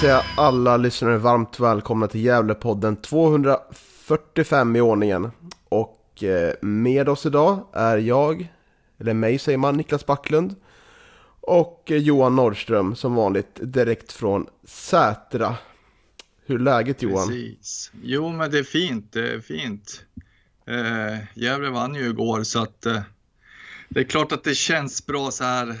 Säga 0.00 0.22
alla 0.36 0.76
lyssnare 0.76 1.18
varmt 1.18 1.60
välkomna 1.60 2.08
till 2.08 2.24
Gävlepodden 2.24 2.96
245 2.96 4.76
i 4.76 4.80
ordningen. 4.80 5.30
Och 5.68 6.24
eh, 6.24 6.54
med 6.62 7.08
oss 7.08 7.26
idag 7.26 7.66
är 7.72 7.98
jag, 7.98 8.52
eller 8.98 9.14
mig 9.14 9.38
säger 9.38 9.58
man, 9.58 9.76
Niklas 9.76 10.06
Backlund. 10.06 10.54
Och 11.40 11.90
eh, 11.90 11.96
Johan 11.96 12.36
Norrström 12.36 12.96
som 12.96 13.14
vanligt 13.14 13.58
direkt 13.62 14.12
från 14.12 14.46
Sätra. 14.64 15.56
Hur 16.46 16.54
är 16.54 16.62
läget 16.62 17.02
Johan? 17.02 17.28
Precis. 17.28 17.90
Jo, 18.02 18.32
men 18.32 18.50
det 18.50 18.58
är 18.58 18.62
fint. 18.62 19.12
Det 19.12 19.32
är 19.32 19.40
fint. 19.40 20.04
Eh, 20.66 21.18
Gävle 21.34 21.70
vann 21.70 21.94
ju 21.94 22.08
igår 22.08 22.42
så 22.42 22.62
att 22.62 22.86
eh, 22.86 23.00
det 23.88 24.00
är 24.00 24.04
klart 24.04 24.32
att 24.32 24.44
det 24.44 24.54
känns 24.54 25.06
bra 25.06 25.30
så 25.30 25.44
här 25.44 25.76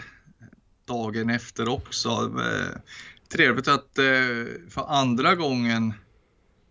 dagen 0.86 1.30
efter 1.30 1.68
också. 1.68 2.08
Eh, 2.38 2.80
Eh, 3.34 3.36
trevligt 3.36 3.68
att 3.68 3.98
eh, 3.98 4.04
för 4.70 4.84
andra 4.88 5.34
gången 5.34 5.94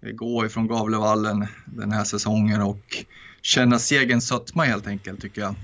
gå 0.02 0.46
ifrån 0.46 0.68
Gavlevallen 0.68 1.48
den 1.66 1.92
här 1.92 2.04
säsongen 2.04 2.62
och 2.62 3.04
känna 3.42 3.80
segerns 3.80 4.28
sötma 4.28 4.64
helt 4.64 4.88
enkelt 4.88 5.22
tycker 5.22 5.42
jag. 5.42 5.56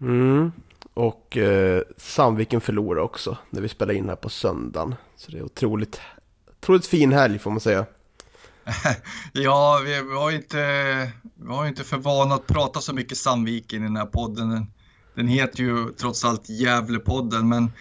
Mm. 0.00 0.52
Och 0.94 1.36
eh, 1.36 1.82
Sandviken 1.96 2.60
förlorar 2.60 3.00
också 3.00 3.36
när 3.50 3.60
vi 3.60 3.68
spelar 3.68 3.94
in 3.94 4.08
här 4.08 4.16
på 4.16 4.28
söndagen. 4.28 4.94
Så 5.16 5.30
det 5.30 5.38
är 5.38 5.42
otroligt, 5.42 6.00
otroligt 6.60 6.86
fin 6.86 7.12
helg 7.12 7.38
får 7.38 7.50
man 7.50 7.60
säga. 7.60 7.86
ja, 9.32 9.80
vi 9.84 9.94
har 9.94 10.30
inte, 10.30 10.58
vi 11.34 11.48
har 11.48 11.66
inte 11.66 11.84
för 11.84 11.96
vana 11.96 12.34
att 12.34 12.46
prata 12.46 12.80
så 12.80 12.92
mycket 12.92 13.18
Sandviken 13.18 13.82
i 13.82 13.86
den 13.86 13.96
här 13.96 14.06
podden. 14.06 14.50
Den, 14.50 14.66
den 15.14 15.28
heter 15.28 15.62
ju 15.62 15.88
trots 15.92 16.24
allt 16.24 16.48
Gävlepodden, 16.48 17.48
men 17.48 17.72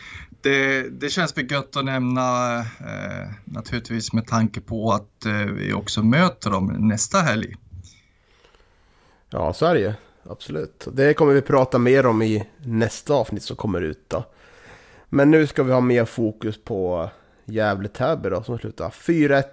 det, 0.43 0.89
det 0.89 1.09
känns 1.09 1.37
väl 1.37 1.51
gött 1.51 1.75
att 1.75 1.85
nämna 1.85 2.57
eh, 2.59 3.29
naturligtvis 3.45 4.13
med 4.13 4.27
tanke 4.27 4.61
på 4.61 4.91
att 4.91 5.25
eh, 5.25 5.33
vi 5.33 5.73
också 5.73 6.03
möter 6.03 6.49
dem 6.49 6.75
nästa 6.79 7.17
helg. 7.17 7.55
Ja, 9.29 9.53
så 9.53 9.65
är 9.65 9.73
det 9.73 9.79
ju. 9.79 9.93
Absolut. 10.23 10.87
Det 10.93 11.13
kommer 11.13 11.33
vi 11.33 11.41
prata 11.41 11.77
mer 11.77 12.05
om 12.05 12.21
i 12.21 12.47
nästa 12.57 13.13
avsnitt 13.13 13.43
som 13.43 13.55
kommer 13.55 13.81
ut 13.81 14.09
då. 14.09 14.25
Men 15.09 15.31
nu 15.31 15.47
ska 15.47 15.63
vi 15.63 15.71
ha 15.71 15.81
mer 15.81 16.05
fokus 16.05 16.63
på 16.63 17.09
Gävle-Täby 17.45 18.29
då 18.29 18.43
som 18.43 18.57
slutar 18.57 18.89
4-1 18.89 19.43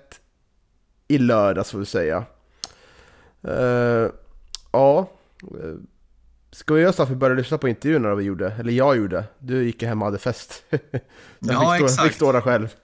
i 1.09 1.19
lördags 1.19 1.70
får 1.70 1.78
vi 1.78 1.86
säga. 1.86 2.25
Uh, 3.48 4.11
ja, 4.72 5.11
eh, 5.42 5.75
Ska 6.58 6.74
vi 6.74 6.82
göra 6.82 6.92
så 6.92 7.02
att 7.02 7.10
vi 7.10 7.14
börjar 7.14 7.36
lyssna 7.36 7.58
på 7.58 7.68
intervjuerna 7.68 8.14
vi 8.14 8.24
gjorde? 8.24 8.52
Eller 8.58 8.72
jag 8.72 8.96
gjorde. 8.96 9.24
Du 9.38 9.64
gick 9.64 9.82
hem 9.82 10.02
och 10.02 10.06
hade 10.06 10.18
fest. 10.18 10.64
ja, 11.38 11.74
fick 11.74 11.84
exakt. 11.84 11.92
Stå, 11.92 12.02
fick 12.02 12.14
stå 12.14 12.32
där 12.32 12.41
själv. 12.41 12.74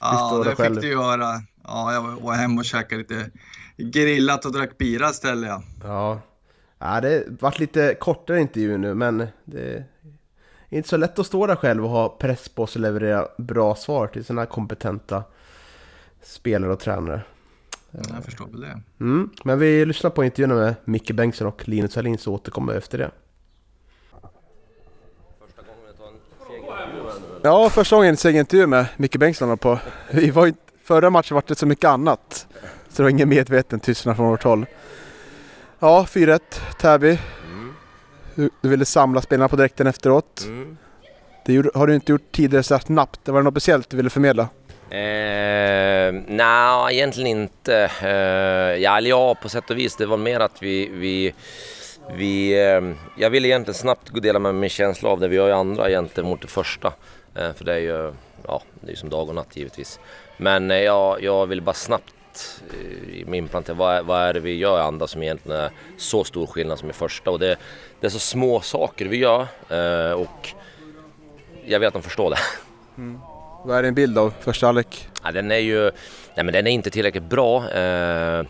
Ja, 0.00 0.42
det 0.44 0.56
fick 0.56 0.80
du 0.80 0.88
göra. 0.88 1.42
Ja, 1.64 1.92
jag 1.92 2.02
var 2.02 2.34
hem 2.34 2.58
och 2.58 2.64
käkade 2.64 2.98
lite 2.98 3.30
grillat 3.76 4.44
och 4.44 4.52
drack 4.52 4.78
bira 4.78 5.10
istället. 5.10 5.50
Ja, 5.50 5.62
ja. 5.84 6.20
ja 6.78 7.00
det 7.00 7.24
vart 7.40 7.58
lite 7.58 7.94
kortare 8.00 8.40
intervju 8.40 8.78
nu, 8.78 8.94
men 8.94 9.26
det 9.44 9.74
är 10.68 10.76
inte 10.76 10.88
så 10.88 10.96
lätt 10.96 11.18
att 11.18 11.26
stå 11.26 11.46
där 11.46 11.56
själv 11.56 11.84
och 11.84 11.90
ha 11.90 12.08
press 12.08 12.48
på 12.48 12.66
sig 12.66 12.80
och 12.80 12.82
leverera 12.82 13.28
bra 13.38 13.74
svar 13.74 14.06
till 14.06 14.24
sådana 14.24 14.40
här 14.40 14.48
kompetenta 14.48 15.24
spelare 16.22 16.72
och 16.72 16.80
tränare. 16.80 17.22
Jag 17.92 18.24
förstår 18.24 18.46
väl 18.46 18.60
det. 18.60 18.80
Mm, 19.00 19.30
men 19.44 19.58
vi 19.58 19.84
lyssnar 19.84 20.10
på 20.10 20.24
intervjun 20.24 20.56
med 20.56 20.74
Micke 20.84 21.10
Bengtsson 21.10 21.46
och 21.46 21.68
Linus 21.68 21.96
Hallin 21.96 22.18
så 22.18 22.34
återkommer 22.34 22.74
efter 22.74 22.98
det. 22.98 23.10
Ja, 27.42 27.70
första 27.70 27.96
gången 27.96 28.16
segerintervju 28.16 28.66
med 28.66 28.86
Micke 28.96 29.16
Bengtsson 29.16 29.58
på. 29.58 29.78
Vi 30.10 30.30
var 30.30 30.46
ju, 30.46 30.54
förra 30.84 31.10
matchen 31.10 31.34
var 31.34 31.44
det 31.46 31.54
så 31.54 31.66
mycket 31.66 31.84
annat. 31.84 32.46
Så 32.88 32.96
det 32.96 33.02
var 33.02 33.10
ingen 33.10 33.28
medveten 33.28 33.80
tystnad 33.80 34.16
från 34.16 34.28
vårt 34.28 34.42
håll. 34.42 34.66
Ja, 35.78 36.06
4-1 36.08 36.40
Täby. 36.78 37.18
Mm. 38.34 38.50
Du 38.60 38.68
ville 38.68 38.84
samla 38.84 39.20
spelarna 39.20 39.48
på 39.48 39.56
direkten 39.56 39.86
efteråt. 39.86 40.44
Mm. 40.46 40.76
Det 41.44 41.74
har 41.74 41.86
du 41.86 41.94
inte 41.94 42.12
gjort 42.12 42.32
tidigare 42.32 42.62
så 42.62 42.78
snabbt. 42.78 43.20
Det 43.24 43.32
var 43.32 43.42
något 43.42 43.52
speciellt 43.52 43.90
du 43.90 43.96
ville 43.96 44.10
förmedla? 44.10 44.48
Eh, 44.92 46.12
Nej, 46.26 46.96
egentligen 46.96 47.26
inte. 47.26 47.90
Eh, 48.02 48.82
ja, 48.82 49.00
ja, 49.00 49.34
på 49.34 49.48
sätt 49.48 49.70
och 49.70 49.78
vis. 49.78 49.96
Det 49.96 50.06
var 50.06 50.16
mer 50.16 50.40
att 50.40 50.62
vi... 50.62 50.88
vi, 50.92 51.34
vi 52.16 52.64
eh, 52.64 52.80
jag 53.16 53.30
ville 53.30 53.48
egentligen 53.48 53.74
snabbt 53.74 54.22
dela 54.22 54.38
med 54.38 54.54
mig 54.54 54.60
min 54.60 54.70
känsla 54.70 55.10
av 55.10 55.20
det. 55.20 55.28
Vi 55.28 55.38
har 55.38 55.46
ju 55.46 55.52
andra 55.52 55.88
gentemot 55.88 56.40
det 56.40 56.48
första. 56.48 56.92
Eh, 57.34 57.52
för 57.52 57.64
det 57.64 57.74
är 57.74 57.78
ju 57.78 58.12
ja, 58.46 58.62
det 58.80 58.92
är 58.92 58.96
som 58.96 59.08
dag 59.08 59.28
och 59.28 59.34
natt 59.34 59.56
givetvis. 59.56 60.00
Men 60.36 60.70
eh, 60.70 60.76
jag, 60.80 61.22
jag 61.22 61.46
vill 61.46 61.62
bara 61.62 61.74
snabbt 61.74 62.62
eh, 62.72 63.34
inplantera 63.34 63.76
vad, 63.76 64.06
vad 64.06 64.20
är 64.20 64.32
det 64.32 64.40
vi 64.40 64.56
gör 64.56 64.78
i 64.78 64.82
andra 64.82 65.06
som 65.06 65.22
egentligen 65.22 65.60
är 65.60 65.70
så 65.98 66.24
stor 66.24 66.46
skillnad 66.46 66.78
som 66.78 66.90
i 66.90 66.92
första. 66.92 67.30
Och 67.30 67.38
det, 67.38 67.56
det 68.00 68.06
är 68.06 68.10
så 68.10 68.18
små 68.18 68.60
saker 68.60 69.06
vi 69.06 69.16
gör 69.16 69.46
eh, 69.68 70.12
och 70.12 70.48
jag 71.64 71.80
vet 71.80 71.86
att 71.86 71.94
de 71.94 72.02
förstår 72.02 72.30
det. 72.30 72.38
Mm. 72.96 73.20
Vad 73.64 73.78
är 73.78 73.82
din 73.82 73.94
bild 73.94 74.18
av 74.18 74.34
första 74.40 74.66
halvlek? 74.66 75.08
Ja, 75.24 75.32
den 75.32 75.50
är 75.50 75.56
ju, 75.56 75.82
nej 76.34 76.44
men 76.44 76.52
den 76.52 76.66
är 76.66 76.70
inte 76.70 76.90
tillräckligt 76.90 77.22
bra. 77.22 77.70
Eh, 77.70 78.44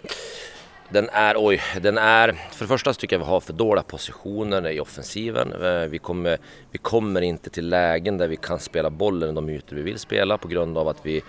den 0.92 1.08
är, 1.12 1.34
oj, 1.38 1.60
den 1.80 1.98
är, 1.98 2.32
för 2.50 2.64
det 2.64 2.68
första 2.68 2.94
så 2.94 3.00
tycker 3.00 3.16
jag 3.16 3.20
vi 3.20 3.30
har 3.30 3.40
för 3.40 3.52
dåliga 3.52 3.82
positioner 3.82 4.70
i 4.70 4.80
offensiven. 4.80 5.52
Eh, 5.52 5.88
vi 5.88 5.98
kommer, 5.98 6.38
vi 6.70 6.78
kommer 6.78 7.20
inte 7.20 7.50
till 7.50 7.68
lägen 7.68 8.18
där 8.18 8.28
vi 8.28 8.36
kan 8.36 8.58
spela 8.58 8.90
bollen 8.90 9.30
i 9.30 9.32
de 9.32 9.48
ytor 9.48 9.76
vi 9.76 9.82
vill 9.82 9.98
spela 9.98 10.38
på 10.38 10.48
grund 10.48 10.78
av 10.78 10.88
att 10.88 11.06
vi, 11.06 11.22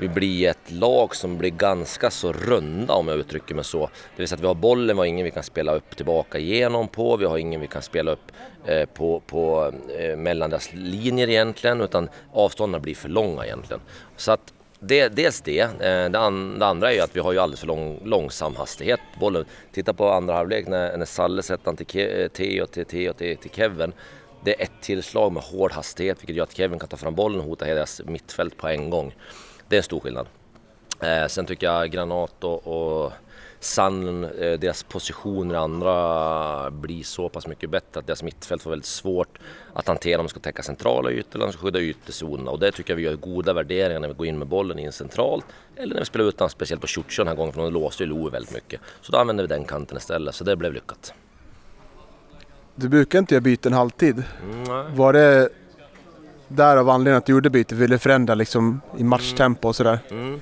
vi 0.00 0.08
blir 0.08 0.48
ett 0.48 0.70
lag 0.70 1.16
som 1.16 1.38
blir 1.38 1.50
ganska 1.50 2.10
så 2.10 2.32
runda 2.32 2.94
om 2.94 3.08
jag 3.08 3.18
uttrycker 3.18 3.54
mig 3.54 3.64
så. 3.64 3.86
Det 3.86 4.22
vill 4.22 4.28
säga 4.28 4.36
att 4.36 4.42
vi 4.42 4.46
har 4.46 4.54
bollen, 4.54 4.96
vi 4.96 5.00
har 5.00 5.06
ingen 5.06 5.24
vi 5.24 5.30
kan 5.30 5.42
spela 5.42 5.74
upp 5.74 5.96
tillbaka 5.96 6.38
igenom 6.38 6.88
på, 6.88 7.16
vi 7.16 7.24
har 7.24 7.38
ingen 7.38 7.60
vi 7.60 7.66
kan 7.66 7.82
spela 7.82 8.10
upp 8.10 8.32
eh, 8.64 8.84
på, 8.84 9.20
på 9.26 9.72
eh, 9.98 10.16
mellan 10.16 10.50
deras 10.50 10.70
linjer 10.72 11.28
egentligen 11.28 11.80
utan 11.80 12.08
avstånden 12.32 12.82
blir 12.82 12.94
för 12.94 13.08
långa 13.08 13.44
egentligen. 13.44 13.80
Så 14.16 14.32
att 14.32 14.52
det, 14.80 15.08
dels 15.08 15.40
det. 15.40 15.60
Eh, 15.60 16.10
det, 16.10 16.18
an, 16.18 16.58
det, 16.58 16.66
andra 16.66 16.90
är 16.90 16.94
ju 16.94 17.00
att 17.00 17.16
vi 17.16 17.20
har 17.20 17.32
ju 17.32 17.38
alldeles 17.38 17.60
för 17.60 17.66
lång, 17.66 18.00
långsam 18.04 18.56
hastighet 18.56 19.00
på 19.14 19.20
bollen. 19.20 19.44
Titta 19.72 19.94
på 19.94 20.10
andra 20.10 20.34
halvlek 20.34 20.66
när, 20.68 20.96
när 20.96 21.06
Salle 21.06 21.42
sätter 21.42 21.64
den 21.64 21.76
till 21.76 22.20
eh, 22.20 22.28
Theo, 22.28 22.66
till 22.66 22.84
Theo, 22.84 23.12
till, 23.12 23.36
till 23.36 23.50
Kevin. 23.50 23.92
Det 24.44 24.60
är 24.60 24.64
ett 24.64 24.82
tillslag 24.82 25.32
med 25.32 25.42
hård 25.42 25.72
hastighet 25.72 26.20
vilket 26.20 26.36
gör 26.36 26.44
att 26.44 26.56
Kevin 26.56 26.78
kan 26.78 26.88
ta 26.88 26.96
fram 26.96 27.14
bollen 27.14 27.40
och 27.40 27.46
hota 27.46 27.64
hela 27.64 27.74
deras 27.74 28.02
mittfält 28.04 28.56
på 28.56 28.68
en 28.68 28.90
gång. 28.90 29.14
Det 29.68 29.76
är 29.76 29.78
en 29.78 29.82
stor 29.82 30.00
skillnad. 30.00 30.26
Eh, 31.00 31.26
sen 31.26 31.46
tycker 31.46 31.66
jag 31.66 31.90
Granat 31.90 32.44
och, 32.44 32.66
och 32.66 33.12
Sandlen, 33.62 34.24
eh, 34.24 34.58
deras 34.58 34.82
positioner 34.82 35.54
andra 35.54 36.70
blir 36.70 37.02
så 37.02 37.28
pass 37.28 37.46
mycket 37.46 37.70
bättre 37.70 38.00
att 38.00 38.06
deras 38.06 38.22
mittfält 38.22 38.62
får 38.62 38.70
väldigt 38.70 38.86
svårt 38.86 39.38
att 39.74 39.88
hantera 39.88 40.20
om 40.20 40.26
de 40.26 40.30
ska 40.30 40.40
täcka 40.40 40.62
centrala 40.62 41.10
ytor 41.10 41.34
eller 41.34 41.44
om 41.44 41.50
de 41.50 41.52
ska 41.52 41.66
skydda 41.66 41.80
ytterzonerna. 41.80 42.50
Och 42.50 42.58
det 42.58 42.72
tycker 42.72 42.90
jag 42.92 42.96
vi 42.96 43.02
gör 43.02 43.16
goda 43.16 43.52
värderingar 43.52 44.00
när 44.00 44.08
vi 44.08 44.14
går 44.14 44.26
in 44.26 44.38
med 44.38 44.48
bollen 44.48 44.78
in 44.78 44.92
centralt 44.92 45.44
eller 45.76 45.94
när 45.94 46.00
vi 46.00 46.06
spelar 46.06 46.24
utan, 46.24 46.50
speciellt 46.50 46.80
på 46.80 46.86
Ciuccio 46.86 47.20
den 47.24 47.28
här 47.28 47.34
gången 47.34 47.52
för 47.52 47.62
de 47.62 47.72
låste 47.72 48.02
ju 48.02 48.08
Loe 48.08 48.30
väldigt 48.30 48.54
mycket. 48.54 48.80
Så 49.00 49.12
då 49.12 49.18
använder 49.18 49.44
vi 49.44 49.48
den 49.48 49.64
kanten 49.64 49.96
istället, 49.96 50.34
så 50.34 50.44
det 50.44 50.56
blev 50.56 50.72
lyckat. 50.72 51.14
Du 52.74 52.88
brukar 52.88 53.18
inte 53.18 53.34
göra 53.34 53.42
byten 53.42 53.72
halvtid. 53.72 54.22
Mm, 54.42 54.96
Var 54.96 55.12
det 55.12 55.48
därav 56.48 56.88
anledningen 56.88 57.18
att 57.18 57.26
du 57.26 57.32
gjorde 57.32 57.50
bytet? 57.50 57.78
Ville 57.78 57.98
förändra 57.98 58.34
liksom 58.34 58.80
i 58.98 59.04
matchtempo 59.04 59.68
och 59.68 59.76
sådär? 59.76 59.98
Mm. 60.10 60.40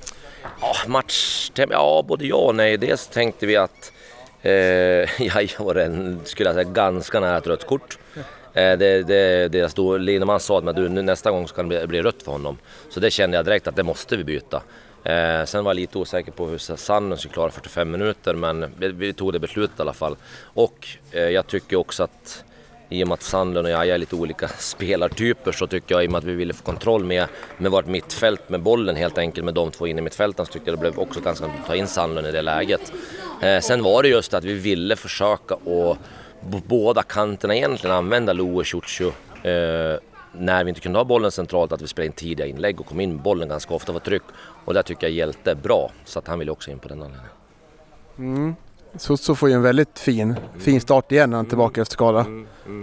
Ja, 0.61 0.75
match, 0.87 1.51
ja 1.55 2.05
både 2.07 2.25
ja 2.25 2.35
och 2.35 2.55
nej. 2.55 2.77
Dels 2.77 3.07
tänkte 3.07 3.45
vi 3.45 3.55
att 3.55 3.91
eh, 4.41 4.51
jag 5.19 5.49
var 5.59 5.75
en, 5.75 6.19
skulle 6.23 6.49
jag 6.49 6.55
säga, 6.55 6.69
ganska 6.69 7.19
nära 7.19 7.37
ett 7.37 7.47
rött 7.47 7.67
kort. 7.67 7.97
Eh, 8.53 8.77
det, 8.77 9.03
det, 9.03 9.47
deras 9.47 9.73
då, 9.73 9.97
Lineman 9.97 10.39
sa 10.39 10.59
att 10.59 10.75
du, 10.75 10.89
nästa 10.89 11.31
gång 11.31 11.47
så 11.47 11.55
kan 11.55 11.69
det 11.69 11.77
bli, 11.77 11.87
bli 11.87 12.01
rött 12.01 12.23
för 12.23 12.31
honom. 12.31 12.57
Så 12.89 12.99
det 12.99 13.11
kände 13.11 13.37
jag 13.37 13.45
direkt 13.45 13.67
att 13.67 13.75
det 13.75 13.83
måste 13.83 14.17
vi 14.17 14.23
byta. 14.23 14.61
Eh, 15.03 15.45
sen 15.45 15.63
var 15.63 15.71
jag 15.71 15.75
lite 15.75 15.97
osäker 15.97 16.31
på 16.31 16.47
hur 16.47 16.57
Sanden 16.57 17.17
skulle 17.17 17.33
klara 17.33 17.51
45 17.51 17.91
minuter 17.91 18.33
men 18.33 18.73
vi, 18.77 18.87
vi 18.87 19.13
tog 19.13 19.33
det 19.33 19.39
beslutet 19.39 19.79
i 19.79 19.81
alla 19.81 19.93
fall. 19.93 20.15
Och 20.41 20.87
eh, 21.11 21.21
jag 21.21 21.47
tycker 21.47 21.75
också 21.75 22.03
att 22.03 22.43
i 22.89 23.03
och 23.03 23.07
med 23.07 23.13
att 23.13 23.21
Sandlund 23.21 23.67
och 23.67 23.73
jag 23.73 23.87
är 23.87 23.97
lite 23.97 24.15
olika 24.15 24.47
spelartyper 24.47 25.51
så 25.51 25.67
tycker 25.67 25.95
jag 25.95 26.03
i 26.03 26.07
och 26.07 26.11
med 26.11 26.19
att 26.19 26.23
vi 26.23 26.33
ville 26.33 26.53
få 26.53 26.63
kontroll 26.63 27.03
med, 27.03 27.27
med 27.57 27.71
vårt 27.71 27.85
mittfält 27.87 28.49
med 28.49 28.61
bollen 28.61 28.95
helt 28.95 29.17
enkelt 29.17 29.45
med 29.45 29.53
de 29.53 29.71
två 29.71 29.87
inne 29.87 29.99
i 29.99 30.03
mittfälten 30.03 30.45
så 30.45 30.51
tyckte 30.51 30.69
jag 30.69 30.77
det 30.77 30.81
blev 30.81 30.99
också 30.99 31.21
ganska 31.21 31.45
att 31.45 31.67
ta 31.67 31.75
in 31.75 31.87
Sandlund 31.87 32.27
i 32.27 32.31
det 32.31 32.41
läget. 32.41 32.93
Eh, 33.41 33.59
sen 33.59 33.83
var 33.83 34.03
det 34.03 34.09
just 34.09 34.33
att 34.33 34.43
vi 34.43 34.53
ville 34.53 34.95
försöka 34.95 35.55
att 35.55 35.97
på 36.51 36.61
båda 36.67 37.03
kanterna 37.03 37.55
egentligen 37.55 37.95
använda 37.95 38.33
Loe 38.33 38.63
Ciuciu 38.63 39.07
eh, 39.43 39.99
när 40.31 40.63
vi 40.63 40.69
inte 40.69 40.81
kunde 40.81 40.99
ha 40.99 41.03
bollen 41.03 41.31
centralt 41.31 41.71
att 41.71 41.81
vi 41.81 41.87
spelade 41.87 42.05
in 42.05 42.13
tidiga 42.13 42.47
inlägg 42.47 42.79
och 42.79 42.85
kom 42.85 42.99
in 42.99 43.13
med 43.13 43.21
bollen 43.21 43.49
ganska 43.49 43.73
ofta 43.73 43.91
var 43.91 43.99
tryck. 43.99 44.23
Och 44.65 44.73
där 44.73 44.83
tycker 44.83 45.07
jag 45.07 45.11
hjälte 45.11 45.55
bra 45.55 45.91
så 46.05 46.19
att 46.19 46.27
han 46.27 46.39
ville 46.39 46.51
också 46.51 46.71
in 46.71 46.79
på 46.79 46.87
den 46.87 47.01
anledningen. 47.01 47.31
Mm. 48.17 48.55
Så, 48.97 49.17
så 49.17 49.35
får 49.35 49.49
ju 49.49 49.55
en 49.55 49.61
väldigt 49.61 49.99
fin, 49.99 50.35
fin 50.59 50.81
start 50.81 51.11
igen 51.11 51.29
när 51.29 51.37
han 51.37 51.45
är 51.45 51.49
tillbaka 51.49 51.81
efter 51.81 51.93
skada. 51.93 52.25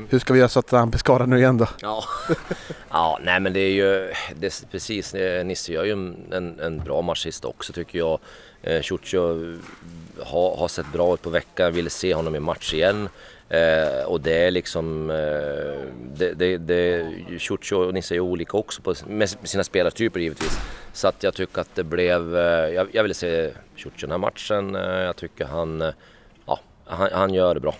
Hur 0.08 0.18
ska 0.18 0.32
vi 0.32 0.38
göra 0.38 0.48
så 0.48 0.58
att 0.58 0.70
han 0.70 0.90
blir 0.90 0.98
skadad 0.98 1.28
nu 1.28 1.38
igen 1.38 1.58
då? 1.58 1.68
Ja, 1.80 2.04
ja 2.90 3.18
nej 3.22 3.40
men 3.40 3.52
det 3.52 3.60
är 3.60 3.70
ju 3.70 4.12
det 4.36 4.46
är 4.46 4.66
precis. 4.70 5.14
eh, 5.14 5.44
Nisse 5.44 5.72
gör 5.72 5.84
ju 5.84 5.92
en, 5.92 6.60
en 6.60 6.78
bra 6.78 7.02
match 7.02 7.22
sist 7.22 7.44
också 7.44 7.72
tycker 7.72 7.98
jag. 7.98 8.18
Eh, 8.62 8.82
Ciuciu 8.82 9.58
har, 10.24 10.56
har 10.56 10.68
sett 10.68 10.92
bra 10.92 11.14
ut 11.14 11.22
på 11.22 11.30
veckan, 11.30 11.72
ville 11.72 11.90
se 11.90 12.14
honom 12.14 12.34
i 12.34 12.40
match 12.40 12.74
igen. 12.74 13.08
Eh, 13.48 14.04
och 14.06 14.20
det 14.20 14.46
är 14.46 14.50
liksom, 14.50 15.10
eh, 15.10 15.16
det, 16.16 16.32
det, 16.34 16.58
det, 16.58 17.06
och 17.72 17.94
Nisse 17.94 18.14
är 18.14 18.20
olika 18.20 18.56
också 18.56 18.82
på, 18.82 18.94
med 19.06 19.28
sina 19.28 19.64
spelartyper 19.64 20.20
givetvis. 20.20 20.58
Så 20.92 21.08
att 21.08 21.22
jag 21.22 21.34
tycker 21.34 21.60
att 21.60 21.74
det 21.74 21.84
blev, 21.84 22.36
eh, 22.36 22.42
jag, 22.74 22.88
jag 22.92 23.02
ville 23.02 23.14
se 23.14 23.50
Ciuciu 23.76 24.00
den 24.00 24.10
här 24.10 24.18
matchen. 24.18 24.76
Eh, 24.76 24.82
jag 24.82 25.16
tycker 25.16 25.44
han, 25.44 25.82
eh, 25.82 25.90
ja, 26.46 26.60
han, 26.84 27.08
han 27.12 27.34
gör 27.34 27.54
det 27.54 27.60
bra 27.60 27.74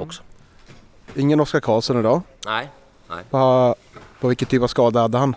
också. 0.00 0.22
Ingen 1.14 1.40
Oskar 1.40 1.60
Karlsson 1.60 2.00
idag. 2.00 2.22
Nej, 2.46 2.68
På, 3.30 3.74
på 4.20 4.28
vilken 4.28 4.48
typ 4.48 4.62
av 4.62 4.66
skada 4.66 5.00
hade 5.00 5.18
han? 5.18 5.36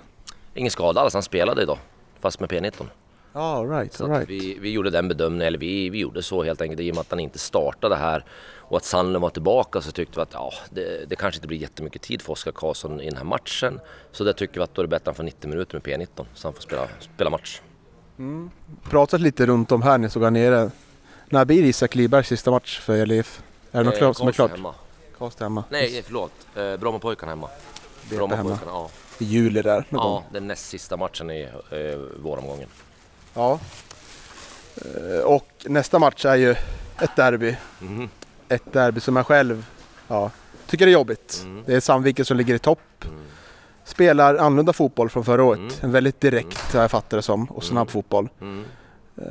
ingen 0.53 0.71
skada 0.71 1.01
alls, 1.01 1.13
han 1.13 1.23
spelade 1.23 1.61
idag. 1.61 1.77
Fast 2.19 2.39
med 2.39 2.49
P19. 2.49 2.85
Ja, 3.33 3.39
all 3.57 3.69
right, 3.69 3.93
Så 3.93 4.03
all 4.03 4.09
right. 4.11 4.29
vi, 4.29 4.57
vi 4.61 4.71
gjorde 4.71 4.89
den 4.89 5.07
bedömningen, 5.07 5.47
eller 5.47 5.57
vi, 5.59 5.89
vi 5.89 5.99
gjorde 5.99 6.23
så 6.23 6.43
helt 6.43 6.61
enkelt 6.61 6.81
i 6.81 6.91
och 6.91 6.95
med 6.95 7.01
att 7.01 7.09
han 7.11 7.19
inte 7.19 7.39
startade 7.39 7.95
här 7.95 8.25
och 8.69 8.77
att 8.77 8.85
Sandlund 8.85 9.21
var 9.21 9.29
tillbaka 9.29 9.81
så 9.81 9.91
tyckte 9.91 10.15
vi 10.19 10.21
att 10.21 10.33
ja, 10.33 10.53
det, 10.71 11.09
det 11.09 11.15
kanske 11.15 11.37
inte 11.37 11.47
blir 11.47 11.57
jättemycket 11.57 12.01
tid 12.01 12.21
för 12.21 12.33
Oskar 12.33 12.51
Karlsson 12.51 13.01
i 13.01 13.05
den 13.09 13.17
här 13.17 13.23
matchen. 13.23 13.79
Så 14.11 14.23
där 14.23 14.33
tycker 14.33 14.53
vi 14.55 14.63
att 14.63 14.75
då 14.75 14.81
är 14.81 14.83
det 14.83 14.89
bättre 14.89 15.01
att 15.01 15.05
han 15.07 15.15
får 15.15 15.23
90 15.23 15.49
minuter 15.49 15.73
med 15.75 15.83
P19 15.83 16.25
så 16.33 16.47
han 16.47 16.53
får 16.53 16.61
spela, 16.61 16.87
spela 16.99 17.29
match. 17.29 17.61
Pratat 18.89 19.21
lite 19.21 19.45
runt 19.45 19.71
om 19.71 19.81
här 19.81 19.91
när 19.91 19.97
ni 19.97 20.09
såg 20.09 20.23
här 20.23 20.31
nere. 20.31 20.71
När 21.29 21.45
blir 21.45 21.63
Isak 21.63 21.95
Libergs 21.95 22.27
sista 22.27 22.51
match 22.51 22.79
för 22.79 23.05
LIF? 23.05 23.41
Är 23.71 23.77
det 23.77 23.83
något 23.83 23.93
Eh, 23.93 23.97
klart 23.97 24.17
som 24.17 24.27
är 24.27 24.31
klart? 24.31 24.51
Hemma. 24.51 24.73
Karlstad 25.17 25.45
hemma. 25.45 25.63
Nej, 25.69 26.01
förlåt. 26.05 26.31
Eh, 26.55 26.77
Brommapojkarna 26.77 27.31
hemma. 27.31 27.47
hemma. 27.47 28.17
Brommapojkarna, 28.17 28.71
ja. 28.71 28.89
I 29.19 29.25
juli 29.25 29.61
där 29.61 29.85
någon 29.89 30.03
gång. 30.03 30.13
Ja, 30.13 30.23
den 30.33 30.47
näst 30.47 30.65
sista 30.69 30.97
matchen 30.97 31.31
i 31.31 31.41
eh, 31.71 31.99
våromgången. 32.23 32.69
Ja. 33.33 33.59
Eh, 34.75 35.23
Och 35.25 35.47
nästa 35.65 35.99
match 35.99 36.25
är 36.25 36.35
ju 36.35 36.51
ett 37.01 37.15
derby. 37.15 37.55
Mhm. 37.79 38.09
Ett 38.49 38.73
derby 38.73 38.99
som 38.99 39.15
jag 39.15 39.25
själv 39.27 39.65
ja, 40.07 40.31
tycker 40.67 40.87
är 40.87 40.91
jobbigt. 40.91 41.41
Mm. 41.43 41.63
Det 41.65 41.75
är 41.75 41.79
Sandviken 41.79 42.25
som 42.25 42.37
ligger 42.37 42.55
i 42.55 42.59
topp. 42.59 42.79
Mm. 43.05 43.15
Spelar 43.85 44.35
annorlunda 44.35 44.73
fotboll 44.73 45.09
från 45.09 45.25
förra 45.25 45.43
året. 45.43 45.59
Mm. 45.59 45.73
En 45.81 45.91
väldigt 45.91 46.21
direkt, 46.21 46.73
har 46.73 46.81
jag 46.81 46.91
fattar 46.91 47.17
det 47.17 47.23
som, 47.23 47.45
och 47.45 47.63
snabb 47.63 47.77
Mm. 47.77 47.87
fotboll. 47.87 48.29
Mm. 48.41 48.63
Eh, 49.17 49.23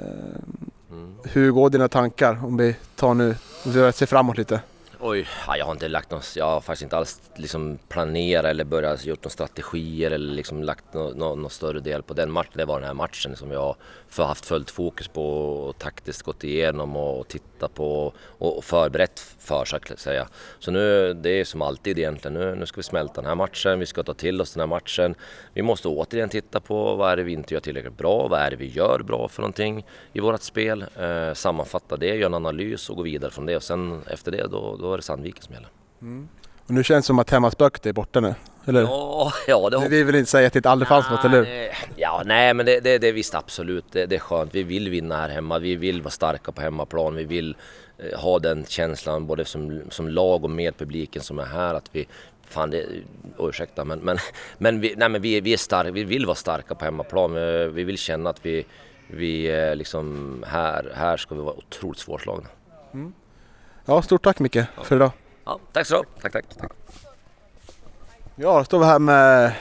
Mm. 0.92 1.14
Hur 1.24 1.50
går 1.50 1.70
dina 1.70 1.88
tankar 1.88 2.44
om 2.44 2.56
vi 2.56 2.76
tar 2.96 3.14
nu, 3.14 3.36
om 3.64 3.72
vi 3.72 3.92
ser 3.92 4.06
framåt 4.06 4.38
lite? 4.38 4.60
Oj, 5.00 5.26
jag 5.46 5.64
har 5.64 5.72
inte 5.72 5.88
lagt 5.88 6.10
någon, 6.10 6.20
jag 6.36 6.44
har 6.44 6.60
faktiskt 6.60 6.82
inte 6.82 6.96
alls 6.96 7.20
liksom 7.36 7.78
planerat 7.88 8.44
eller 8.44 8.64
börjat 8.64 9.04
gjort 9.04 9.24
några 9.24 9.30
strategier 9.30 10.10
eller 10.10 10.34
liksom 10.34 10.62
lagt 10.62 10.94
någon, 10.94 11.18
någon, 11.18 11.42
någon 11.42 11.50
större 11.50 11.80
del 11.80 12.02
på 12.02 12.14
den 12.14 12.30
matchen. 12.30 12.52
Det 12.54 12.64
var 12.64 12.80
den 12.80 12.86
här 12.86 12.94
matchen 12.94 13.36
som 13.36 13.50
jag 13.50 13.76
har 14.16 14.26
haft 14.26 14.46
fullt 14.46 14.70
fokus 14.70 15.08
på 15.08 15.38
och 15.58 15.78
taktiskt 15.78 16.22
gått 16.22 16.44
igenom 16.44 16.96
och, 16.96 17.28
tittat 17.28 17.74
på 17.74 18.12
och, 18.38 18.58
och 18.58 18.64
förberett 18.64 19.20
för 19.38 19.64
så 19.64 19.76
att 19.76 19.98
säga. 19.98 20.28
Så 20.58 20.70
nu, 20.70 21.14
det 21.14 21.30
är 21.30 21.44
som 21.44 21.62
alltid 21.62 21.98
egentligen, 21.98 22.34
nu, 22.34 22.54
nu 22.54 22.66
ska 22.66 22.76
vi 22.76 22.82
smälta 22.82 23.14
den 23.20 23.28
här 23.28 23.34
matchen, 23.34 23.78
vi 23.78 23.86
ska 23.86 24.02
ta 24.02 24.14
till 24.14 24.40
oss 24.40 24.52
den 24.52 24.60
här 24.60 24.66
matchen. 24.66 25.14
Vi 25.54 25.62
måste 25.62 25.88
återigen 25.88 26.28
titta 26.28 26.60
på 26.60 26.94
vad 26.94 27.12
är 27.12 27.16
det 27.16 27.22
vi 27.22 27.32
inte 27.32 27.54
gör 27.54 27.60
tillräckligt 27.60 27.98
bra, 27.98 28.28
vad 28.28 28.40
är 28.40 28.50
det 28.50 28.56
vi 28.56 28.68
gör 28.68 29.02
bra 29.02 29.28
för 29.28 29.42
någonting 29.42 29.86
i 30.12 30.20
vårt 30.20 30.42
spel. 30.42 30.84
Eh, 30.96 31.32
sammanfatta 31.32 31.96
det, 31.96 32.16
göra 32.16 32.26
en 32.26 32.34
analys 32.34 32.90
och 32.90 32.96
gå 32.96 33.02
vidare 33.02 33.30
från 33.30 33.46
det 33.46 33.56
och 33.56 33.62
sen 33.62 34.02
efter 34.06 34.32
det 34.32 34.46
då, 34.46 34.76
då 34.76 34.87
är 34.92 34.96
det 34.96 35.02
Sandviken 35.02 35.42
som 35.42 35.54
gäller. 35.54 35.68
Och 36.68 36.74
nu 36.74 36.84
känns 36.84 37.04
det 37.04 37.06
som 37.06 37.18
att 37.18 37.30
hemmaspöket 37.30 37.86
är 37.86 37.92
borta 37.92 38.20
nu, 38.20 38.34
eller? 38.64 38.80
Ja, 38.80 39.32
ja 39.46 39.70
det 39.70 39.88
Vi 39.88 40.02
vill 40.02 40.14
inte 40.14 40.30
säga 40.30 40.46
att 40.46 40.52
det 40.52 40.66
aldrig 40.66 40.88
fanns 40.88 41.10
något, 41.10 41.24
eller 41.24 41.44
hur? 41.44 41.70
Ja, 41.96 42.22
nej 42.26 42.54
men 42.54 42.66
det, 42.66 42.80
det, 42.80 42.98
det 42.98 43.08
är 43.08 43.12
visst 43.12 43.34
absolut. 43.34 43.84
Det, 43.92 44.06
det 44.06 44.16
är 44.16 44.20
skönt. 44.20 44.54
Vi 44.54 44.62
vill 44.62 44.90
vinna 44.90 45.16
här 45.16 45.28
hemma. 45.28 45.58
Vi 45.58 45.76
vill 45.76 46.02
vara 46.02 46.10
starka 46.10 46.52
på 46.52 46.60
hemmaplan. 46.60 47.14
Vi 47.14 47.24
vill 47.24 47.56
eh, 47.98 48.20
ha 48.20 48.38
den 48.38 48.64
känslan 48.64 49.26
både 49.26 49.44
som, 49.44 49.80
som 49.90 50.08
lag 50.08 50.44
och 50.44 50.50
med 50.50 50.76
publiken 50.76 51.22
som 51.22 51.38
är 51.38 51.44
här. 51.44 51.74
Att 51.74 51.90
vi, 51.92 52.06
fan 52.46 52.70
det, 52.70 52.86
oh, 53.36 53.48
ursäkta 53.48 53.84
men, 53.84 53.98
men, 53.98 54.18
men, 54.58 54.80
vi, 54.80 54.94
nej, 54.96 55.08
men 55.08 55.22
vi, 55.22 55.40
vi 55.40 55.52
är 55.52 55.56
starka. 55.56 55.90
Vi 55.90 56.04
vill 56.04 56.26
vara 56.26 56.36
starka 56.36 56.74
på 56.74 56.84
hemmaplan. 56.84 57.34
Vi, 57.34 57.68
vi 57.68 57.84
vill 57.84 57.98
känna 57.98 58.30
att 58.30 58.46
vi, 58.46 58.66
vi 59.06 59.46
är 59.46 59.74
liksom 59.74 60.44
här, 60.46 60.92
här 60.94 61.16
ska 61.16 61.34
vi 61.34 61.40
vara 61.40 61.54
otroligt 61.54 61.98
svårslagna. 61.98 62.48
Ja, 63.88 64.02
stort 64.02 64.22
tack 64.24 64.38
Micke 64.38 64.58
för 64.82 64.96
idag. 64.96 65.10
Ja, 65.44 65.58
tack 65.72 65.86
så 65.86 66.02
du 66.02 66.08
Tack, 66.22 66.32
tack. 66.32 66.44
tack. 66.60 66.72
Ja, 68.36 68.58
då 68.58 68.64
står 68.64 68.78
vi 68.78 68.84
här 68.84 68.98
med 68.98 69.52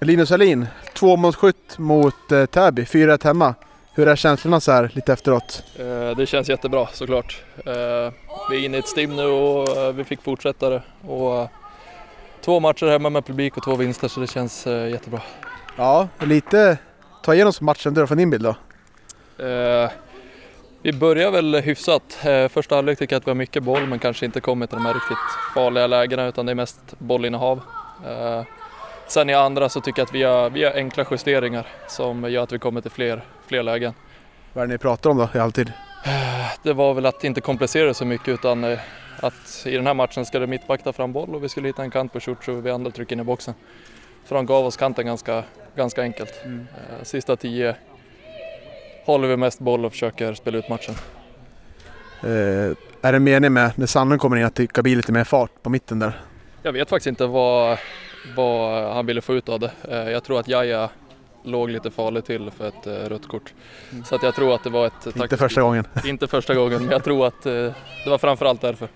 Linus 0.00 0.32
Alin. 0.32 0.66
Tvåmålsskytt 0.94 1.78
mot 1.78 2.32
eh, 2.32 2.46
Täby, 2.46 2.84
4-1 2.84 3.24
hemma. 3.24 3.54
Hur 3.94 4.08
är 4.08 4.16
känslorna 4.16 4.60
så 4.60 4.72
här 4.72 4.90
lite 4.94 5.12
efteråt? 5.12 5.62
Eh, 5.78 6.16
Det 6.16 6.26
känns 6.26 6.48
jättebra 6.48 6.86
såklart. 6.92 7.42
Eh, 7.56 8.12
Vi 8.50 8.56
är 8.56 8.64
inne 8.64 8.76
i 8.76 8.80
ett 8.80 8.88
stim 8.88 9.16
nu 9.16 9.24
och 9.24 9.76
eh, 9.76 9.92
vi 9.92 10.04
fick 10.04 10.22
fortsätta 10.22 10.70
det. 10.70 10.82
Och 11.08 11.36
eh, 11.38 11.48
två 12.44 12.60
matcher 12.60 12.86
hemma 12.86 13.10
med 13.10 13.26
publik 13.26 13.56
och 13.56 13.62
två 13.64 13.76
vinster 13.76 14.08
så 14.08 14.20
det 14.20 14.26
känns 14.26 14.66
eh, 14.66 14.88
jättebra. 14.90 15.20
Ja, 15.76 16.08
lite 16.18 16.78
ta 17.22 17.34
igenom 17.34 17.52
matchen 17.60 17.94
då 17.94 18.06
från 18.06 18.18
din 18.18 18.30
bild 18.30 18.44
då. 18.44 18.54
Eh, 20.82 20.82
Vi 20.82 20.92
börjar 20.92 21.30
väl 21.30 21.54
hyfsat. 21.54 22.18
Eh, 22.24 22.48
Första 22.48 22.74
halvlek 22.74 22.98
tycker 22.98 23.14
jag 23.14 23.20
att 23.20 23.26
vi 23.26 23.30
har 23.30 23.34
mycket 23.36 23.62
boll 23.62 23.86
men 23.86 23.98
kanske 23.98 24.26
inte 24.26 24.40
kommit 24.40 24.70
till 24.70 24.78
de 24.78 24.86
här 24.86 24.94
riktigt 24.94 25.18
farliga 25.54 25.86
lägena 25.86 26.26
utan 26.26 26.46
det 26.46 26.52
är 26.52 26.56
mest 26.56 26.80
bollinnehav. 26.98 27.60
Eh, 28.06 28.42
Sen 29.06 29.30
i 29.30 29.34
andra 29.34 29.68
så 29.68 29.80
tycker 29.80 30.00
jag 30.00 30.06
att 30.06 30.14
vi 30.14 30.22
har, 30.22 30.50
vi 30.50 30.64
har 30.64 30.72
enkla 30.72 31.04
justeringar 31.10 31.66
som 31.88 32.30
gör 32.30 32.42
att 32.42 32.52
vi 32.52 32.58
kommer 32.58 32.80
till 32.80 32.90
fler, 32.90 33.22
fler 33.46 33.62
lägen. 33.62 33.94
Vad 34.52 34.62
är 34.64 34.66
det 34.68 34.72
ni 34.74 34.78
pratar 34.78 35.10
om 35.10 35.16
då 35.18 35.28
i 35.34 35.38
halvtid? 35.38 35.72
Det 36.62 36.72
var 36.72 36.94
väl 36.94 37.06
att 37.06 37.24
inte 37.24 37.40
komplicera 37.40 37.86
det 37.86 37.94
så 37.94 38.04
mycket 38.04 38.28
utan 38.28 38.64
eh, 38.64 38.78
att 39.20 39.62
i 39.66 39.76
den 39.76 39.86
här 39.86 39.94
matchen 39.94 40.26
ska 40.26 40.38
det 40.38 40.46
mittback 40.46 40.84
ta 40.84 40.92
fram 40.92 41.12
boll 41.12 41.34
och 41.34 41.44
vi 41.44 41.48
skulle 41.48 41.68
hitta 41.68 41.82
en 41.82 41.90
kant 41.90 42.12
på 42.12 42.20
Ciuciu 42.20 42.56
och 42.56 42.66
vi 42.66 42.70
andra 42.70 42.90
trycker 42.90 43.16
in 43.16 43.20
i 43.20 43.24
boxen. 43.24 43.54
För 44.24 44.34
de 44.36 44.46
gav 44.46 44.66
oss 44.66 44.76
kanten 44.76 45.06
ganska, 45.06 45.44
ganska 45.76 46.02
enkelt. 46.02 46.42
Eh, 46.44 47.02
Sista 47.02 47.36
tio 47.36 47.74
håller 49.04 49.28
vi 49.28 49.36
mest 49.36 49.58
boll 49.58 49.84
och 49.84 49.92
försöker 49.92 50.34
spela 50.34 50.58
ut 50.58 50.68
matchen. 50.68 50.94
Eh, 52.22 52.76
är 53.02 53.12
det 53.12 53.18
meningen 53.18 53.52
med 53.52 53.72
när 53.78 53.86
Sandlund 53.86 54.20
kommer 54.20 54.36
in 54.36 54.44
att 54.44 54.54
det 54.54 54.68
ska 54.68 54.82
bli 54.82 54.94
lite 54.96 55.12
mer 55.12 55.24
fart 55.24 55.62
på 55.62 55.70
mitten 55.70 55.98
där? 55.98 56.20
Jag 56.62 56.72
vet 56.72 56.88
faktiskt 56.90 57.06
inte 57.06 57.26
vad, 57.26 57.78
vad 58.36 58.92
han 58.94 59.06
ville 59.06 59.20
få 59.20 59.34
ut 59.34 59.48
av 59.48 59.60
det. 59.60 59.70
Eh, 59.88 60.10
Jag 60.10 60.24
tror 60.24 60.40
att 60.40 60.48
Jaja 60.48 60.90
låg 61.44 61.70
lite 61.70 61.90
farligt 61.90 62.26
till 62.26 62.50
för 62.50 62.68
ett 62.68 62.86
eh, 62.86 62.92
rött 62.92 63.28
kort. 63.28 63.54
Så 64.04 64.14
att 64.14 64.22
jag 64.22 64.34
tror 64.34 64.54
att 64.54 64.64
det 64.64 64.70
var 64.70 64.86
ett... 64.86 65.16
Inte 65.16 65.36
första 65.36 65.62
gången. 65.62 65.84
Inte 66.04 66.26
första 66.26 66.54
gången, 66.54 66.82
men 66.82 66.90
jag 66.90 67.04
tror 67.04 67.26
att 67.26 67.46
eh, 67.46 67.52
det 68.04 68.10
var 68.10 68.18
framförallt 68.18 68.60
därför. 68.60 68.88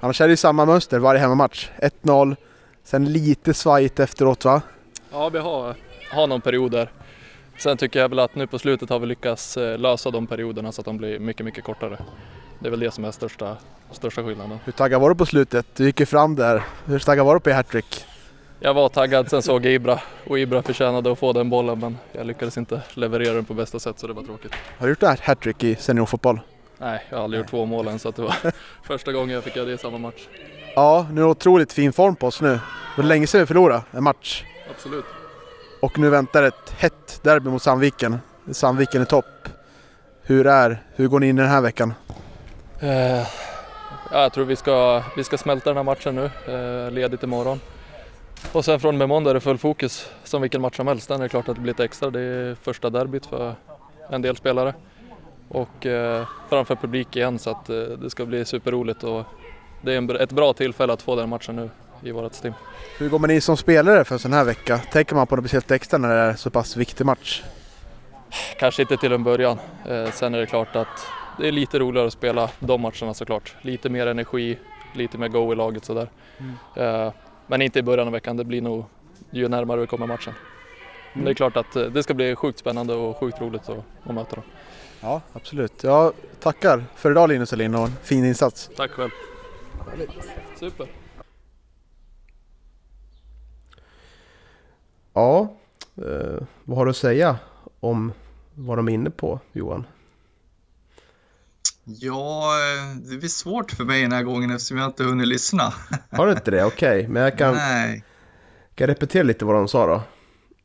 Annars 0.00 0.20
är 0.20 0.24
det 0.26 0.32
ju 0.32 0.36
samma 0.36 0.64
mönster 0.64 0.98
varje 0.98 1.20
hemmamatch. 1.20 1.68
1-0, 2.02 2.36
sen 2.84 3.12
lite 3.12 3.54
svajigt 3.54 4.00
efteråt 4.00 4.44
va? 4.44 4.62
Ja, 5.12 5.28
vi 5.28 5.38
har, 5.38 5.74
har 6.12 6.26
någon 6.26 6.40
period 6.40 6.70
där. 6.70 6.90
Sen 7.58 7.76
tycker 7.76 8.00
jag 8.00 8.08
väl 8.08 8.18
att 8.18 8.34
nu 8.34 8.46
på 8.46 8.58
slutet 8.58 8.90
har 8.90 8.98
vi 8.98 9.06
lyckats 9.06 9.56
eh, 9.56 9.78
lösa 9.78 10.10
de 10.10 10.26
perioderna 10.26 10.72
så 10.72 10.80
att 10.80 10.84
de 10.84 10.96
blir 10.96 11.18
mycket, 11.18 11.46
mycket 11.46 11.64
kortare. 11.64 11.98
Det 12.58 12.66
är 12.66 12.70
väl 12.70 12.80
det 12.80 12.90
som 12.90 13.04
är 13.04 13.10
största, 13.10 13.56
största 13.90 14.24
skillnaden. 14.24 14.58
Hur 14.64 14.72
taggad 14.72 15.00
var 15.00 15.08
du 15.08 15.14
på 15.14 15.26
slutet? 15.26 15.66
Du 15.76 15.84
gick 15.84 16.00
ju 16.00 16.06
fram 16.06 16.36
där. 16.36 16.62
Hur 16.84 16.98
taggad 16.98 17.26
var 17.26 17.34
du 17.34 17.40
på 17.40 17.50
hattrick? 17.52 18.04
Jag 18.60 18.74
var 18.74 18.88
taggad, 18.88 19.30
sen 19.30 19.42
såg 19.42 19.66
jag 19.66 19.72
Ibra 19.72 20.00
och 20.26 20.38
Ibra 20.38 20.62
förtjänade 20.62 21.12
att 21.12 21.18
få 21.18 21.32
den 21.32 21.50
bollen 21.50 21.78
men 21.78 21.98
jag 22.12 22.26
lyckades 22.26 22.58
inte 22.58 22.82
leverera 22.94 23.34
den 23.34 23.44
på 23.44 23.54
bästa 23.54 23.78
sätt 23.78 23.98
så 23.98 24.06
det 24.06 24.12
var 24.12 24.22
tråkigt. 24.22 24.52
Har 24.78 24.86
du 24.86 24.92
gjort 24.92 25.20
hattrick 25.20 25.64
i 25.64 25.74
seniorfotboll? 25.74 26.40
Nej, 26.78 27.06
jag 27.10 27.16
har 27.16 27.24
aldrig 27.24 27.40
gjort 27.40 27.50
två 27.50 27.64
mål 27.64 27.88
än 27.88 27.98
så 27.98 28.10
det 28.10 28.22
var 28.22 28.36
första 28.82 29.12
gången 29.12 29.30
jag 29.34 29.44
fick 29.44 29.56
göra 29.56 29.66
det 29.66 29.72
i 29.72 29.78
samma 29.78 29.98
match. 29.98 30.28
Ja, 30.74 31.06
nu 31.12 31.20
är 31.20 31.26
otroligt 31.26 31.72
fin 31.72 31.92
form 31.92 32.16
på 32.16 32.26
oss 32.26 32.40
nu. 32.40 32.48
Det 32.50 32.60
var 32.96 33.04
länge 33.04 33.26
sedan 33.26 33.40
vi 33.40 33.46
förlorade 33.46 33.82
en 33.90 34.04
match. 34.04 34.44
Absolut. 34.70 35.04
Och 35.80 35.98
nu 35.98 36.10
väntar 36.10 36.42
ett 36.42 36.70
hett 36.78 37.20
derby 37.22 37.50
mot 37.50 37.62
Sandviken. 37.62 38.18
Sandviken 38.50 39.02
i 39.02 39.06
topp. 39.06 39.48
Hur, 40.22 40.46
är, 40.46 40.82
hur 40.94 41.08
går 41.08 41.20
ni 41.20 41.28
in 41.28 41.38
i 41.38 41.42
den 41.42 41.50
här 41.50 41.60
veckan? 41.60 41.94
Eh, 42.80 43.18
ja, 44.10 44.22
jag 44.22 44.32
tror 44.32 44.44
vi 44.44 44.56
ska, 44.56 45.02
vi 45.16 45.24
ska 45.24 45.38
smälta 45.38 45.70
den 45.70 45.76
här 45.76 45.84
matchen 45.84 46.14
nu, 46.14 46.24
eh, 46.54 46.90
ledigt 46.90 47.22
imorgon. 47.22 47.60
Och 48.52 48.64
sen 48.64 48.80
från 48.80 48.94
och 48.94 48.98
med 48.98 49.08
måndag 49.08 49.30
är 49.30 49.34
det 49.34 49.40
full 49.40 49.58
fokus 49.58 50.10
som 50.24 50.42
vilken 50.42 50.60
match 50.60 50.76
som 50.76 50.86
helst. 50.86 51.06
Sen 51.06 51.20
är 51.20 51.22
det 51.22 51.28
klart 51.28 51.48
att 51.48 51.54
det 51.54 51.60
blir 51.60 51.72
lite 51.72 51.84
extra. 51.84 52.10
Det 52.10 52.20
är 52.20 52.54
första 52.54 52.90
derbyt 52.90 53.26
för 53.26 53.54
en 54.10 54.22
del 54.22 54.36
spelare. 54.36 54.74
Och 55.48 55.86
eh, 55.86 56.26
framför 56.48 56.74
publik 56.74 57.16
igen 57.16 57.38
så 57.38 57.50
att 57.50 57.70
eh, 57.70 57.76
det 57.76 58.10
ska 58.10 58.26
bli 58.26 58.44
superroligt. 58.44 59.04
Och 59.04 59.24
det 59.82 59.92
är 59.92 59.98
en, 59.98 60.16
ett 60.16 60.32
bra 60.32 60.52
tillfälle 60.52 60.92
att 60.92 61.02
få 61.02 61.16
den 61.16 61.28
matchen 61.28 61.56
nu 61.56 61.70
i 62.02 62.10
vårt 62.10 62.32
team. 62.32 62.54
Hur 62.98 63.08
går 63.08 63.18
man 63.18 63.30
in 63.30 63.42
som 63.42 63.56
spelare 63.56 64.04
för 64.04 64.14
en 64.14 64.18
sån 64.18 64.32
här 64.32 64.44
vecka? 64.44 64.78
Tänker 64.78 65.14
man 65.14 65.26
på 65.26 65.36
något 65.36 65.44
speciellt 65.44 65.70
extra 65.70 65.98
när 65.98 66.08
det 66.08 66.20
är 66.20 66.34
så 66.34 66.50
pass 66.50 66.76
viktig 66.76 67.06
match? 67.06 67.42
Kanske 68.58 68.82
inte 68.82 68.96
till 68.96 69.12
en 69.12 69.24
början. 69.24 69.58
Eh, 69.88 70.10
sen 70.10 70.34
är 70.34 70.38
det 70.38 70.46
klart 70.46 70.76
att 70.76 71.06
det 71.38 71.48
är 71.48 71.52
lite 71.52 71.78
roligare 71.78 72.06
att 72.06 72.12
spela 72.12 72.50
de 72.58 72.80
matcherna 72.80 73.14
såklart. 73.14 73.56
Lite 73.62 73.88
mer 73.88 74.06
energi, 74.06 74.58
lite 74.94 75.18
mer 75.18 75.28
go 75.28 75.52
i 75.52 75.56
laget 75.56 75.84
sådär. 75.84 76.10
Mm. 76.38 76.54
Eh, 77.06 77.12
men 77.46 77.62
inte 77.62 77.78
i 77.78 77.82
början 77.82 78.06
av 78.06 78.12
veckan, 78.12 78.36
det 78.36 78.44
blir 78.44 78.62
nog 78.62 78.84
ju 79.30 79.48
närmare 79.48 79.80
vi 79.80 79.86
kommer 79.86 80.06
matchen. 80.06 80.34
Men 81.12 81.24
det 81.24 81.30
är 81.30 81.34
klart 81.34 81.56
att 81.56 81.76
eh, 81.76 81.82
det 81.82 82.02
ska 82.02 82.14
bli 82.14 82.36
sjukt 82.36 82.58
spännande 82.58 82.94
och 82.94 83.16
sjukt 83.16 83.40
roligt 83.40 83.68
att, 83.68 83.84
att 84.02 84.14
möta 84.14 84.36
dem. 84.36 84.44
Ja, 85.00 85.20
absolut. 85.32 85.84
Jag 85.84 86.12
tackar 86.40 86.84
för 86.96 87.10
idag 87.10 87.28
Linus 87.28 87.52
Elin 87.52 87.74
och 87.74 87.86
en 87.86 87.96
fin 88.02 88.24
insats. 88.24 88.70
Tack 88.76 88.90
själv. 88.90 89.10
Super. 90.58 90.86
Ja, 95.16 95.56
eh, 95.96 96.42
vad 96.64 96.78
har 96.78 96.84
du 96.84 96.90
att 96.90 96.96
säga 96.96 97.38
om 97.80 98.12
vad 98.54 98.78
de 98.78 98.88
är 98.88 98.92
inne 98.92 99.10
på 99.10 99.40
Johan? 99.52 99.86
Ja, 101.84 102.52
eh, 102.60 102.96
det 102.96 103.16
blir 103.16 103.28
svårt 103.28 103.70
för 103.70 103.84
mig 103.84 104.02
den 104.02 104.12
här 104.12 104.22
gången 104.22 104.50
eftersom 104.50 104.78
jag 104.78 104.86
inte 104.86 105.04
hunnit 105.04 105.28
lyssna. 105.28 105.74
Har 106.10 106.26
du 106.26 106.32
inte 106.32 106.50
det? 106.50 106.64
Okej, 106.64 106.98
okay. 106.98 107.08
men 107.08 107.22
jag 107.22 107.38
kan, 107.38 107.54
Nej. 107.54 108.04
kan 108.74 108.86
repetera 108.86 109.22
lite 109.22 109.44
vad 109.44 109.54
de 109.54 109.68
sa 109.68 109.86
då. 109.86 110.02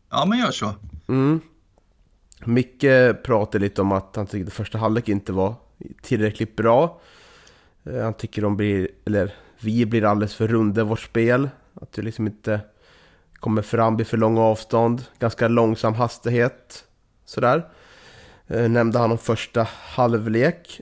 Ja, 0.10 0.26
men 0.26 0.40
gör 0.40 0.52
så. 0.52 0.74
Mm. 1.08 1.40
Micke 2.46 3.24
pratade 3.24 3.60
lite 3.60 3.82
om 3.82 3.92
att 3.92 4.16
han 4.16 4.28
tyckte 4.28 4.52
första 4.52 4.78
halvlek 4.78 5.10
inte 5.10 5.32
var 5.32 5.56
tillräckligt 6.02 6.56
bra. 6.56 7.02
Eh, 7.84 8.04
han 8.04 8.14
tycker 8.14 8.42
de 8.42 8.58
blir, 8.58 8.88
eller 9.06 9.34
vi 9.60 9.86
blir 9.86 10.06
alldeles 10.06 10.36
för 10.36 10.48
runda 10.48 10.82
i 10.82 10.84
vårt 10.84 11.00
spel. 11.00 11.50
Att 11.74 11.92
det 11.92 12.02
liksom 12.02 12.28
inte 12.28 12.60
kommer 13.42 13.62
fram, 13.62 13.96
blir 13.96 14.06
för 14.06 14.18
långa 14.18 14.42
avstånd, 14.42 15.06
ganska 15.20 15.48
långsam 15.48 15.94
hastighet. 15.94 16.86
Sådär. 17.26 17.70
Eh, 18.48 18.70
nämnde 18.70 19.00
han 19.00 19.12
om 19.12 19.18
första 19.18 19.68
halvlek. 19.72 20.82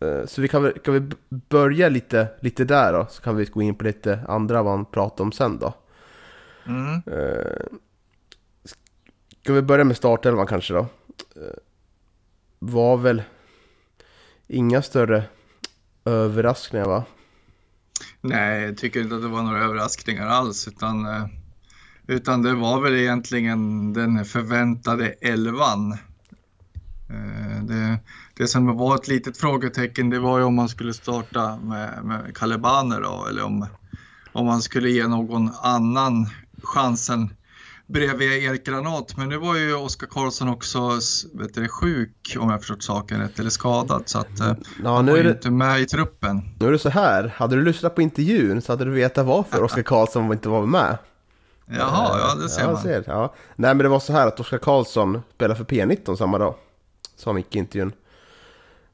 Eh, 0.00 0.26
så 0.26 0.40
vi 0.40 0.48
kan 0.48 0.72
kan 0.72 0.94
vi 0.94 1.10
börja 1.28 1.88
lite, 1.88 2.28
lite 2.40 2.64
där 2.64 2.92
då, 2.92 3.06
så 3.10 3.22
kan 3.22 3.36
vi 3.36 3.44
gå 3.44 3.62
in 3.62 3.74
på 3.74 3.84
lite 3.84 4.20
andra 4.28 4.62
vad 4.62 4.72
han 4.72 4.84
pratar 4.84 5.24
om 5.24 5.32
sen 5.32 5.58
då. 5.58 5.74
Mm. 6.66 7.02
Ska 9.42 9.52
vi 9.52 9.62
börja 9.62 9.84
med 9.84 9.96
startelvan 9.96 10.46
kanske 10.46 10.74
då? 10.74 10.86
Var 12.58 12.96
väl 12.96 13.22
inga 14.46 14.82
större 14.82 15.24
överraskningar 16.04 16.86
va? 16.86 17.04
Nej, 18.20 18.62
jag 18.62 18.76
tycker 18.76 19.00
inte 19.00 19.16
att 19.16 19.22
det 19.22 19.28
var 19.28 19.42
några 19.42 19.64
överraskningar 19.64 20.26
alls 20.26 20.68
utan, 20.68 21.06
eh, 21.06 21.26
utan 22.08 22.42
det 22.42 22.54
var 22.54 22.80
väl 22.80 22.94
egentligen 22.94 23.92
den 23.92 24.24
förväntade 24.24 25.06
elvan. 25.06 25.92
Eh, 27.10 27.62
det, 27.62 27.98
det 28.34 28.46
som 28.46 28.76
var 28.76 28.94
ett 28.94 29.08
litet 29.08 29.36
frågetecken 29.36 30.10
det 30.10 30.18
var 30.18 30.38
ju 30.38 30.44
om 30.44 30.54
man 30.54 30.68
skulle 30.68 30.94
starta 30.94 31.56
med, 31.56 32.04
med 32.04 32.36
Kalebaner 32.36 33.00
då 33.00 33.26
eller 33.30 33.44
om, 33.44 33.66
om 34.32 34.46
man 34.46 34.62
skulle 34.62 34.90
ge 34.90 35.06
någon 35.06 35.50
annan 35.62 36.26
chansen 36.62 37.30
bredvid 37.86 38.32
Erik 38.32 38.66
Granat. 38.66 39.16
Men 39.16 39.28
nu 39.28 39.36
var 39.36 39.56
ju 39.56 39.74
Oskar 39.74 40.06
Karlsson 40.06 40.48
också 40.48 41.00
vet 41.34 41.54
du, 41.54 41.68
sjuk 41.68 42.36
om 42.38 42.50
jag 42.50 42.60
förstått 42.60 42.82
saken 42.82 43.20
rätt, 43.20 43.38
eller 43.38 43.50
skadad. 43.50 44.02
Så 44.06 44.18
att 44.18 44.40
eh, 44.40 44.52
ja, 44.84 44.96
han 44.96 45.06
var 45.06 45.18
det... 45.18 45.30
inte 45.30 45.50
med 45.50 45.80
i 45.80 45.86
truppen. 45.86 46.42
Nu 46.60 46.66
är 46.66 46.72
det 46.72 46.78
så 46.78 46.90
här, 46.90 47.34
hade 47.36 47.56
du 47.56 47.62
lyssnat 47.62 47.94
på 47.94 48.02
intervjun 48.02 48.62
så 48.62 48.72
hade 48.72 48.84
du 48.84 48.90
vetat 48.90 49.26
varför 49.26 49.62
Oskar 49.62 49.82
Karlsson 49.82 50.32
inte 50.32 50.48
var 50.48 50.66
med. 50.66 50.98
Jaha, 51.70 52.18
ja 52.18 52.34
det 52.34 52.48
ser 52.48 52.62
ja, 52.62 52.72
man. 52.72 52.82
Ser, 52.82 53.04
ja. 53.06 53.34
Nej 53.56 53.74
men 53.74 53.78
det 53.78 53.88
var 53.88 54.00
så 54.00 54.12
här 54.12 54.26
att 54.26 54.40
Oskar 54.40 54.58
Karlsson 54.58 55.22
spelade 55.34 55.56
för 55.56 55.64
P19 55.64 56.16
samma 56.16 56.38
dag. 56.38 56.54
Sa 57.16 57.32
Micke 57.32 57.56
i 57.56 57.58
intervjun. 57.58 57.92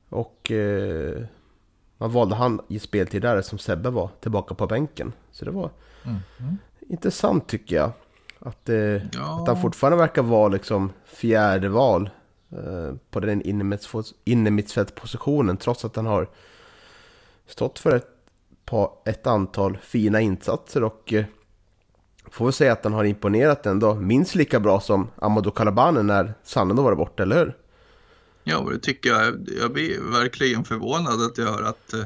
Och 0.08 0.50
eh, 0.50 1.22
man 1.98 2.12
valde 2.12 2.34
han 2.34 2.60
i 2.68 2.78
speltid 2.78 3.22
där 3.22 3.42
som 3.42 3.58
Sebbe 3.58 3.90
var 3.90 4.10
tillbaka 4.20 4.54
på 4.54 4.66
bänken. 4.66 5.12
Så 5.30 5.44
det 5.44 5.50
var 5.50 5.70
mm. 6.04 6.16
Mm. 6.38 6.58
intressant 6.80 7.48
tycker 7.48 7.76
jag. 7.76 7.90
Att, 8.38 8.68
eh, 8.68 8.76
ja. 8.76 9.40
att 9.40 9.46
han 9.48 9.62
fortfarande 9.62 9.98
verkar 9.98 10.22
vara 10.22 10.48
liksom 10.48 10.92
fjärde 11.04 11.68
val 11.68 12.10
eh, 12.50 12.94
på 13.10 13.20
den 13.20 13.42
innermittfältpositionen 14.24 15.56
trots 15.56 15.84
att 15.84 15.96
han 15.96 16.06
har 16.06 16.28
stått 17.46 17.78
för 17.78 17.96
ett, 17.96 18.08
på 18.64 18.92
ett 19.04 19.26
antal 19.26 19.78
fina 19.82 20.20
insatser 20.20 20.84
och 20.84 21.12
eh, 21.12 21.24
får 22.30 22.44
väl 22.44 22.52
säga 22.52 22.72
att 22.72 22.84
han 22.84 22.92
har 22.92 23.04
imponerat 23.04 23.66
ändå 23.66 23.94
minst 23.94 24.34
lika 24.34 24.60
bra 24.60 24.80
som 24.80 25.08
Amadou 25.16 25.50
Kalabanen 25.50 26.06
när 26.06 26.34
Sanne 26.44 26.74
då 26.74 26.82
var 26.82 26.94
borta, 26.94 27.22
eller 27.22 27.36
hur? 27.36 27.54
Ja, 28.44 28.68
det 28.72 28.78
tycker 28.78 29.10
jag. 29.10 29.48
Jag 29.60 29.72
blir 29.72 30.00
verkligen 30.00 30.64
förvånad 30.64 31.22
att 31.22 31.38
jag 31.38 31.46
hör 31.46 31.62
att, 31.62 31.92
eh, 31.92 32.04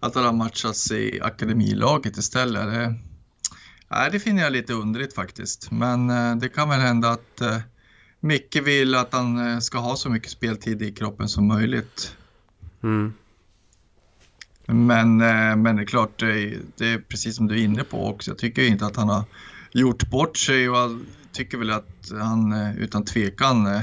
att 0.00 0.14
han 0.14 0.24
har 0.24 0.32
matchats 0.32 0.92
i 0.92 1.20
akademilaget 1.20 2.16
istället. 2.16 2.64
Det, 2.64 2.94
Nej, 3.88 4.10
det 4.12 4.20
finner 4.20 4.42
jag 4.42 4.52
lite 4.52 4.72
underligt 4.72 5.14
faktiskt. 5.14 5.70
Men 5.70 6.10
eh, 6.10 6.36
det 6.36 6.48
kan 6.48 6.68
väl 6.68 6.80
hända 6.80 7.10
att 7.10 7.40
eh, 7.40 7.58
Micke 8.20 8.56
vill 8.56 8.94
att 8.94 9.12
han 9.12 9.62
ska 9.62 9.78
ha 9.78 9.96
så 9.96 10.10
mycket 10.10 10.30
speltid 10.30 10.82
i 10.82 10.92
kroppen 10.92 11.28
som 11.28 11.48
möjligt. 11.48 12.16
Mm. 12.82 13.12
Men, 14.66 15.16
men 15.62 15.76
det 15.76 15.82
är 15.82 15.86
klart, 15.86 16.18
det, 16.20 16.58
det, 16.76 16.88
är 16.88 16.98
precis 16.98 17.36
som 17.36 17.46
du 17.46 17.54
är 17.54 17.64
inne 17.64 17.84
på 17.84 18.06
också. 18.06 18.30
Jag 18.30 18.38
tycker 18.38 18.62
inte 18.62 18.86
att 18.86 18.96
han 18.96 19.08
har 19.08 19.24
gjort 19.72 20.10
bort 20.10 20.36
sig 20.36 20.70
och 20.70 20.76
jag 20.76 21.00
tycker 21.32 21.58
väl 21.58 21.70
att 21.70 22.10
han 22.20 22.52
eh, 22.52 22.78
utan 22.78 23.04
tvekan 23.04 23.66
eh, 23.66 23.80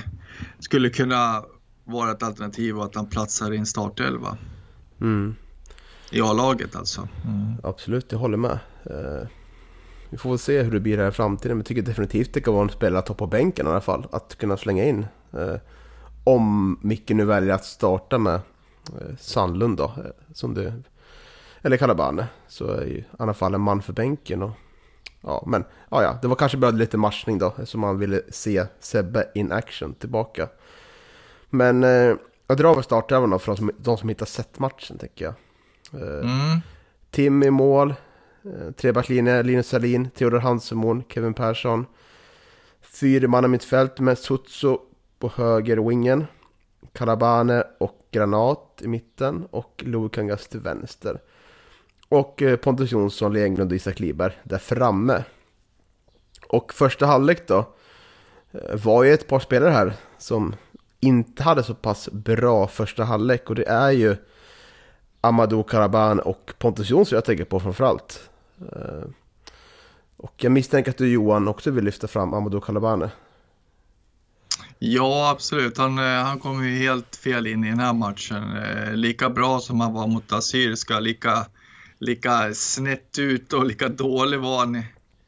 skulle 0.60 0.90
kunna 0.90 1.44
vara 1.84 2.12
ett 2.12 2.24
alternativ 2.24 2.78
och 2.78 2.86
att 2.86 2.96
han 2.96 3.10
platsar 3.10 3.54
i 3.54 3.58
en 3.58 3.66
startelva. 3.66 4.38
Mm. 5.02 5.36
I 6.12 6.22
A-laget 6.22 6.76
alltså. 6.76 7.08
Mm. 7.26 7.54
Absolut, 7.64 8.12
jag 8.12 8.20
håller 8.20 8.38
med. 8.38 8.60
Vi 10.10 10.18
får 10.18 10.30
väl 10.30 10.40
se 10.40 10.62
hur 10.62 10.72
det 10.72 10.80
blir 10.80 10.98
här 10.98 11.10
i 11.10 11.12
framtiden. 11.12 11.58
Men 11.58 11.60
jag 11.60 11.66
tycker 11.66 11.82
definitivt 11.82 12.34
det 12.34 12.42
kan 12.42 12.54
vara 12.54 12.64
en 12.64 12.70
spelare 12.70 13.00
att 13.00 13.06
ta 13.06 13.14
på 13.14 13.28
bänken 13.28 13.68
i 13.68 13.70
alla 13.70 13.82
fall. 13.82 14.08
Att 14.12 14.38
kunna 14.38 14.58
slänga 14.58 14.86
in. 14.86 15.06
Eh, 15.34 15.56
om 16.24 16.80
Micke 16.82 17.10
nu 17.10 17.26
väljer 17.26 17.54
att 17.54 17.66
starta 17.66 18.18
med 18.18 18.36
eh, 18.36 19.16
Sandlund 19.20 19.78
då. 19.78 19.84
Eh, 19.84 20.34
som 20.34 20.54
det, 20.54 20.74
eller 21.62 21.78
Kalabane. 21.78 22.28
Så 22.48 22.72
är 22.72 22.86
ju 22.86 22.98
i 22.98 23.06
alla 23.20 23.34
fall 23.34 23.54
en 23.54 23.62
man 23.62 23.82
för 23.82 23.94
bänken. 23.94 24.44
Och, 24.44 24.52
ja, 25.22 25.44
men 25.48 25.66
ja, 25.92 26.04
ja, 26.04 26.20
det 26.22 26.28
var 26.28 26.36
kanske 26.36 26.58
bara 26.58 26.72
lite 26.72 26.98
matchning 26.98 27.38
då. 27.38 27.54
Som 27.66 27.82
man 27.82 28.00
ville 28.00 28.22
se 28.30 28.66
Sebbe 28.80 29.32
in 29.36 29.52
action 29.52 29.94
tillbaka. 29.94 30.50
Men 31.50 31.84
eh, 31.84 32.16
jag 32.48 32.58
drar 32.58 32.76
väl 32.76 32.84
startelvan 32.84 33.30
då 33.30 33.40
för 33.40 33.52
de 33.52 33.58
som, 33.58 33.72
de 33.78 33.98
som 33.98 34.10
inte 34.10 34.22
har 34.22 34.28
sett 34.28 34.60
matchen 34.60 34.98
tänker 34.98 35.26
jag. 35.26 35.34
Eh, 36.02 36.20
mm. 36.20 36.60
Tim 37.12 37.44
i 37.44 37.50
mål. 37.50 37.94
Eh, 38.44 38.72
trebacklinje, 38.72 39.44
Linus 39.44 39.68
Salin, 39.68 40.10
Theodor 40.10 40.40
Hansemon, 40.40 41.04
Kevin 41.10 41.34
Persson. 41.34 41.86
Fyra 42.82 43.48
mittfält 43.48 44.00
med 44.00 44.18
Sutsu 44.18 44.78
på 45.20 45.32
höger 45.36 45.78
wingen. 45.78 46.26
Kalabane 46.94 47.64
och 47.80 48.08
Granat 48.12 48.82
i 48.84 48.88
mitten 48.88 49.48
och 49.52 49.84
Lukangas 49.86 50.48
till 50.48 50.60
vänster. 50.60 51.20
Och 52.10 52.42
eh, 52.42 52.56
Pontus 52.56 52.92
Jonsson, 52.92 53.34
Lenglund 53.34 53.72
och 53.72 53.76
Isak 53.76 54.00
Liberg 54.00 54.34
där 54.44 54.58
framme. 54.58 55.24
Och 56.50 56.74
första 56.74 57.06
halvlek 57.06 57.48
då 57.48 57.58
eh, 58.52 58.76
var 58.84 59.04
ju 59.04 59.14
ett 59.14 59.28
par 59.28 59.40
spelare 59.40 59.72
här 59.72 59.94
som 60.18 60.56
inte 61.00 61.44
hade 61.44 61.64
så 61.64 61.74
pass 61.74 62.10
bra 62.12 62.68
första 62.68 63.04
halvlek 63.04 63.50
och 63.50 63.56
det 63.56 63.68
är 63.68 63.92
ju 63.92 64.16
Amadou 65.22 65.64
Karaban 65.64 66.20
och 66.20 66.54
Pontus 66.58 66.90
Jonsson 66.90 67.16
jag 67.16 67.26
tänker 67.26 67.46
på 67.46 67.60
framförallt. 67.60 68.30
Eh, 68.60 69.10
och 70.18 70.34
jag 70.38 70.52
misstänker 70.52 70.92
att 70.92 70.98
du 70.98 71.12
Johan 71.12 71.48
också 71.48 71.72
vill 71.72 71.84
lyfta 71.84 72.08
fram 72.08 72.34
Amadou 72.34 72.62
Kalabane. 72.62 73.10
Ja, 74.80 75.30
absolut. 75.32 75.78
Han, 75.78 75.98
han 75.98 76.40
kom 76.40 76.68
ju 76.68 76.78
helt 76.78 77.16
fel 77.16 77.48
in 77.48 77.64
i 77.64 77.70
den 77.70 77.80
här 77.80 77.94
matchen. 77.94 78.44
Lika 78.94 79.30
bra 79.30 79.60
som 79.60 79.82
han 79.82 79.94
var 79.94 80.08
mot 80.08 80.32
Assyriska, 80.32 81.00
lika, 81.00 81.46
lika 82.00 82.54
snett 82.54 83.20
ut 83.20 83.54
och 83.54 83.66
lika 83.66 83.90
dålig 83.90 84.40
var 84.40 84.58
han. 84.60 84.84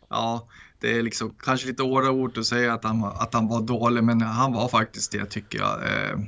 Ja, 0.10 0.48
det 0.80 0.98
är 0.98 1.04
liksom 1.04 1.36
kanske 1.40 1.68
lite 1.68 1.84
hårda 1.84 2.10
ord 2.10 2.38
att 2.38 2.46
säga 2.46 2.74
att 2.74 2.84
han, 2.84 3.04
att 3.04 3.34
han 3.34 3.48
var 3.48 3.62
dålig, 3.62 4.04
men 4.04 4.22
han 4.22 4.54
var 4.54 4.68
faktiskt 4.68 5.12
det 5.12 5.26
tycker 5.26 5.60
jag. 5.60 5.84
Eh, 5.84 6.20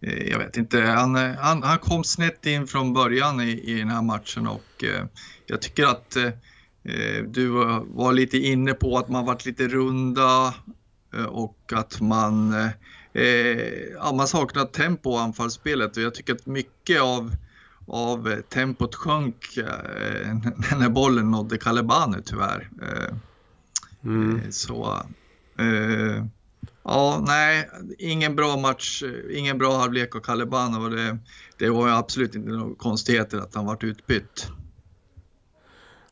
eh, 0.00 0.28
jag 0.30 0.38
vet 0.38 0.56
inte, 0.56 0.80
han, 0.80 1.14
han, 1.14 1.62
han 1.62 1.78
kom 1.78 2.04
snett 2.04 2.46
in 2.46 2.66
från 2.66 2.94
början 2.94 3.40
i, 3.40 3.50
i 3.50 3.78
den 3.78 3.88
här 3.88 4.02
matchen 4.02 4.46
och 4.46 4.84
eh, 4.84 5.04
jag 5.46 5.62
tycker 5.62 5.86
att 5.86 6.16
eh, 6.16 6.26
eh 6.84 7.24
du 7.28 7.48
var 7.86 8.12
lite 8.12 8.38
inne 8.38 8.72
på 8.72 8.98
att 8.98 9.08
man 9.08 9.24
varit 9.24 9.46
lite 9.46 9.68
runda 9.68 10.54
eh, 11.14 11.24
och 11.24 11.72
att 11.72 12.00
man, 12.00 12.54
ja, 13.94 14.12
man 14.12 14.28
saknar 14.28 14.64
tempo 14.64 15.14
i 15.14 15.18
anfallsspelet 15.18 15.96
och 15.96 16.02
jag 16.02 16.14
tycker 16.14 16.34
att 16.34 16.46
mycket 16.46 17.00
av 17.00 17.34
av 17.90 18.42
tempot 18.48 18.94
sjönk 18.94 19.46
när 20.78 20.88
bollen 20.88 21.30
nådde 21.30 21.58
Calebanu 21.58 22.22
tyvärr. 22.24 22.70
Mm. 24.04 24.36
Eh, 24.36 24.50
så, 24.50 25.02
eh, 25.58 26.24
ja, 26.82 27.24
nej, 27.26 27.70
ingen 27.98 28.36
bra 28.36 28.56
match, 28.56 29.02
ingen 29.30 29.58
bra 29.58 29.78
halvlek 29.78 30.16
av 30.16 30.20
Calebano 30.20 30.84
och 30.84 30.90
det, 30.90 31.18
det 31.58 31.70
var 31.70 31.88
ju 31.88 31.94
absolut 31.94 32.34
inte 32.34 32.50
några 32.50 32.74
konstigheter 32.74 33.38
att 33.38 33.54
han 33.54 33.66
vart 33.66 33.84
utbytt. 33.84 34.48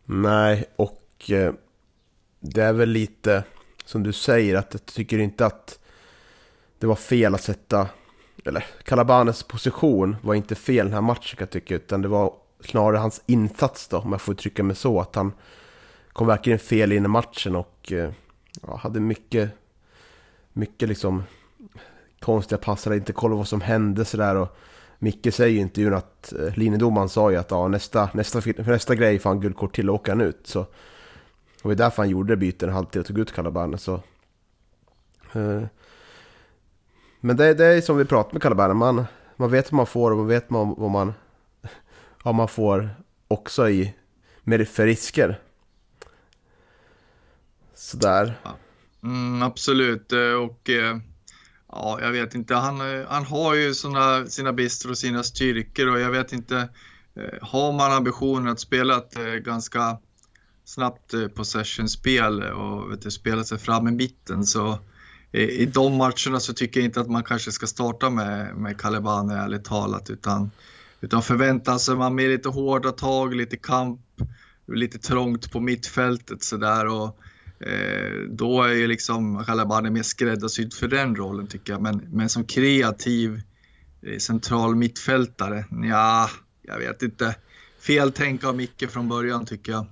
Nej, 0.05 0.65
och 0.77 1.31
eh, 1.31 1.53
det 2.41 2.63
är 2.63 2.73
väl 2.73 2.89
lite 2.89 3.45
som 3.85 4.03
du 4.03 4.13
säger 4.13 4.55
att 4.55 4.69
jag 4.73 4.87
tycker 4.87 5.19
inte 5.19 5.47
att 5.47 5.79
det 6.79 6.87
var 6.87 6.97
fel 6.97 7.35
att 7.35 7.43
sätta, 7.43 7.89
eller 8.49 8.67
Calabanes 8.83 9.43
position 9.43 10.17
var 10.23 10.35
inte 10.35 10.55
fel 10.55 10.87
den 10.87 10.95
här 10.95 11.01
matchen 11.01 11.37
kan 11.37 11.45
jag 11.45 11.51
tycka, 11.51 11.75
utan 11.75 12.03
det 12.03 12.09
var 12.09 12.33
snarare 12.61 12.97
hans 12.97 13.23
insats 13.27 13.89
då, 13.89 13.99
om 13.99 14.13
jag 14.13 14.21
får 14.21 14.35
uttrycka 14.35 14.63
mig 14.63 14.77
så, 14.77 15.01
att 15.01 15.15
han 15.15 15.33
kom 16.13 16.27
verkligen 16.27 16.59
fel 16.59 16.93
in 16.93 17.05
i 17.05 17.09
matchen 17.09 17.57
och 17.57 17.93
eh, 17.93 18.11
ja, 18.67 18.77
hade 18.77 19.01
mycket, 19.01 19.51
mycket 20.53 20.89
liksom 20.89 21.23
konstiga 22.21 22.59
passar, 22.59 22.95
inte 22.95 23.13
kolla 23.13 23.37
vad 23.37 23.49
som 23.49 23.61
hände 23.61 24.05
sådär. 24.05 24.37
Och 24.37 24.57
Micke 24.99 25.35
säger 25.35 25.57
i 25.57 25.61
intervjun 25.61 25.95
att 25.95 26.33
eh, 26.33 26.59
linjedomaren 26.59 27.09
sa 27.09 27.31
ju 27.31 27.37
att 27.37 27.51
ja, 27.51 27.69
nästa, 27.69 28.11
nästa, 28.15 28.41
nästa 28.57 28.95
grej 28.95 29.19
får 29.19 29.31
han 29.31 29.41
guldkort 29.41 29.75
till 29.75 29.89
och 29.91 29.95
åker 29.95 30.13
han 30.13 30.21
ut. 30.21 30.47
Så, 30.47 30.61
och 30.61 30.69
det 31.63 31.69
var 31.69 31.75
därför 31.75 32.03
han 32.03 32.11
gjorde 32.11 32.37
byten 32.37 32.69
en 32.69 32.75
halvtid 32.75 33.01
och 33.01 33.07
tog 33.07 33.19
ut 33.19 33.33
Calabane. 33.33 33.79
Så, 33.79 33.95
eh, 35.33 35.63
men 37.21 37.37
det, 37.37 37.55
det 37.55 37.67
är 37.67 37.81
som 37.81 37.97
vi 37.97 38.05
pratade 38.05 38.35
med 38.35 38.43
Kalle 38.43 38.75
man, 38.75 39.05
man 39.37 39.51
vet 39.51 39.73
vad 39.73 39.77
man 39.77 39.87
får 39.87 40.11
och 40.11 40.17
man 40.17 40.27
vet 40.27 40.47
vad 40.49 40.91
man, 40.91 41.13
vad 42.23 42.35
man 42.35 42.49
får 42.49 42.91
också 43.29 43.69
i, 43.69 43.95
med 44.43 44.69
för 44.69 44.87
risker. 44.87 45.41
Sådär. 47.75 48.35
Ja. 48.43 48.57
Mm, 49.03 49.43
absolut 49.43 50.13
eh, 50.13 50.33
och 50.33 50.71
eh, 50.71 50.97
ja, 51.69 51.99
jag 52.01 52.13
vet 52.13 52.35
inte. 52.35 52.55
Han, 52.55 52.81
eh, 52.81 53.07
han 53.09 53.25
har 53.25 53.55
ju 53.55 53.75
såna, 53.75 54.27
sina 54.27 54.53
brister 54.53 54.91
och 54.91 54.99
sina 54.99 55.23
styrkor 55.23 55.89
och 55.89 56.01
jag 56.01 56.11
vet 56.11 56.33
inte. 56.33 56.69
Har 57.41 57.73
man 57.73 57.93
ambitionen 57.93 58.49
att 58.49 58.61
spela 58.61 58.97
ett 58.97 59.45
ganska 59.45 59.99
snabbt 60.65 61.15
possession-spel 61.35 62.43
och 62.43 62.93
vet 62.93 63.03
du, 63.03 63.11
spela 63.11 63.45
sig 63.45 63.59
fram 63.59 63.89
i 63.89 63.91
mitten 63.91 64.45
så 64.45 64.79
i 65.33 65.67
de 65.67 65.97
matcherna 65.97 66.41
så 66.41 66.53
tycker 66.53 66.81
jag 66.81 66.85
inte 66.85 67.01
att 67.01 67.11
man 67.11 67.25
kanske 67.25 67.53
ska 67.53 67.67
starta 67.67 68.11
med, 68.11 68.57
med 68.57 68.81
Calebane 68.81 69.35
ärligt 69.35 69.65
talat 69.65 70.11
utan, 70.11 70.51
utan 71.01 71.23
förväntar 71.23 71.79
sig 71.79 71.97
man 71.97 72.15
med 72.15 72.31
lite 72.31 72.49
hårda 72.49 72.93
tag, 72.93 73.35
lite 73.35 73.57
kamp, 73.57 74.01
lite 74.67 74.99
trångt 74.99 75.53
på 75.53 75.61
mittfältet 75.61 76.43
sådär 76.43 76.87
och 76.87 77.19
Eh, 77.61 78.13
då 78.29 78.63
är 78.63 78.73
ju 78.73 78.87
liksom 78.87 79.45
Calabani 79.45 79.91
mer 79.91 80.03
skräddarsydd 80.03 80.75
för 80.75 80.89
den 80.89 81.17
rollen 81.17 81.47
tycker 81.47 81.73
jag. 81.73 81.83
Men, 81.83 82.03
men 82.13 82.29
som 82.29 82.45
kreativ 82.45 83.41
eh, 84.03 84.19
central 84.19 84.77
mittfältare, 84.77 85.65
ja, 85.91 86.31
jag 86.63 86.79
vet 86.79 87.03
inte. 87.03 87.35
Fel 87.81 88.13
tänk 88.13 88.45
av 88.45 88.57
Micke 88.57 88.91
från 88.91 89.09
början 89.09 89.47
tycker 89.47 89.73
jag. 89.73 89.87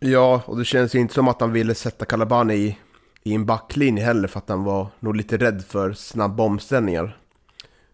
Ja, 0.00 0.42
och 0.46 0.58
det 0.58 0.64
känns 0.64 0.94
ju 0.94 0.98
inte 0.98 1.14
som 1.14 1.28
att 1.28 1.40
han 1.40 1.52
ville 1.52 1.74
sätta 1.74 2.04
Calabani 2.04 2.54
i, 2.54 2.78
i 3.28 3.34
en 3.34 3.46
backlinje 3.46 4.04
heller 4.04 4.28
för 4.28 4.38
att 4.38 4.48
han 4.48 4.64
var 4.64 4.86
nog 5.00 5.16
lite 5.16 5.36
rädd 5.36 5.64
för 5.64 5.92
snabba 5.92 6.42
omställningar. 6.42 7.16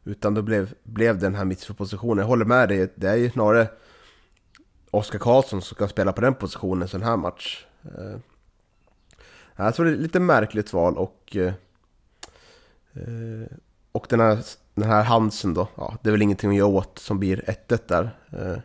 Utan 0.05 0.35
då 0.35 0.43
blev, 0.43 0.75
blev 0.83 1.19
den 1.19 1.35
här 1.35 1.45
mittfältspositionen. 1.45 2.19
Jag 2.19 2.27
håller 2.27 2.45
med 2.45 2.69
dig, 2.69 2.93
det 2.95 3.09
är 3.09 3.17
ju 3.17 3.31
snarare 3.31 3.69
Oskar 4.91 5.19
Karlsson 5.19 5.63
som 5.63 5.77
ska 5.77 5.89
spela 5.89 6.13
på 6.13 6.21
den 6.21 6.35
positionen 6.35 6.83
en 6.83 6.89
sån 6.89 7.03
här 7.03 7.17
match. 7.17 7.67
Eh, 7.85 8.19
jag 9.57 9.75
tror 9.75 9.87
det 9.87 9.93
är 9.93 9.97
lite 9.97 10.21
märkligt 10.21 10.73
val 10.73 10.99
och... 10.99 11.37
Eh, 11.37 11.53
eh, 12.93 13.57
och 13.93 14.07
den 14.09 14.21
här, 14.21 14.39
den 14.75 14.91
här 14.91 15.03
Hansen 15.03 15.55
då, 15.55 15.69
ja, 15.75 15.99
det 16.03 16.09
är 16.09 16.13
väl 16.13 16.23
ingenting 16.23 16.51
att 16.51 16.57
göra 16.57 16.69
åt 16.69 16.99
som 16.99 17.19
blir 17.19 17.45
1-1 17.69 17.79
där. 17.89 18.11
Eh. 18.33 18.59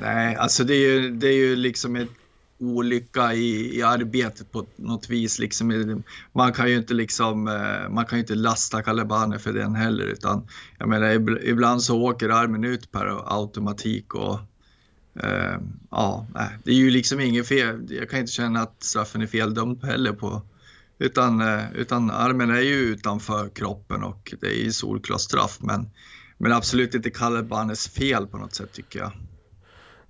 Nej, 0.00 0.36
alltså 0.36 0.64
det 0.64 0.74
är 0.74 0.90
ju, 0.90 1.10
det 1.10 1.28
är 1.28 1.36
ju 1.36 1.56
liksom 1.56 1.96
ett 1.96 2.08
olycka 2.62 3.34
i, 3.34 3.78
i 3.78 3.82
arbetet 3.82 4.52
på 4.52 4.66
något 4.76 5.10
vis. 5.10 5.38
Liksom, 5.38 6.02
man 6.32 6.52
kan 6.52 6.70
ju 6.70 6.76
inte 6.76 6.94
liksom, 6.94 7.48
eh, 7.48 7.90
man 7.90 8.06
kan 8.06 8.18
ju 8.18 8.20
inte 8.20 8.34
lasta 8.34 8.82
Kalebane 8.82 9.38
för 9.38 9.52
den 9.52 9.74
heller 9.74 10.04
utan 10.04 10.46
jag 10.78 10.88
menar 10.88 11.38
ibland 11.44 11.82
så 11.82 12.02
åker 12.02 12.28
armen 12.28 12.64
ut 12.64 12.92
per 12.92 13.36
automatik 13.38 14.14
och 14.14 14.38
eh, 15.22 15.58
ja, 15.90 16.26
nej, 16.34 16.58
det 16.64 16.70
är 16.70 16.74
ju 16.74 16.90
liksom 16.90 17.20
inget 17.20 17.48
fel. 17.48 17.86
Jag 17.90 18.10
kan 18.10 18.20
inte 18.20 18.32
känna 18.32 18.60
att 18.60 18.82
straffen 18.82 19.22
är 19.22 19.26
feldömd 19.26 19.84
heller 19.84 20.12
på 20.12 20.42
utan, 20.98 21.40
eh, 21.40 21.72
utan 21.74 22.10
armen 22.10 22.50
är 22.50 22.60
ju 22.60 22.74
utanför 22.74 23.48
kroppen 23.48 24.02
och 24.02 24.34
det 24.40 24.46
är 24.46 24.64
ju 24.64 24.72
solklar 24.72 25.18
straff. 25.18 25.58
Men, 25.60 25.90
men 26.38 26.52
absolut 26.52 26.94
inte 26.94 27.10
Kalle 27.10 27.42
Bannes 27.42 27.88
fel 27.88 28.26
på 28.26 28.38
något 28.38 28.54
sätt 28.54 28.72
tycker 28.72 28.98
jag. 28.98 29.12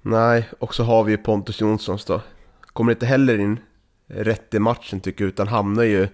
Nej, 0.03 0.49
och 0.59 0.75
så 0.75 0.85
har 0.85 1.05
vi 1.05 1.13
ju 1.13 1.19
Pontus 1.19 1.61
Jonssons 1.61 2.05
då. 2.05 2.23
Kommer 2.73 2.93
inte 2.93 3.07
heller 3.07 3.39
in 3.39 3.61
rätt 4.07 4.55
i 4.55 4.59
matchen 4.59 5.01
tycker 5.01 5.25
jag, 5.25 5.29
utan 5.29 5.49
hamnar 5.49 5.83
ju 5.83 6.09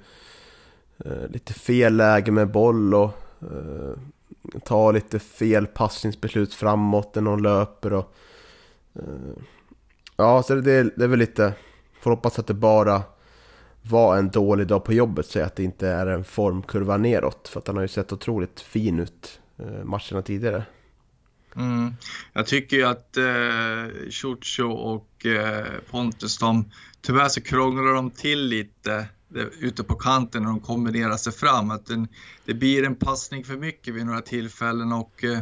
uh, 1.06 1.28
lite 1.28 1.52
fel 1.52 1.96
läge 1.96 2.32
med 2.32 2.50
boll 2.50 2.94
och 2.94 3.10
eh, 3.40 4.60
tar 4.64 4.92
lite 4.92 5.18
fel 5.18 5.66
passningsbeslut 5.66 6.54
framåt 6.54 7.14
när 7.14 7.22
någon 7.22 7.42
löper. 7.42 7.92
Och, 7.92 8.14
Eh, 8.98 9.42
ja, 10.16 10.42
så 10.42 10.54
det, 10.54 10.82
det 10.96 11.04
är 11.04 11.08
väl 11.08 11.18
lite... 11.18 11.52
Får 12.00 12.10
hoppas 12.10 12.38
att 12.38 12.46
det 12.46 12.54
bara 12.54 13.02
var 13.82 14.16
en 14.16 14.30
dålig 14.30 14.66
dag 14.66 14.84
på 14.84 14.92
jobbet, 14.92 15.26
så 15.26 15.40
att 15.40 15.56
det 15.56 15.64
inte 15.64 15.88
är 15.88 16.06
en 16.06 16.24
formkurva 16.24 16.96
neråt. 16.96 17.48
För 17.48 17.60
att 17.60 17.66
han 17.66 17.76
har 17.76 17.82
ju 17.82 17.88
sett 17.88 18.12
otroligt 18.12 18.60
fin 18.60 18.98
ut 18.98 19.40
eh, 19.58 19.84
matcherna 19.84 20.22
tidigare. 20.22 20.64
Mm. 21.56 21.94
Jag 22.32 22.46
tycker 22.46 22.76
ju 22.76 22.84
att 22.84 23.16
eh, 23.16 24.11
Chucho 24.11 24.70
och 24.70 25.26
eh, 25.26 25.66
Pontus, 25.90 26.38
de, 26.38 26.70
tyvärr 27.02 27.28
så 27.28 27.40
krånglar 27.40 27.94
de 27.94 28.11
till 28.11 28.46
lite 28.46 29.06
det, 29.28 29.48
ute 29.61 29.84
på 29.84 29.94
kanten 29.94 30.42
när 30.42 30.50
de 30.50 30.61
kombinerar 30.61 31.16
sig 31.16 31.32
fram. 31.32 31.70
Att 31.70 31.87
den, 31.87 32.08
det 32.44 32.54
blir 32.54 32.84
en 32.84 32.94
passning 32.94 33.44
för 33.44 33.56
mycket 33.56 33.94
vid 33.94 34.06
några 34.06 34.20
tillfällen 34.20 34.92
och 34.92 35.24
eh, 35.24 35.38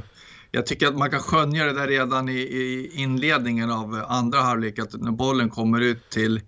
jag 0.50 0.66
tycker 0.66 0.86
att 0.86 0.98
man 0.98 1.10
kan 1.10 1.20
skönja 1.20 1.64
det 1.64 1.72
där 1.72 1.86
redan 1.86 2.28
i, 2.28 2.38
i 2.38 2.90
inledningen 2.94 3.70
av 3.70 4.04
andra 4.08 4.40
halvlek, 4.40 4.78
att 4.78 4.92
när 4.92 5.12
bollen 5.12 5.50
kommer 5.50 5.80
ut 5.80 6.10
till 6.10 6.40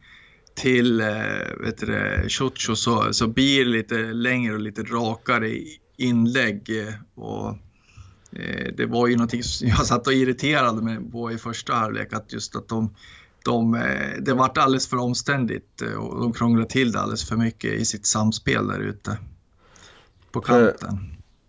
till 0.54 1.00
eh, 1.00 1.06
vet 1.60 1.78
du, 1.78 2.24
Chucho 2.28 2.76
så, 2.76 3.12
så 3.12 3.26
blir 3.26 3.64
det 3.64 3.70
lite 3.70 3.98
längre 3.98 4.54
och 4.54 4.60
lite 4.60 4.82
rakare 4.82 5.60
inlägg. 5.96 6.80
Eh, 6.80 6.94
och, 7.14 7.56
det 8.76 8.86
var 8.86 9.06
ju 9.06 9.16
någonting 9.16 9.42
som 9.42 9.68
jag 9.68 9.86
satt 9.86 10.06
och 10.06 10.12
irriterade 10.12 10.82
mig 10.82 11.10
på 11.12 11.32
i 11.32 11.38
första 11.38 11.74
halvlek, 11.74 12.12
att 12.12 12.32
just 12.32 12.56
att 12.56 12.68
de, 12.68 12.94
de, 13.44 13.74
eh, 13.74 14.20
det 14.20 14.34
vart 14.34 14.58
alldeles 14.58 14.88
för 14.88 14.96
omständigt 14.96 15.82
och 15.98 16.20
de 16.20 16.32
krånglade 16.32 16.68
till 16.68 16.92
det 16.92 17.00
alldeles 17.00 17.28
för 17.28 17.36
mycket 17.36 17.72
i 17.72 17.84
sitt 17.84 18.06
samspel 18.06 18.66
där 18.66 18.80
ute 18.80 19.18
på 20.32 20.40
kanten. 20.40 20.98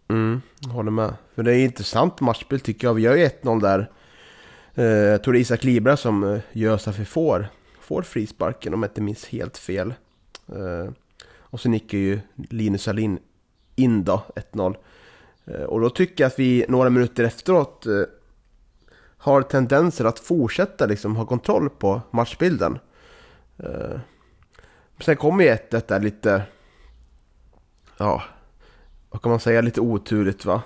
Mm, 0.07 0.41
håller 0.67 0.91
med. 0.91 1.13
För 1.35 1.43
det 1.43 1.55
är 1.55 1.65
intressant 1.65 2.21
matchspel 2.21 2.59
tycker 2.59 2.87
jag. 2.87 2.93
Vi 2.93 3.01
gör 3.01 3.15
ju 3.15 3.25
1-0 3.25 3.61
där. 3.61 3.91
Eh, 4.75 4.85
jag 4.85 5.23
tror 5.23 5.33
det 5.33 5.39
är 5.39 5.41
Isak 5.41 5.63
Libra 5.63 5.97
som 5.97 6.23
eh, 6.23 6.39
gör 6.51 6.77
så 6.77 6.89
att 6.89 6.99
vi 6.99 7.05
får, 7.05 7.47
får 7.81 8.01
frisparken 8.01 8.73
om 8.73 8.83
jag 8.83 8.89
inte 8.89 9.01
minns 9.01 9.25
helt 9.25 9.57
fel. 9.57 9.93
Eh, 10.47 10.91
och 11.31 11.59
så 11.59 11.69
nickar 11.69 11.97
ju 11.97 12.19
Linus 12.49 12.87
Alin 12.87 13.19
in 13.75 14.03
då, 14.03 14.25
1-0. 14.53 14.75
Eh, 15.49 15.63
och 15.63 15.81
då 15.81 15.89
tycker 15.89 16.23
jag 16.23 16.27
att 16.27 16.39
vi 16.39 16.65
några 16.67 16.89
minuter 16.89 17.23
efteråt 17.23 17.85
eh, 17.85 18.01
har 19.17 19.41
tendenser 19.41 20.05
att 20.05 20.19
fortsätta 20.19 20.85
liksom 20.85 21.15
ha 21.15 21.25
kontroll 21.25 21.69
på 21.69 22.01
matchbilden. 22.11 22.79
Eh, 23.57 23.99
sen 24.99 25.15
kommer 25.15 25.43
ju 25.43 25.49
1 25.49 25.87
där 25.87 25.99
lite... 25.99 26.43
Ja, 27.97 28.23
vad 29.09 29.21
kan 29.21 29.29
man 29.29 29.39
säga, 29.39 29.61
lite 29.61 29.81
oturligt 29.81 30.45
va? 30.45 30.61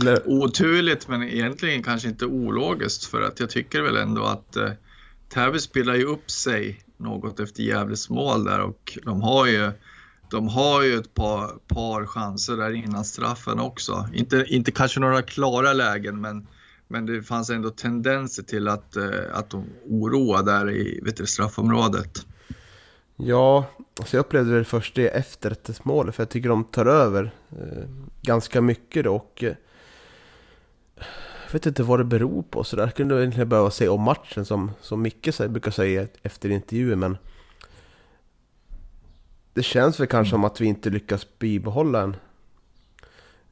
Eller? 0.00 0.28
Oturligt 0.28 1.08
men 1.08 1.22
egentligen 1.22 1.82
kanske 1.82 2.08
inte 2.08 2.26
ologiskt 2.26 3.04
för 3.04 3.22
att 3.22 3.40
jag 3.40 3.50
tycker 3.50 3.82
väl 3.82 3.96
ändå 3.96 4.24
att 4.24 4.56
eh, 4.56 4.70
Täby 5.28 5.58
spelar 5.58 5.94
ju 5.94 6.04
upp 6.04 6.30
sig 6.30 6.80
något 6.96 7.40
efter 7.40 7.62
Gävles 7.62 8.10
mål 8.10 8.44
där 8.44 8.60
och 8.60 8.98
de 9.04 9.22
har 9.22 9.46
ju 9.46 9.72
de 10.30 10.48
har 10.48 10.82
ju 10.82 10.94
ett 10.94 11.14
par, 11.14 11.48
par 11.66 12.06
chanser 12.06 12.56
där 12.56 12.72
innan 12.74 13.04
straffen 13.04 13.60
också. 13.60 14.08
Inte, 14.14 14.44
inte 14.48 14.70
kanske 14.70 15.00
några 15.00 15.22
klara 15.22 15.72
lägen 15.72 16.20
men, 16.20 16.46
men 16.88 17.06
det 17.06 17.22
fanns 17.22 17.50
ändå 17.50 17.70
tendenser 17.70 18.42
till 18.42 18.68
att, 18.68 18.96
eh, 18.96 19.08
att 19.32 19.50
de 19.50 19.64
oroade 19.88 20.52
där 20.52 20.70
i 20.70 21.00
vet 21.04 21.16
du, 21.16 21.26
straffområdet. 21.26 22.26
Ja, 23.16 23.66
alltså 23.98 24.16
jag 24.16 24.24
upplevde 24.24 24.58
det 24.58 24.64
först 24.64 24.94
det 24.94 25.08
efter 25.08 25.50
ett 25.50 25.84
mål 25.84 26.12
för 26.12 26.22
jag 26.22 26.30
tycker 26.30 26.48
de 26.48 26.64
tar 26.64 26.86
över 26.86 27.30
eh, 27.50 27.88
ganska 28.22 28.60
mycket 28.60 29.04
då 29.04 29.14
och 29.14 29.44
eh, 29.44 29.54
jag 31.46 31.52
vet 31.52 31.66
inte 31.66 31.82
vad 31.82 32.00
det 32.00 32.04
beror 32.04 32.42
på 32.42 32.64
så 32.64 32.76
där 32.76 32.90
kunde 32.90 33.14
jag 33.14 33.22
egentligen 33.22 33.48
behöva 33.48 33.70
se 33.70 33.88
om 33.88 34.02
matchen 34.02 34.44
som, 34.44 34.70
som 34.80 35.02
Micke 35.02 35.38
brukar 35.48 35.70
säga 35.70 36.06
efter 36.22 36.48
intervjuer 36.48 36.96
men 36.96 37.16
det 39.58 39.62
känns 39.62 40.00
väl 40.00 40.06
kanske 40.06 40.30
som 40.30 40.44
att 40.44 40.60
vi 40.60 40.66
inte 40.66 40.90
lyckas 40.90 41.38
bibehålla 41.38 42.02
en, 42.02 42.16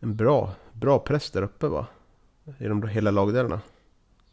en 0.01 0.17
bra, 0.17 0.55
bra 0.73 0.99
press 0.99 1.31
där 1.31 1.43
uppe 1.43 1.67
va? 1.67 1.87
I 2.59 2.65
de 2.65 2.89
hela 2.89 3.11
lagdelarna. 3.11 3.61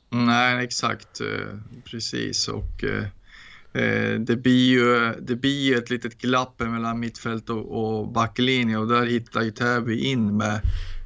Nej, 0.09 0.63
exakt. 0.63 1.21
Eh, 1.21 1.57
precis. 1.85 2.47
Och 2.47 2.83
eh, 2.83 3.03
eh, 3.83 4.19
det 4.19 4.35
blir 4.35 4.69
ju 4.69 5.13
det 5.21 5.35
blir 5.35 5.77
ett 5.77 5.89
litet 5.89 6.17
glapp 6.17 6.59
mellan 6.59 6.99
mittfält 6.99 7.49
och, 7.49 7.65
och 7.71 8.07
backlinje 8.07 8.77
och 8.77 8.87
där 8.87 9.05
hittar 9.05 9.41
ju 9.41 9.51
Täby 9.51 9.99
in 9.99 10.37
med, 10.37 10.61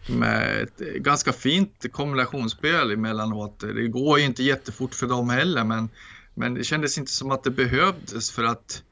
med 0.10 0.62
ett 0.62 0.80
ganska 0.95 1.34
fint 1.34 1.86
kombinationsspel 1.91 2.91
emellanåt. 2.91 3.60
Det 3.60 3.88
går 3.88 4.19
ju 4.19 4.25
inte 4.25 4.43
jättefort 4.43 4.93
för 4.93 5.08
dem 5.08 5.30
heller, 5.30 5.63
men, 5.63 5.89
men 6.34 6.53
det 6.53 6.63
kändes 6.63 6.97
inte 6.97 7.12
som 7.12 7.32
att 7.32 7.43
det 7.43 7.51
behövdes 7.51 8.32
för 8.32 8.43
att 8.43 8.84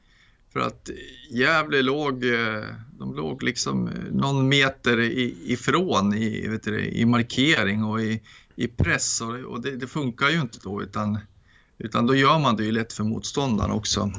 för 0.56 0.66
att 0.66 0.90
Gävle 1.30 1.82
låg, 1.82 2.24
eh, 2.24 2.64
de 2.98 3.14
låg 3.14 3.42
liksom 3.42 3.88
eh, 3.88 3.94
någon 4.12 4.48
meter 4.48 5.00
ifrån 5.50 6.14
i, 6.14 6.48
vet 6.48 6.62
du, 6.62 6.84
i 6.84 7.04
markering 7.04 7.84
och 7.84 8.00
i, 8.00 8.22
i 8.54 8.68
press 8.68 9.20
och, 9.20 9.34
och 9.34 9.60
det, 9.60 9.76
det, 9.76 9.86
funkar 9.86 10.28
ju 10.28 10.40
inte 10.40 10.58
då 10.62 10.82
utan, 10.82 11.18
utan 11.78 12.06
då 12.06 12.14
gör 12.14 12.38
man 12.38 12.56
det 12.56 12.64
ju 12.64 12.72
lätt 12.72 12.92
för 12.92 13.04
motståndaren 13.04 13.70
också. 13.70 14.10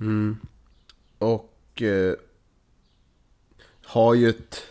Mm. 0.00 0.36
Och 1.18 1.82
eh, 1.82 2.14
har 3.84 4.14
ju 4.14 4.28
ett, 4.28 4.62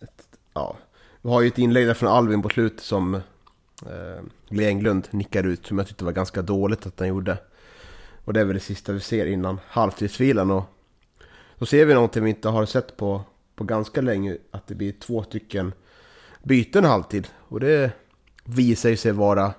ett, 0.00 0.38
ja, 0.54 0.76
vi 1.22 1.28
har 1.28 1.40
ju 1.40 1.48
ett 1.48 1.58
inlägg 1.58 1.86
där 1.86 1.94
från 1.94 2.08
Alvin 2.08 2.42
på 2.42 2.48
slutet 2.48 2.84
som 2.84 3.14
eh, 3.14 4.58
Englund 4.58 5.08
nickar 5.10 5.44
ut 5.44 5.66
som 5.66 5.78
jag 5.78 5.86
tyckte 5.86 6.04
var 6.04 6.12
ganska 6.12 6.42
dåligt 6.42 6.86
att 6.86 6.98
han 6.98 7.08
gjorde. 7.08 7.38
Och 8.28 8.34
det 8.34 8.40
är 8.40 8.44
väl 8.44 8.54
det 8.54 8.60
sista 8.60 8.92
vi 8.92 9.00
ser 9.00 9.26
innan 9.26 9.60
halvtidsvilan. 9.68 10.50
Och 10.50 10.64
då 11.58 11.66
ser 11.66 11.86
vi 11.86 11.94
någonting 11.94 12.24
vi 12.24 12.30
inte 12.30 12.48
har 12.48 12.66
sett 12.66 12.96
på, 12.96 13.22
på 13.54 13.64
ganska 13.64 14.00
länge. 14.00 14.36
Att 14.50 14.66
det 14.66 14.74
blir 14.74 14.92
två 14.92 15.22
stycken 15.22 15.72
byten 16.42 16.84
halvtid. 16.84 17.28
Och 17.36 17.60
det 17.60 17.92
visar 18.44 18.88
ju 18.88 18.96
sig 18.96 19.12
vara 19.12 19.54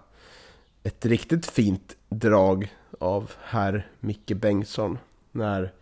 ett 0.84 1.06
riktigt 1.06 1.46
fint 1.46 1.96
drag 2.10 2.74
av 3.00 3.32
herr 3.42 3.88
Micke 4.00 4.34
Bengtsson. 4.36 4.98
När 5.32 5.74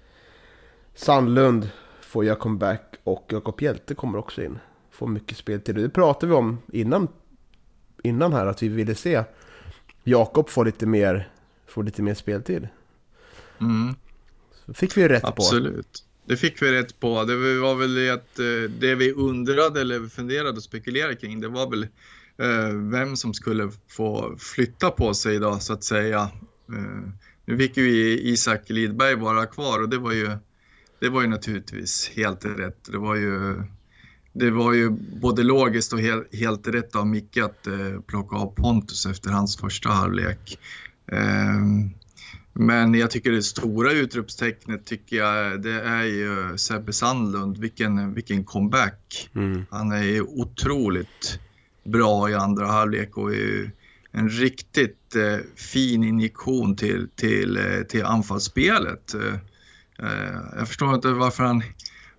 Sandlund 0.95 1.69
får 2.01 2.25
göra 2.25 2.35
comeback 2.35 2.95
och 3.03 3.25
Jakob 3.29 3.61
Hjälte 3.61 3.95
kommer 3.95 4.17
också 4.17 4.43
in. 4.43 4.59
Får 4.91 5.07
mycket 5.07 5.37
spel 5.37 5.61
till 5.61 5.75
det. 5.75 5.81
Det 5.81 5.89
pratade 5.89 6.27
vi 6.27 6.37
om 6.37 6.57
innan, 6.73 7.07
innan 8.03 8.33
här 8.33 8.45
att 8.45 8.63
vi 8.63 8.67
ville 8.67 8.95
se 8.95 9.23
Jakob 10.03 10.49
få 10.49 10.63
lite 10.63 10.85
mer, 10.85 11.29
få 11.67 11.81
lite 11.81 12.01
mer 12.01 12.13
speltid. 12.13 12.67
Mm. 13.61 13.95
Så 14.65 14.73
fick 14.73 14.97
vi 14.97 15.07
rätt 15.07 15.23
Absolut. 15.23 15.73
på. 15.73 15.79
Absolut. 15.79 16.03
Det 16.27 16.37
fick 16.37 16.61
vi 16.61 16.71
rätt 16.71 16.99
på. 16.99 17.23
Det 17.23 17.59
var 17.59 17.75
väl 17.75 18.11
att 18.11 18.39
eh, 18.39 18.71
det 18.79 18.95
vi 18.95 19.11
undrade 19.11 19.81
eller 19.81 20.07
funderade 20.07 20.57
och 20.57 20.63
spekulerade 20.63 21.15
kring, 21.15 21.41
det 21.41 21.47
var 21.47 21.69
väl 21.69 21.83
eh, 22.37 22.75
vem 22.91 23.15
som 23.15 23.33
skulle 23.33 23.71
få 23.87 24.35
flytta 24.37 24.91
på 24.91 25.13
sig 25.13 25.39
då 25.39 25.59
så 25.59 25.73
att 25.73 25.83
säga. 25.83 26.21
Eh, 26.69 27.11
nu 27.45 27.57
fick 27.57 27.77
ju 27.77 28.19
Isak 28.19 28.69
Lidberg 28.69 29.15
vara 29.15 29.45
kvar 29.45 29.81
och 29.81 29.89
det 29.89 29.97
var 29.97 30.11
ju, 30.11 30.37
det 30.99 31.09
var 31.09 31.21
ju 31.21 31.27
naturligtvis 31.27 32.11
helt 32.15 32.45
rätt. 32.45 32.83
Det 32.91 32.97
var 32.97 33.15
ju, 33.15 33.63
det 34.33 34.51
var 34.51 34.73
ju 34.73 34.89
både 35.21 35.43
logiskt 35.43 35.93
och 35.93 35.99
helt, 35.99 36.35
helt 36.35 36.67
rätt 36.67 36.95
av 36.95 37.07
Micke 37.07 37.37
att 37.37 37.67
plocka 38.07 38.35
av 38.35 38.55
Pontus 38.55 39.05
efter 39.05 39.29
hans 39.29 39.57
första 39.57 39.89
halvlek. 39.89 40.59
Men 42.53 42.93
jag 42.93 43.11
tycker 43.11 43.31
det 43.31 43.43
stora 43.43 43.91
utropstecknet 43.91 44.85
tycker 44.85 45.17
jag 45.17 45.61
det 45.61 45.81
är 45.81 46.03
ju 46.03 46.57
Sebbe 46.57 46.93
Sandlund. 46.93 47.57
Vilken, 47.57 48.13
vilken 48.13 48.43
comeback. 48.43 49.29
Mm. 49.35 49.65
Han 49.69 49.91
är 49.91 50.03
ju 50.03 50.21
otroligt 50.21 51.39
bra 51.83 52.29
i 52.29 52.33
andra 52.33 52.67
halvlek 52.67 53.17
och 53.17 53.35
är 53.35 53.71
en 54.11 54.29
riktigt 54.29 55.15
eh, 55.15 55.37
fin 55.55 56.03
injektion 56.03 56.75
till, 56.75 57.09
till, 57.15 57.57
eh, 57.57 57.81
till 57.89 58.05
anfallsspelet. 58.05 59.13
Eh, 59.13 59.35
jag 60.57 60.67
förstår 60.67 60.95
inte 60.95 61.07
varför 61.07 61.43
han 61.43 61.63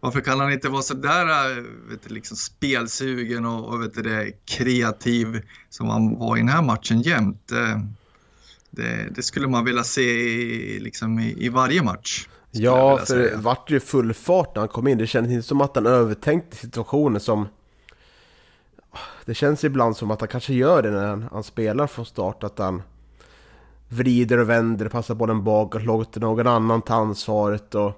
varför 0.01 0.21
kan 0.21 0.41
han 0.41 0.53
inte 0.53 0.69
vara 0.69 0.83
så 0.83 0.95
där 0.95 1.59
eh, 1.59 1.65
vet 1.91 2.09
du, 2.09 2.15
liksom 2.15 2.37
spelsugen 2.37 3.45
och, 3.45 3.69
och 3.69 3.83
vet 3.83 3.95
du, 3.95 4.03
det, 4.03 4.33
kreativ 4.45 5.43
som 5.71 5.89
han 5.89 6.19
var 6.19 6.37
i 6.37 6.41
den 6.41 6.49
här 6.49 6.63
matchen 6.63 7.03
jämt? 7.03 7.53
Eh, 7.53 7.79
det, 8.79 9.09
det, 9.15 9.23
skulle 9.23 9.49
man 9.49 9.65
vilja 9.65 9.85
se 9.85 10.03
i, 10.03 10.81
liksom 10.81 11.19
i, 11.19 11.45
i 11.45 11.49
varje 11.49 11.83
match. 11.83 12.29
Ja, 12.51 12.99
för 12.99 13.19
det 13.19 13.37
vart 13.37 13.71
ju 13.71 13.81
full 13.81 14.15
fart 14.15 14.55
när 14.55 14.61
han 14.61 14.69
kom 14.69 14.89
in. 14.89 14.99
Det 14.99 15.07
kändes 15.07 15.33
inte 15.33 15.49
som 15.49 15.61
att 15.61 15.75
han 15.75 15.87
övertänkte 15.87 16.57
situationen 16.57 17.21
som... 17.21 17.49
Det 19.25 19.35
känns 19.35 19.65
ibland 19.65 19.97
som 19.97 20.11
att 20.11 20.21
han 20.21 20.29
kanske 20.29 20.55
gör 20.55 20.83
det 20.83 20.91
när 20.91 21.07
han, 21.07 21.29
han 21.33 21.45
spelar 21.45 21.87
från 21.87 22.07
start. 22.07 22.45
Att 22.45 22.59
han 22.59 22.83
vrider 23.89 24.39
och 24.39 24.49
vänder, 24.49 24.89
passar 24.89 25.15
på 25.15 25.27
den 25.27 25.45
bakåt, 25.45 25.83
låter 25.83 26.21
någon 26.21 26.47
annan 26.47 26.83
ta 26.83 26.95
ansvaret. 26.95 27.75
Och... 27.75 27.93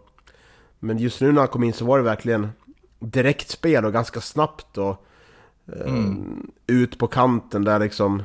Men 0.78 0.98
just 0.98 1.20
nu 1.20 1.32
när 1.32 1.40
han 1.40 1.48
kom 1.48 1.64
in 1.64 1.72
så 1.72 1.84
var 1.84 1.98
det 1.98 2.04
verkligen 2.04 2.48
direkt 2.98 3.50
spel 3.50 3.84
och 3.84 3.92
ganska 3.92 4.20
snabbt. 4.20 4.78
Och, 4.78 5.06
eh, 5.76 5.94
mm. 5.94 6.50
Ut 6.66 6.98
på 6.98 7.06
kanten 7.06 7.64
där 7.64 7.78
liksom 7.78 8.22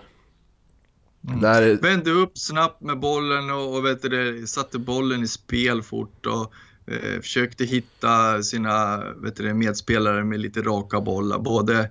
Mm. 1.27 1.41
Där... 1.41 1.81
Vände 1.81 2.11
upp 2.11 2.37
snabbt 2.37 2.81
med 2.81 2.99
bollen 2.99 3.49
och, 3.49 3.75
och 3.77 3.85
vet 3.85 4.01
du, 4.01 4.47
satte 4.47 4.79
bollen 4.79 5.23
i 5.23 5.27
spel 5.27 5.81
fort 5.81 6.25
och 6.25 6.53
eh, 6.93 7.21
försökte 7.21 7.65
hitta 7.65 8.43
sina 8.43 9.03
vet 9.15 9.35
du, 9.35 9.53
medspelare 9.53 10.23
med 10.23 10.39
lite 10.39 10.61
raka 10.61 11.01
bollar. 11.01 11.39
Både, 11.39 11.89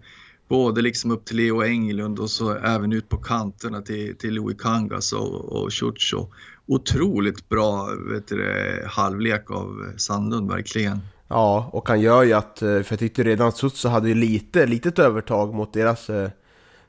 både 0.49 0.83
liksom 0.83 1.11
upp 1.11 1.25
till 1.25 1.37
Leo 1.37 1.63
Englund 1.63 2.19
och 2.19 2.31
så 2.31 2.55
även 2.55 2.93
ut 2.93 3.09
på 3.09 3.17
kanterna 3.17 3.83
till, 3.83 4.17
till 4.17 4.35
Louis 4.35 4.57
Kangas 4.61 5.13
och, 5.13 5.45
och 5.45 5.73
Chucho. 5.73 6.27
Otroligt 6.67 7.49
bra 7.49 7.89
vet 8.11 8.29
du, 8.29 8.85
halvlek 8.87 9.51
av 9.51 9.93
Sandlund 9.97 10.51
verkligen. 10.51 11.01
Ja, 11.29 11.71
och 11.73 11.89
han 11.89 12.01
gör 12.01 12.23
ju 12.23 12.33
att, 12.33 12.63
eh, 12.63 12.69
för 12.69 12.87
jag 12.89 12.99
tyckte 12.99 13.23
redan 13.23 13.49
att 13.49 13.57
Sutsu 13.57 13.89
hade 13.89 14.09
ju 14.09 14.15
lite, 14.15 14.67
litet 14.67 14.99
övertag 14.99 15.55
mot 15.55 15.73
deras 15.73 16.11
eh, 16.11 16.31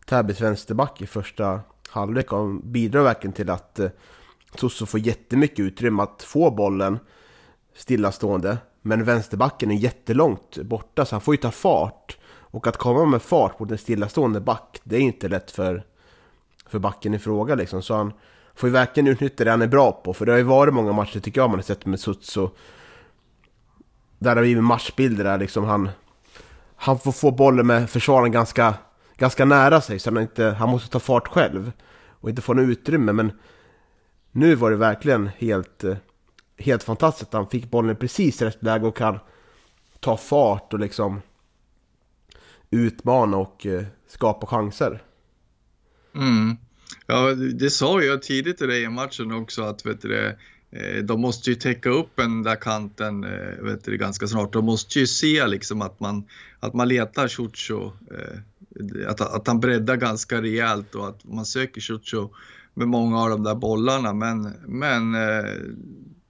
Täbys 0.06 0.42
vänsterback 0.42 1.02
i 1.02 1.08
första 1.08 1.60
halvlek 1.96 2.34
och 2.34 2.56
bidrar 2.56 3.04
verkligen 3.04 3.34
till 3.34 3.50
att 3.50 3.80
eh, 3.80 3.90
Sosso 4.56 4.86
får 4.86 5.00
jättemycket 5.00 5.60
utrymme 5.60 6.04
att 6.04 6.24
få 6.24 6.52
bollen 6.52 7.00
stillastående. 7.76 8.58
Men 8.82 9.04
vänsterbacken 9.04 9.72
är 9.72 9.76
jättelångt 9.76 10.58
borta 10.58 11.06
så 11.06 11.16
han 11.16 11.22
får 11.22 11.34
ju 11.34 11.38
ta 11.38 11.52
fart. 11.52 12.18
Och 12.28 12.68
att 12.68 12.78
komma 12.78 13.06
med 13.06 13.22
fart 13.22 13.60
mot 13.60 13.72
en 13.72 13.78
stillastående 13.78 14.42
back, 14.42 14.82
det 14.84 14.96
är 14.96 15.00
inte 15.00 15.28
lätt 15.28 15.52
för, 15.52 15.84
för 16.68 16.80
backen 16.80 17.14
i 17.14 17.20
fråga 17.20 17.56
liksom. 17.56 17.82
Så 17.82 17.96
han 17.96 18.14
får 18.56 18.70
ju 18.70 18.74
verkligen 18.74 19.08
utnyttja 19.08 19.44
det 19.44 19.52
han 19.52 19.62
är 19.62 19.68
bra 19.68 19.92
på. 19.92 20.14
För 20.14 20.26
det 20.26 20.32
har 20.32 20.38
ju 20.38 20.44
varit 20.44 20.74
många 20.74 20.92
matcher 20.92 21.20
tycker 21.20 21.42
jag 21.42 21.50
man 21.50 21.60
har 21.60 21.64
sett 21.64 21.86
med 21.86 22.00
Sutso. 22.00 22.50
Där 24.20 24.36
har 24.36 24.44
vi 24.44 24.62
matchbilder 24.62 25.24
där 25.24 25.38
liksom 25.38 25.64
han... 25.64 25.90
Han 26.76 27.00
får 27.00 27.12
få 27.12 27.32
bollen 27.32 27.68
med 27.68 27.90
försvararen 27.90 28.32
ganska 28.32 28.74
ganska 29.18 29.46
nära 29.46 29.82
sig 29.82 30.00
så 30.00 30.10
han, 30.10 30.22
inte, 30.22 30.44
han 30.44 30.70
måste 30.70 30.90
ta 30.90 31.00
fart 31.00 31.28
själv 31.28 31.72
och 32.26 32.30
inte 32.30 32.42
få 32.42 32.54
något 32.54 32.70
utrymme. 32.70 33.14
Men 33.14 33.32
nu 34.32 34.56
var 34.56 34.72
det 34.72 34.78
verkligen 34.78 35.28
helt, 35.28 35.84
eh, 35.84 35.98
helt 36.58 36.84
fantastiskt 36.84 37.28
att 37.28 37.34
han 37.34 37.50
fick 37.50 37.72
bollen 37.72 37.92
i 37.92 38.00
precis 38.00 38.42
rätt 38.42 38.64
läge 38.64 38.88
och 38.88 38.98
kan 38.98 39.20
ta 40.00 40.18
fart 40.18 40.74
och 40.74 40.80
liksom 40.80 41.22
utmana 42.72 43.38
och 43.38 43.66
eh, 43.66 43.84
skapa 44.08 44.48
chanser. 44.48 45.04
Mm. 46.16 46.58
Ja, 47.08 47.34
det 47.34 47.70
sa 47.70 48.02
jag 48.02 48.22
tidigt 48.22 48.62
i 48.62 48.66
i 48.66 48.90
matchen 48.90 49.32
också 49.32 49.64
att 49.64 49.86
vet 49.86 50.02
du, 50.02 50.36
eh, 50.72 51.04
de 51.04 51.22
måste 51.22 51.50
ju 51.50 51.56
täcka 51.56 51.90
upp 51.90 52.10
den 52.16 52.44
där 52.44 52.56
kanten 52.56 53.22
vet 53.60 53.84
du, 53.86 53.98
ganska 53.98 54.28
snart. 54.28 54.54
De 54.54 54.66
måste 54.66 55.00
ju 55.00 55.08
se 55.08 55.48
liksom 55.48 55.82
att 55.82 56.00
man, 56.00 56.28
att 56.60 56.74
man 56.74 56.88
letar 56.88 57.28
Chucho 57.28 57.92
att, 59.08 59.22
att 59.22 59.48
han 59.48 59.60
breddar 59.60 59.96
ganska 59.96 60.42
rejält 60.42 60.96
och 60.96 61.08
att 61.08 61.24
man 61.24 61.46
söker 61.46 61.82
Chucho 61.82 62.30
med 62.74 62.88
många 62.88 63.22
av 63.22 63.30
de 63.30 63.44
där 63.44 63.56
bollarna. 63.56 64.14
Men, 64.14 64.54
men 64.66 65.16
eh, 65.16 65.52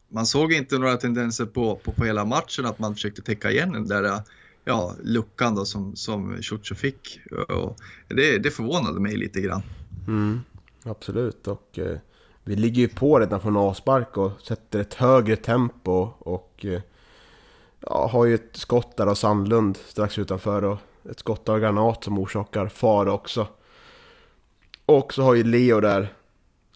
man 0.10 0.25
såg 0.25 0.53
inte 0.53 0.77
några 0.77 0.97
tendenser 0.97 1.45
på, 1.45 1.75
på, 1.75 1.91
på 1.91 2.05
hela 2.05 2.25
matchen 2.25 2.65
att 2.65 2.79
man 2.79 2.93
försökte 2.93 3.21
täcka 3.21 3.51
igen 3.51 3.71
den 3.71 3.88
där 3.88 4.03
eh, 4.03 4.19
ja, 4.65 4.95
luckan 5.03 5.55
då 5.55 5.65
som, 5.65 5.95
som 5.95 6.41
Chucho 6.41 6.75
fick. 6.75 7.19
Och 7.49 7.77
det, 8.08 8.38
det 8.38 8.51
förvånade 8.51 8.99
mig 8.99 9.17
lite 9.17 9.41
grann. 9.41 9.62
Mm, 10.08 10.41
absolut, 10.84 11.47
och 11.47 11.79
eh, 11.79 11.97
vi 12.43 12.55
ligger 12.55 12.81
ju 12.81 12.88
på 12.88 13.19
redan 13.19 13.41
från 13.41 13.58
avspark 13.58 14.17
och 14.17 14.31
sätter 14.41 14.79
ett 14.79 14.93
högre 14.93 15.36
tempo 15.36 16.10
och 16.19 16.65
eh, 16.65 16.81
ja, 17.79 18.08
har 18.12 18.25
ju 18.25 18.36
ett 18.36 18.58
skott 18.58 18.97
där 18.97 19.08
av 19.08 19.15
Sandlund 19.15 19.77
strax 19.77 20.19
utanför 20.19 20.63
och 20.63 20.77
ett 21.12 21.20
skott 21.20 21.50
av 21.50 21.60
Granat 21.60 22.04
som 22.04 22.18
orsakar 22.18 22.68
fara 22.68 23.13
också. 23.13 23.48
Och 24.86 25.13
så 25.13 25.24
har 25.24 25.36
ju 25.36 25.44
Leo 25.44 25.80
där, 25.80 26.13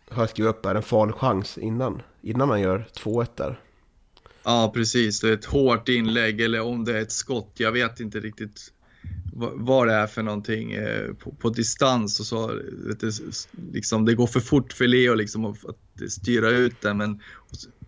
har 0.10 0.22
jag 0.22 0.30
skrivit 0.30 0.56
upp 0.56 0.65
här, 0.65 0.76
en 0.76 0.84
farlig 0.84 1.15
chans 1.15 1.58
innan, 1.58 2.02
innan 2.22 2.50
han 2.50 2.62
gör 2.62 2.88
2-1 2.94 3.28
där. 3.36 3.60
Ja, 4.44 4.72
precis. 4.74 5.20
Det 5.20 5.30
är 5.30 5.34
ett 5.34 5.46
hårt 5.46 5.89
inlägg 5.89 6.42
eller 6.42 6.62
om 6.62 6.86
det 6.86 6.98
är 6.98 7.02
ett 7.02 7.12
skott. 7.12 7.54
Jag 7.58 7.72
vet 7.72 8.00
inte 8.00 8.20
riktigt 8.20 8.74
vad 9.54 9.88
det 9.88 9.94
är 9.94 10.08
för 10.08 10.24
någonting 10.24 10.72
eh, 10.72 11.13
på, 11.13 11.32
på 11.32 11.50
distans 11.50 12.20
och 12.20 12.26
så. 12.26 12.48
Du, 13.00 13.12
liksom, 13.74 14.06
det 14.06 14.15
går 14.15 14.28
för 14.28 14.39
fort 14.39 14.74
för 14.74 14.88
Leo 14.88 15.13
liksom 15.13 15.46
att, 15.46 15.58
styra 16.12 16.50
ut 16.50 16.82
den. 16.82 16.98
Men 16.98 17.22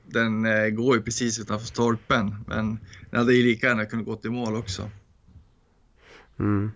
den 0.05 0.45
eh, 0.45 0.67
går 0.67 0.95
ju 0.95 1.01
precis 1.01 1.39
utanför 1.39 1.67
stolpen. 1.67 2.35
Men 2.47 2.79
den 3.09 3.19
hade 3.19 3.33
ju 3.33 3.43
lika 3.43 3.67
gärna 3.67 3.85
kunnat 3.85 4.05
gå 4.05 4.15
till 4.15 4.31
mål 4.31 4.55
också. 4.55 4.89
Mm. 6.41 6.71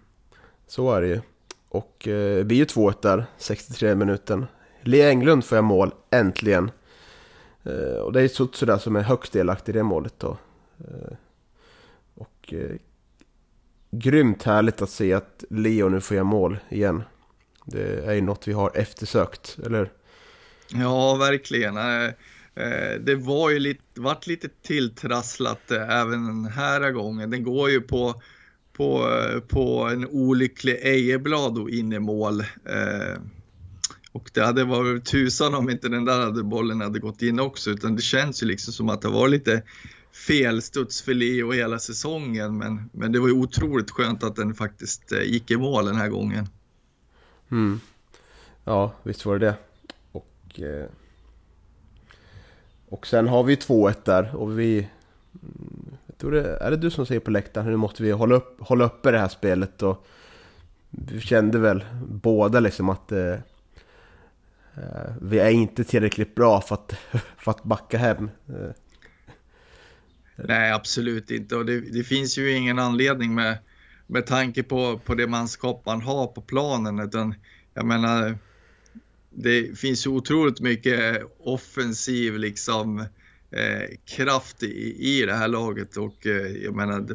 Så 0.67 0.91
är 0.91 1.01
det 1.01 1.07
ju. 1.07 1.21
Och 1.69 2.07
eh, 2.07 2.37
det 2.37 2.43
blir 2.43 2.57
ju 2.57 2.65
2-1 2.65 2.95
där, 3.01 3.25
63 3.37 3.95
minuten. 3.95 4.45
Lea 4.81 5.09
Englund 5.09 5.45
får 5.45 5.55
jag 5.55 5.65
mål, 5.65 5.93
äntligen. 6.11 6.71
Eh, 7.63 7.99
och 7.99 8.13
det 8.13 8.21
är 8.21 8.27
Sutsu 8.27 8.65
där 8.65 8.77
som 8.77 8.95
är 8.95 9.01
högst 9.01 9.33
delaktig 9.33 9.73
i 9.75 9.77
det 9.77 9.83
målet 9.83 10.13
då. 10.17 10.37
Eh, 10.79 11.17
och 12.13 12.53
eh, 12.53 12.75
grymt 13.91 14.43
härligt 14.43 14.81
att 14.81 14.89
se 14.89 15.13
att 15.13 15.43
Leo 15.49 15.89
nu 15.89 16.01
får 16.01 16.15
göra 16.15 16.23
mål 16.23 16.57
igen. 16.69 17.03
Det 17.65 18.05
är 18.05 18.13
ju 18.13 18.21
något 18.21 18.47
vi 18.47 18.53
har 18.53 18.71
eftersökt, 18.75 19.57
eller 19.65 19.91
Ja, 20.67 21.15
verkligen. 21.15 21.77
Eh, 21.77 22.05
eh, 22.55 22.99
det 22.99 23.15
var 23.15 23.49
ju 23.49 23.59
lite, 23.59 23.83
vart 23.93 24.27
lite 24.27 24.49
tilltrasslat 24.61 25.71
eh, 25.71 25.89
även 25.89 26.25
den 26.25 26.51
här 26.51 26.91
gången. 26.91 27.29
Den 27.29 27.43
går 27.43 27.69
ju 27.69 27.81
på, 27.81 28.21
på, 28.77 29.09
på 29.47 29.83
en 29.83 30.07
olycklig 30.07 30.79
Ejeblad 30.81 31.69
in 31.69 31.93
i 31.93 31.99
mål. 31.99 32.41
Eh, 32.41 33.21
och 34.11 34.31
det 34.33 34.41
hade 34.41 34.63
varit 34.63 35.05
tusan 35.05 35.55
om 35.55 35.69
inte 35.69 35.89
den 35.89 36.05
där 36.05 36.19
hade 36.19 36.43
bollen 36.43 36.81
hade 36.81 36.99
gått 36.99 37.21
in 37.21 37.39
också, 37.39 37.69
utan 37.69 37.95
det 37.95 38.01
känns 38.01 38.43
ju 38.43 38.47
liksom 38.47 38.73
som 38.73 38.89
att 38.89 39.01
det 39.01 39.09
var 39.09 39.27
lite 39.27 39.61
felstuds 40.27 41.01
för 41.01 41.13
Leo 41.13 41.51
hela 41.51 41.79
säsongen. 41.79 42.57
Men, 42.57 42.89
men 42.93 43.11
det 43.11 43.19
var 43.19 43.27
ju 43.27 43.33
otroligt 43.33 43.91
skönt 43.91 44.23
att 44.23 44.35
den 44.35 44.53
faktiskt 44.53 45.11
eh, 45.11 45.21
gick 45.21 45.51
i 45.51 45.57
mål 45.57 45.85
den 45.85 45.95
här 45.95 46.09
gången. 46.09 46.47
Mm. 47.51 47.79
Ja, 48.63 48.93
visst 49.03 49.25
var 49.25 49.39
det 49.39 49.45
det. 49.45 49.55
Och, 50.11 50.59
eh, 50.59 50.85
och 52.89 53.07
sen 53.07 53.27
har 53.27 53.43
vi 53.43 53.55
2-1 53.55 53.95
där 54.05 54.35
och 54.35 54.59
vi... 54.59 54.87
Tror 56.17 56.31
det, 56.31 56.57
är 56.57 56.71
det 56.71 56.77
du 56.77 56.91
som 56.91 57.05
säger 57.05 57.21
på 57.21 57.31
läktaren? 57.31 57.67
Nu 57.67 57.75
måste 57.75 58.03
vi 58.03 58.11
hålla, 58.11 58.35
upp, 58.35 58.57
hålla 58.59 58.85
uppe 58.85 59.11
det 59.11 59.19
här 59.19 59.27
spelet 59.27 59.83
och 59.83 60.07
vi 60.89 61.21
kände 61.21 61.59
väl 61.59 61.85
båda 62.07 62.59
liksom 62.59 62.89
att 62.89 63.11
eh, 63.11 63.33
eh 64.73 65.15
vi 65.21 65.39
är 65.39 65.49
inte 65.49 65.83
tillräckligt 65.83 66.35
bra 66.35 66.61
för 66.61 66.75
att, 66.75 66.93
för 67.37 67.51
att 67.51 67.63
backa 67.63 67.97
hem. 67.97 68.29
Eh. 68.49 68.71
Nej, 70.35 70.71
absolut 70.71 71.31
inte. 71.31 71.55
Och 71.55 71.65
det, 71.65 71.79
det, 71.81 72.03
finns 72.03 72.37
ju 72.37 72.51
ingen 72.51 72.79
anledning 72.79 73.35
med, 73.35 73.57
med 74.07 74.25
tanke 74.25 74.63
på, 74.63 74.99
på 75.05 75.15
det 75.15 75.27
manskap 75.27 75.83
man 75.85 76.01
har 76.01 76.27
på 76.27 76.41
planen. 76.41 76.99
Utan 76.99 77.35
jag 77.73 77.85
menar, 77.85 78.37
det 79.29 79.79
finns 79.79 80.05
ju 80.05 80.09
otroligt 80.09 80.59
mycket 80.59 81.23
offensiv 81.39 82.37
liksom, 82.37 82.99
eh, 82.99 83.05
kraft 84.05 84.63
i, 84.63 84.95
i 84.99 85.25
det 85.25 85.33
här 85.33 85.47
laget 85.47 85.97
och 85.97 86.27
eh, 86.27 86.47
jag 86.63 86.75
menar 86.75 87.05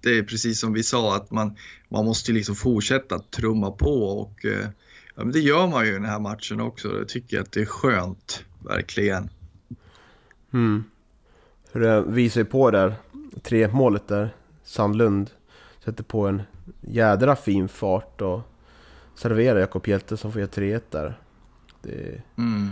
det, 0.00 0.18
är 0.18 0.22
precis 0.22 0.60
som 0.60 0.72
vi 0.72 0.82
sa 0.82 1.16
att 1.16 1.30
man, 1.30 1.56
man 1.88 2.04
måste 2.04 2.32
liksom 2.32 2.54
fortsätta 2.54 3.18
trumma 3.18 3.70
på 3.70 4.20
och 4.20 4.44
eh, 4.44 4.68
ja, 5.14 5.24
det 5.24 5.40
gör 5.40 5.66
man 5.66 5.84
ju 5.84 5.90
i 5.90 5.94
den 5.94 6.04
här 6.04 6.20
matchen 6.20 6.60
också. 6.60 6.98
Jag 6.98 7.08
tycker 7.08 7.40
att 7.40 7.52
det 7.52 7.60
är 7.60 7.66
skönt, 7.66 8.44
verkligen. 8.64 9.30
Mm. 10.52 10.84
För 11.72 11.80
det 11.80 12.02
visar 12.02 12.40
ju 12.40 12.44
på 12.44 12.70
där, 12.70 12.94
tre 13.42 13.68
målet 13.68 14.08
där, 14.08 14.34
Sandlund 14.64 15.30
sätter 15.84 16.04
på 16.04 16.26
en 16.26 16.42
jädra 16.80 17.36
fin 17.36 17.68
fart 17.68 18.20
och 18.20 18.40
serverar 19.14 19.60
Jakob 19.60 19.88
Hjelte 19.88 20.16
som 20.16 20.32
får 20.32 20.40
göra 20.40 20.50
3-1 20.50 20.80
där. 20.90 21.18
Det, 21.82 22.22
mm. 22.38 22.70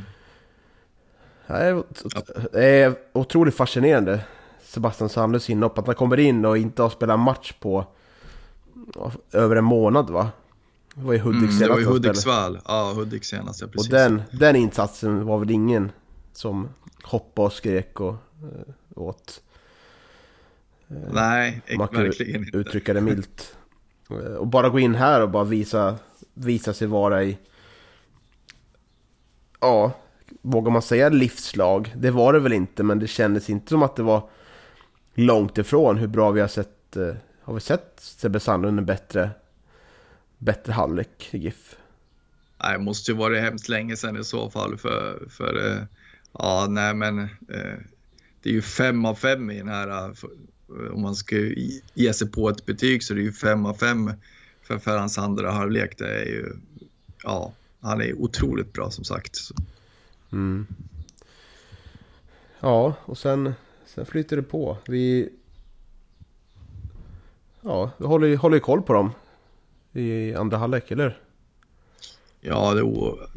Det 2.53 2.65
är 2.65 2.95
otroligt 3.13 3.55
fascinerande. 3.55 4.25
Sebastian 4.63 5.09
Sandlunds 5.09 5.51
inhopp. 5.51 5.79
Att 5.79 5.87
han 5.87 5.95
kommer 5.95 6.21
in 6.21 6.45
och 6.45 6.59
inte 6.59 6.83
har 6.83 6.91
spelat 6.91 7.21
match 7.21 7.53
på 7.61 7.87
över 9.33 9.57
en 9.57 9.65
månad 9.65 10.11
va? 10.11 10.31
Det 10.95 11.05
var 11.05 11.13
ju 11.13 11.19
Hudik 11.19 11.39
mm, 11.39 11.53
senast. 11.53 11.67
Det 11.67 11.73
var 11.73 11.79
ju 11.79 11.87
Hudiksvall. 11.87 12.59
Ja, 12.67 12.93
Hudik 12.97 13.25
senast. 13.25 13.61
Ja, 13.61 13.67
precis. 13.67 13.93
Och 13.93 13.99
den, 13.99 14.23
den 14.31 14.57
insatsen 14.57 15.27
var 15.27 15.39
väl 15.39 15.51
ingen 15.51 15.93
som 16.33 16.69
hoppade 17.03 17.47
och 17.47 17.53
skrek 17.53 18.01
och 18.01 18.15
uh, 18.43 18.75
åt. 18.95 19.41
Uh, 20.91 20.97
Nej, 21.13 21.63
man 21.79 21.89
kan 21.89 22.03
verkligen 22.03 22.45
inte. 22.45 22.57
uttrycka 22.57 22.95
det 22.95 23.01
milt. 23.01 23.57
Uh, 24.11 24.35
och 24.35 24.47
bara 24.47 24.69
gå 24.69 24.79
in 24.79 24.95
här 24.95 25.23
och 25.23 25.31
bara 25.31 25.45
visa, 25.45 25.97
visa 26.35 26.75
sig 26.75 26.87
vara 26.87 27.25
i 27.25 27.39
ja, 29.61 29.93
vågar 30.43 30.73
man 30.73 30.83
säga 30.83 31.09
livslag? 31.09 31.95
Det 31.97 32.11
var 32.11 32.33
det 32.33 32.41
väl 32.41 32.53
inte, 32.53 32.83
men 32.83 32.99
det 32.99 33.07
kändes 33.07 33.51
inte 33.51 33.69
som 33.69 33.83
att 33.83 33.97
det 33.97 34.03
var 34.03 34.29
långt 35.15 35.59
ifrån 35.59 35.97
hur 35.97 36.07
bra 36.07 36.31
vi 36.31 36.41
har 36.41 36.49
sett. 36.49 36.97
Eh, 36.97 37.15
har 37.43 37.55
vi 37.55 37.61
sett 37.61 37.93
Sebbe 37.97 38.41
Sandlund 38.41 38.79
en 38.79 38.87
bättre, 38.87 39.31
bättre 40.39 40.73
halvlek 40.73 41.29
i 41.31 41.39
GIF? 41.39 41.77
Nej, 42.63 42.73
det 42.73 42.85
måste 42.85 43.11
ju 43.11 43.17
vara 43.17 43.41
hemskt 43.41 43.69
länge 43.69 43.97
sedan 43.97 44.17
i 44.17 44.25
så 44.25 44.51
fall. 44.51 44.79
För, 44.79 45.27
för 45.31 45.71
eh, 45.71 45.83
ja, 46.33 46.67
nej 46.69 46.95
men 46.95 47.19
eh, 47.19 47.79
det 48.43 48.51
är 48.51 48.53
ju 48.53 48.63
fem 48.63 49.05
av 49.05 49.15
fem 49.15 49.51
i 49.51 49.59
den 49.59 49.69
här. 49.69 49.89
Eh, 49.89 50.93
om 50.93 51.03
man 51.03 51.17
ska 51.17 51.37
ge 51.95 52.13
sig 52.13 52.31
på 52.31 52.49
ett 52.49 52.67
betyg 52.67 53.03
så 53.03 53.15
är 53.15 53.17
det 53.17 53.23
ju 53.23 53.33
fem 53.33 53.67
av 53.67 53.75
fem 53.75 54.13
för, 54.63 54.79
för 54.79 54.99
hans 54.99 55.19
andra 55.19 55.51
halvlek. 55.51 55.99
Det 55.99 56.21
är 56.21 56.25
ju, 56.25 56.53
ja, 57.23 57.53
han 57.81 58.01
är 58.01 58.13
otroligt 58.13 58.73
bra 58.73 58.91
som 58.91 59.05
sagt. 59.05 59.39
Mm. 60.33 60.67
Ja, 62.61 62.95
och 63.05 63.19
sen, 63.19 63.55
sen 63.87 64.07
flyter 64.07 64.37
det 64.37 64.43
på. 64.43 64.77
Vi, 64.89 65.29
ja, 67.61 67.91
vi 67.99 68.07
håller, 68.07 68.37
håller 68.37 68.59
koll 68.59 68.83
på 68.83 68.93
dem 68.93 69.11
i 69.93 70.35
andra 70.35 70.57
halvlek, 70.57 70.91
eller? 70.91 71.19
Ja, 72.41 72.75
det, 72.75 72.83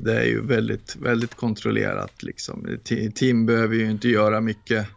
det, 0.04 0.20
är 0.20 0.26
ju 0.26 0.42
väldigt, 0.42 0.96
väldigt 0.96 1.36
kontrollerat 1.36 2.24
liksom. 2.24 2.80
Tim 3.16 3.46
behöver 3.46 3.76
ju 3.76 3.92
inte 3.92 4.08
göra 4.08 4.42
mycket 4.42 4.88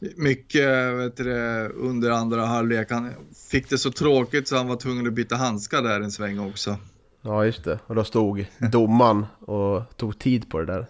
mycket 0.00 0.94
vet 0.94 1.16
du, 1.16 1.32
under 1.74 2.10
andra 2.10 2.46
halvlek. 2.46 2.90
Han 2.90 3.10
fick 3.50 3.70
det 3.70 3.78
så 3.78 3.90
tråkigt 3.90 4.48
så 4.48 4.56
han 4.56 4.68
var 4.68 4.76
tvungen 4.76 5.06
att 5.06 5.12
byta 5.12 5.36
handskar 5.36 5.82
där 5.82 6.00
en 6.00 6.10
sväng 6.10 6.38
också. 6.38 6.76
Ja, 7.22 7.44
just 7.44 7.64
det. 7.64 7.78
Och 7.86 7.94
då 7.94 8.04
stod 8.04 8.46
domaren 8.72 9.26
och 9.40 9.96
tog 9.96 10.18
tid 10.18 10.50
på 10.50 10.60
det 10.60 10.66
där. 10.66 10.86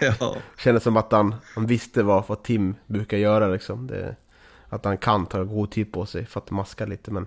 Ja. 0.00 0.36
Kändes 0.58 0.82
som 0.82 0.96
att 0.96 1.12
han, 1.12 1.34
han 1.54 1.66
visste 1.66 2.02
vad, 2.02 2.24
vad 2.28 2.42
Tim 2.42 2.74
brukar 2.86 3.16
göra 3.16 3.48
liksom. 3.48 3.86
Det, 3.86 4.16
att 4.68 4.84
han 4.84 4.98
kan 4.98 5.26
ta 5.26 5.44
god 5.44 5.70
tid 5.70 5.92
på 5.92 6.06
sig 6.06 6.26
för 6.26 6.40
att 6.40 6.50
maska 6.50 6.86
lite. 6.86 7.10
Men 7.10 7.26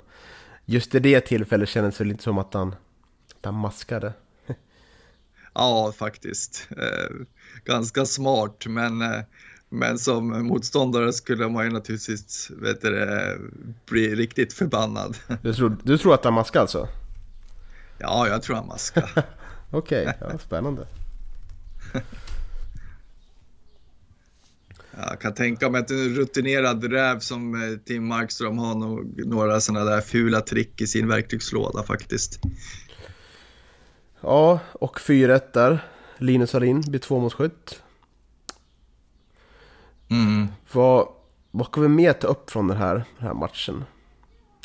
just 0.65 0.95
i 0.95 0.99
det 0.99 1.21
tillfället 1.21 1.69
kändes 1.69 1.97
det 1.97 2.03
inte 2.09 2.23
som 2.23 2.37
att 2.37 2.53
han, 2.53 2.75
att 3.39 3.45
han 3.45 3.55
maskade. 3.55 4.13
Ja, 5.53 5.93
faktiskt. 5.97 6.67
Eh, 6.77 7.15
ganska 7.65 8.05
smart, 8.05 8.65
men, 8.67 9.01
eh, 9.01 9.21
men 9.69 9.99
som 9.99 10.47
motståndare 10.47 11.13
skulle 11.13 11.49
man 11.49 11.65
ju 11.65 11.71
naturligtvis 11.71 12.51
vet 12.51 12.81
du, 12.81 13.07
bli 13.89 14.15
riktigt 14.15 14.53
förbannad. 14.53 15.17
Du 15.41 15.53
tror, 15.53 15.77
du 15.83 15.97
tror 15.97 16.13
att 16.13 16.23
han 16.23 16.33
maskade 16.33 16.61
alltså? 16.61 16.87
Ja, 17.99 18.27
jag 18.27 18.43
tror 18.43 18.55
han 18.55 18.67
maskar. 18.67 19.09
Okej, 19.71 20.07
okay, 20.07 20.13
ja, 20.31 20.37
spännande. 20.37 20.87
Jag 25.07 25.21
kan 25.21 25.33
tänka 25.33 25.69
mig 25.69 25.81
att 25.81 25.91
en 25.91 26.15
rutinerad 26.15 26.83
räv 26.83 27.19
som 27.19 27.55
eh, 27.55 27.77
Tim 27.85 28.07
Markström 28.07 28.57
har 28.57 28.75
nog 28.75 29.25
några 29.27 29.61
sådana 29.61 29.85
där 29.85 30.01
fula 30.01 30.41
trick 30.41 30.81
i 30.81 30.87
sin 30.87 31.07
verktygslåda 31.07 31.83
faktiskt. 31.83 32.39
Ja, 34.21 34.59
och 34.73 34.99
4-1 34.99 35.41
där. 35.53 35.85
Linus 36.17 36.55
Alin 36.55 36.81
blir 36.81 36.99
tvåmålsskytt. 36.99 37.83
Mm. 40.09 40.47
Vad, 40.71 41.07
vad 41.51 41.67
ska 41.67 41.81
vi 41.81 41.87
mer 41.87 42.13
ta 42.13 42.27
upp 42.27 42.49
från 42.49 42.67
den 42.67 42.77
här, 42.77 42.93
den 42.93 43.27
här 43.27 43.33
matchen? 43.33 43.83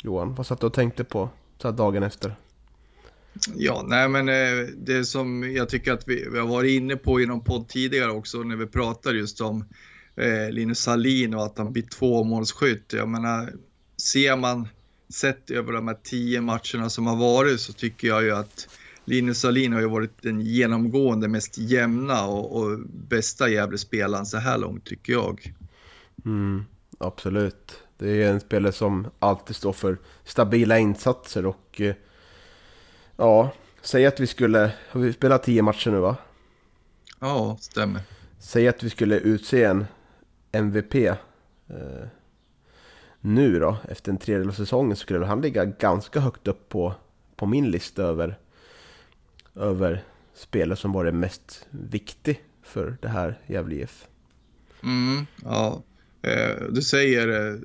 Johan, 0.03 0.35
vad 0.35 0.45
satt 0.47 0.59
du 0.59 0.67
och 0.67 0.73
tänkte 0.73 1.03
på 1.03 1.29
så 1.57 1.71
dagen 1.71 2.03
efter? 2.03 2.35
Ja, 3.55 3.85
nej 3.87 4.09
men 4.09 4.29
eh, 4.29 4.67
det 4.77 5.05
som 5.05 5.51
jag 5.55 5.69
tycker 5.69 5.93
att 5.93 6.07
vi, 6.07 6.27
vi 6.31 6.39
har 6.39 6.47
varit 6.47 6.71
inne 6.71 6.95
på 6.95 7.21
i 7.21 7.25
någon 7.25 7.43
podd 7.43 7.67
tidigare 7.67 8.11
också 8.11 8.43
när 8.43 8.55
vi 8.55 8.65
pratar 8.65 9.13
just 9.13 9.41
om 9.41 9.65
eh, 10.15 10.49
Linus 10.51 10.79
Salin 10.79 11.33
och 11.33 11.45
att 11.45 11.57
han 11.57 11.73
blir 11.73 11.83
tvåmålsskytt. 11.83 12.93
Jag 12.93 13.09
menar, 13.09 13.53
ser 13.97 14.35
man 14.35 14.67
sett 15.09 15.51
över 15.51 15.73
de 15.73 15.87
här 15.87 15.97
tio 16.03 16.41
matcherna 16.41 16.89
som 16.89 17.07
har 17.07 17.15
varit 17.15 17.61
så 17.61 17.73
tycker 17.73 18.07
jag 18.07 18.23
ju 18.23 18.31
att 18.31 18.67
Linus 19.05 19.39
Salin 19.39 19.73
har 19.73 19.81
ju 19.81 19.87
varit 19.87 20.21
den 20.21 20.41
genomgående 20.41 21.27
mest 21.27 21.57
jämna 21.57 22.25
och, 22.25 22.57
och 22.61 22.79
bästa 22.89 23.49
Gävle-spelaren 23.49 24.25
så 24.25 24.37
här 24.37 24.57
långt 24.57 24.85
tycker 24.85 25.13
jag. 25.13 25.53
Mm, 26.25 26.65
absolut. 26.97 27.79
Det 27.97 28.23
är 28.23 28.31
en 28.31 28.39
spelare 28.39 28.71
som 28.71 29.07
alltid 29.19 29.55
står 29.55 29.73
för 29.73 29.97
stabila 30.23 30.79
insatser 30.79 31.45
och 31.45 31.81
eh, 31.81 31.95
ja, 33.17 33.51
säg 33.81 34.05
att 34.05 34.19
vi 34.19 34.27
skulle, 34.27 34.71
har 34.89 35.01
vi 35.01 35.13
spelat 35.13 35.43
tio 35.43 35.61
matcher 35.61 35.91
nu 35.91 35.99
va? 35.99 36.17
Ja, 37.19 37.57
stämmer. 37.59 38.01
Säg 38.39 38.67
att 38.67 38.83
vi 38.83 38.89
skulle 38.89 39.19
utse 39.19 39.63
en 39.63 39.85
MVP 40.51 40.95
eh, 40.95 41.15
nu 43.21 43.59
då, 43.59 43.77
efter 43.89 44.11
en 44.11 44.17
tredjedel 44.17 44.49
av 44.49 44.53
säsongen, 44.53 44.95
så 44.95 44.99
skulle 44.99 45.25
han 45.25 45.41
ligga 45.41 45.65
ganska 45.65 46.19
högt 46.19 46.47
upp 46.47 46.69
på, 46.69 46.95
på 47.35 47.45
min 47.45 47.71
lista 47.71 48.03
över, 48.03 48.39
över 49.55 50.03
spelare 50.33 50.77
som 50.77 50.91
varit 50.91 51.13
mest 51.13 51.67
viktig 51.69 52.41
för 52.63 52.97
det 53.01 53.07
här 53.07 53.39
Gävle 53.47 53.75
IF. 53.75 54.07
Mm, 54.83 55.25
ja, 55.43 55.83
eh, 56.21 56.63
du 56.69 56.81
säger 56.81 57.53
eh, 57.53 57.59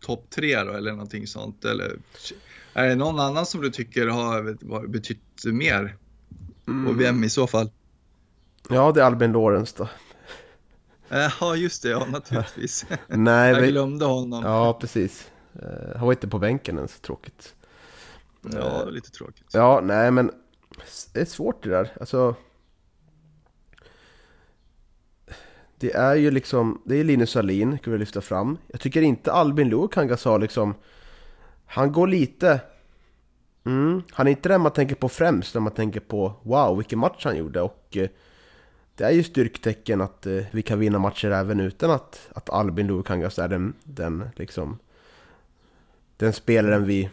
topp 0.00 0.30
tre 0.30 0.62
då 0.62 0.72
eller 0.72 0.92
någonting 0.92 1.26
sånt 1.26 1.64
eller 1.64 1.96
är 2.84 2.88
det 2.88 2.94
någon 2.94 3.20
annan 3.20 3.46
som 3.46 3.60
du 3.60 3.70
tycker 3.70 4.06
har 4.06 4.86
betytt 4.88 5.44
mer? 5.44 5.96
Och 6.88 7.00
vem 7.00 7.24
i 7.24 7.28
så 7.30 7.46
fall? 7.46 7.70
Ja, 8.68 8.92
det 8.92 9.00
är 9.00 9.04
Albin 9.04 9.32
Lorenz 9.32 9.72
då. 9.72 9.88
Eh, 11.08 11.32
Ja, 11.40 11.56
just 11.56 11.82
det, 11.82 11.88
ja 11.88 12.06
naturligtvis. 12.10 12.86
Nej, 13.08 13.52
Jag 13.52 13.68
glömde 13.68 14.04
honom. 14.04 14.44
ja 14.44 14.78
precis. 14.80 15.30
Eh, 15.54 15.96
Han 15.96 16.06
var 16.06 16.12
inte 16.12 16.28
på 16.28 16.38
bänken 16.38 16.76
ens, 16.76 17.00
tråkigt. 17.00 17.54
Ja, 18.52 18.84
lite 18.84 19.10
tråkigt. 19.10 19.46
Ja, 19.52 19.80
nej 19.84 20.10
men 20.10 20.30
det 21.12 21.20
är 21.20 21.24
svårt 21.24 21.62
det 21.62 21.70
där. 21.70 21.92
Alltså... 22.00 22.34
Det 25.78 25.92
är 25.94 26.14
ju 26.14 26.30
liksom, 26.30 26.82
det 26.84 26.96
är 26.96 27.04
Linus 27.04 27.30
Salin, 27.30 27.78
kan 27.78 27.92
vi 27.92 27.98
lyfta 27.98 28.20
fram. 28.20 28.58
Jag 28.66 28.80
tycker 28.80 29.02
inte 29.02 29.32
Albin 29.32 29.68
Lukangas 29.68 30.24
har 30.24 30.38
liksom... 30.38 30.74
Han 31.66 31.92
går 31.92 32.06
lite... 32.06 32.60
Mm, 33.64 34.02
han 34.10 34.26
är 34.26 34.30
inte 34.30 34.48
den 34.48 34.60
man 34.60 34.72
tänker 34.72 34.94
på 34.94 35.08
främst 35.08 35.54
när 35.54 35.60
man 35.60 35.72
tänker 35.72 36.00
på 36.00 36.32
wow, 36.42 36.76
vilken 36.76 36.98
match 36.98 37.24
han 37.24 37.36
gjorde. 37.36 37.60
Och 37.60 37.96
eh, 37.96 38.08
det 38.94 39.04
är 39.04 39.10
ju 39.10 39.22
styrktecken 39.22 40.00
att 40.00 40.26
eh, 40.26 40.42
vi 40.50 40.62
kan 40.62 40.78
vinna 40.78 40.98
matcher 40.98 41.30
även 41.30 41.60
utan 41.60 41.90
att, 41.90 42.28
att 42.34 42.50
Albin 42.50 42.86
Lukangas 42.86 43.38
är 43.38 43.48
den, 43.48 43.74
den 43.84 44.28
liksom... 44.36 44.78
Den 46.16 46.32
spelaren 46.32 46.84
vi 46.84 47.10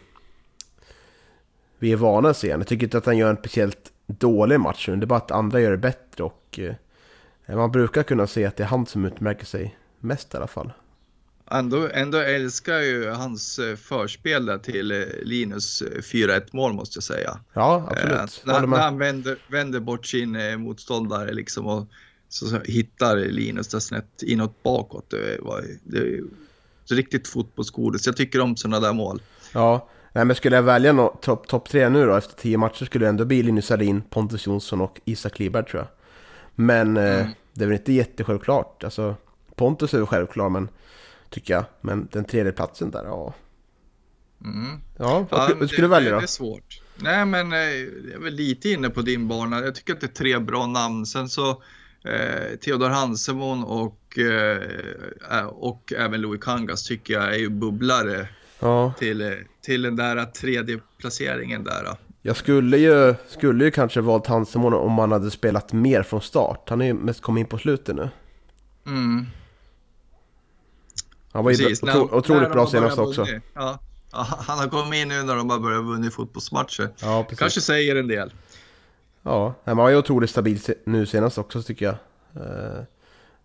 vi 1.78 1.92
är 1.92 1.96
vana 1.96 2.28
att 2.28 2.36
se. 2.36 2.48
Jag 2.48 2.66
tycker 2.66 2.86
inte 2.86 2.98
att 2.98 3.06
han 3.06 3.18
gör 3.18 3.30
en 3.30 3.36
speciellt 3.36 3.92
dålig 4.06 4.60
match, 4.60 4.88
men 4.88 5.00
det 5.00 5.04
är 5.04 5.06
bara 5.06 5.16
att 5.16 5.30
andra 5.30 5.60
gör 5.60 5.70
det 5.70 5.76
bättre 5.76 6.24
och 6.24 6.58
eh, 7.46 7.56
man 7.56 7.72
brukar 7.72 8.02
kunna 8.02 8.26
se 8.26 8.44
att 8.44 8.56
det 8.56 8.62
är 8.62 8.68
han 8.68 8.86
som 8.86 9.04
utmärker 9.04 9.46
sig 9.46 9.76
mest 9.98 10.34
i 10.34 10.36
alla 10.36 10.46
fall. 10.46 10.72
Ändå, 11.50 11.88
ändå 11.92 12.18
älskar 12.18 12.78
ju 12.80 13.08
hans 13.10 13.58
eh, 13.58 13.76
förspel 13.76 14.46
där 14.46 14.58
till 14.58 14.90
eh, 14.90 14.98
Linus 15.22 15.82
eh, 15.82 15.98
4-1 16.00 16.42
mål 16.52 16.72
måste 16.72 16.96
jag 16.96 17.04
säga. 17.04 17.38
Ja, 17.52 17.76
Eh, 17.76 18.22
absolut. 18.22 18.42
när, 18.46 18.54
Håller 18.54 18.66
när 18.66 18.76
med. 18.76 18.84
han 18.84 18.98
vänder, 18.98 19.36
vänder 19.48 19.80
bort 19.80 20.06
sin 20.06 20.36
eh, 20.36 20.56
motståndare 20.56 21.32
liksom 21.32 21.66
och 21.66 21.86
så, 22.28 22.46
så 22.46 22.58
hittar 22.64 23.16
Linus 23.16 23.68
där 23.68 23.78
snett 23.78 24.22
inåt 24.22 24.62
bakåt. 24.62 25.10
Det 25.10 25.38
var 25.40 25.64
det 25.84 25.98
ju 25.98 26.24
riktigt 26.90 27.28
fotbollsgodis. 27.28 28.06
Jag 28.06 28.16
tycker 28.16 28.40
om 28.40 28.56
sådana 28.56 28.80
där 28.80 28.92
mål. 28.92 29.22
Ja, 29.52 29.88
nej, 30.12 30.24
men 30.24 30.36
skulle 30.36 30.56
jag 30.56 30.62
välja 30.62 30.92
no- 30.92 31.20
topp 31.20 31.48
top 31.48 31.68
tre 31.68 31.88
nu 31.88 32.06
då 32.06 32.14
efter 32.16 32.36
tio 32.42 32.58
matcher 32.58 32.84
skulle 32.84 33.04
det 33.04 33.08
ändå 33.08 33.24
bli 33.24 33.42
Linus 33.42 33.66
Sarin, 33.66 34.02
Pontus 34.02 34.46
Jonsson 34.46 34.80
och 34.80 35.00
Isak 35.04 35.38
Liberg 35.38 35.64
tror 35.64 35.80
jag. 35.82 35.88
Men 36.54 36.96
eh, 36.96 37.14
Mm. 37.20 37.28
det 37.52 37.64
är 37.64 37.68
väl 37.68 37.76
inte 37.78 37.92
jättesjälvklart. 37.92 38.84
Alltså, 38.84 39.16
Pontus 39.56 39.94
är 39.94 39.98
väl 39.98 40.06
självklar, 40.06 40.48
men 40.48 40.68
tycker 41.34 41.54
jag. 41.54 41.64
Men 41.80 42.08
den 42.12 42.24
tredje 42.24 42.52
platsen 42.52 42.90
där, 42.90 43.04
ja. 43.04 43.34
Mm. 44.44 44.80
Ja, 44.98 45.26
vad, 45.30 45.40
Ja, 45.60 45.68
skulle 45.68 45.82
du 45.82 45.88
välja 45.88 46.10
då? 46.10 46.16
det 46.18 46.24
är 46.24 46.26
svårt. 46.26 46.80
Nej, 46.96 47.24
men 47.26 47.52
eh, 47.52 47.58
jag 47.58 48.14
är 48.14 48.18
väl 48.22 48.34
lite 48.34 48.68
inne 48.70 48.90
på 48.90 49.02
din 49.02 49.28
bana. 49.28 49.60
Jag 49.60 49.74
tycker 49.74 49.92
att 49.92 50.00
det 50.00 50.06
är 50.06 50.14
tre 50.14 50.38
bra 50.38 50.66
namn. 50.66 51.06
Sen 51.06 51.28
så 51.28 51.50
eh, 52.04 52.56
Theodor 52.64 52.88
Hansemon 52.88 53.64
och, 53.64 54.18
eh, 54.18 55.46
och 55.46 55.92
även 55.96 56.20
Louis 56.20 56.40
Kangas 56.44 56.84
tycker 56.88 57.14
jag 57.14 57.34
är 57.34 57.38
ju 57.38 57.48
bubblare 57.48 58.28
Ja, 58.60 58.92
till, 58.98 59.20
eh, 59.20 59.28
till 59.62 59.82
den 59.82 59.96
där 59.96 60.24
tredje 60.24 60.80
placeringen 60.98 61.64
där. 61.64 61.84
då. 61.84 61.96
Jag 62.22 62.36
skulle 62.36 62.76
ju, 62.78 63.14
skulle 63.28 63.64
ju 63.64 63.70
kanske 63.70 64.00
valt 64.00 64.26
Hansemon 64.26 64.74
om 64.74 64.98
han 64.98 65.12
hade 65.12 65.30
spelat 65.30 65.72
mer 65.72 66.02
från 66.02 66.20
start. 66.20 66.66
Han 66.68 66.80
är 66.80 66.86
ju 66.86 66.94
mest 66.94 67.20
kommit 67.22 67.40
in 67.40 67.46
på 67.46 67.58
slutet 67.58 67.96
nu. 67.96 68.08
Mm, 68.86 69.26
Han 71.34 71.44
var 71.44 71.50
ju 71.50 71.56
precis. 71.56 71.82
När- 71.82 72.14
otroligt 72.14 72.52
bra 72.52 72.66
senast 72.66 72.98
också. 72.98 73.24
vunnit. 73.24 73.42
Ja. 73.54 73.78
Han 74.38 74.58
har 74.58 74.68
kommit 74.68 74.94
in 75.02 75.08
nu 75.08 75.22
när 75.22 75.36
de 75.36 75.50
har 75.50 75.58
börjat 75.58 75.82
vinna 75.84 76.10
fotbollsmatcher. 76.10 76.88
Ja. 77.00 77.26
Kanske 77.36 77.60
säger 77.60 77.96
en 77.96 78.08
del. 78.08 78.32
Ja, 79.22 79.54
han 79.64 79.76
var 79.76 79.90
ju 79.90 79.96
otroligt 79.96 80.30
stabil 80.30 80.60
nu 80.84 81.06
senast 81.06 81.38
också 81.38 81.62
tycker 81.62 81.84
jag. 81.84 81.96
Eh, 82.44 82.82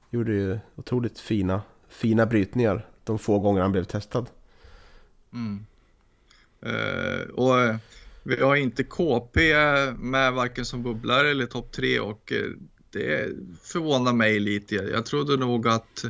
gjorde 0.09 0.31
ju 0.31 0.59
otroligt 0.75 1.19
fina, 1.19 1.61
fina 1.89 2.25
brytningar 2.25 2.87
de 3.03 3.19
få 3.19 3.39
gånger 3.39 3.61
han 3.61 3.71
blev 3.71 3.83
testad. 3.83 4.25
Mm. 5.33 5.65
Eh, 6.61 7.29
och 7.35 7.59
eh, 7.59 7.75
vi 8.23 8.41
har 8.41 8.55
inte 8.55 8.83
KP 8.83 9.53
med 9.97 10.33
varken 10.33 10.65
som 10.65 10.83
bubblare 10.83 11.29
eller 11.29 11.45
topp 11.45 11.71
tre 11.71 11.99
och 11.99 12.31
eh, 12.31 12.49
det 12.91 13.29
förvånar 13.63 14.13
mig 14.13 14.39
lite. 14.39 14.75
Jag 14.75 15.05
trodde 15.05 15.37
nog 15.37 15.67
att 15.67 16.05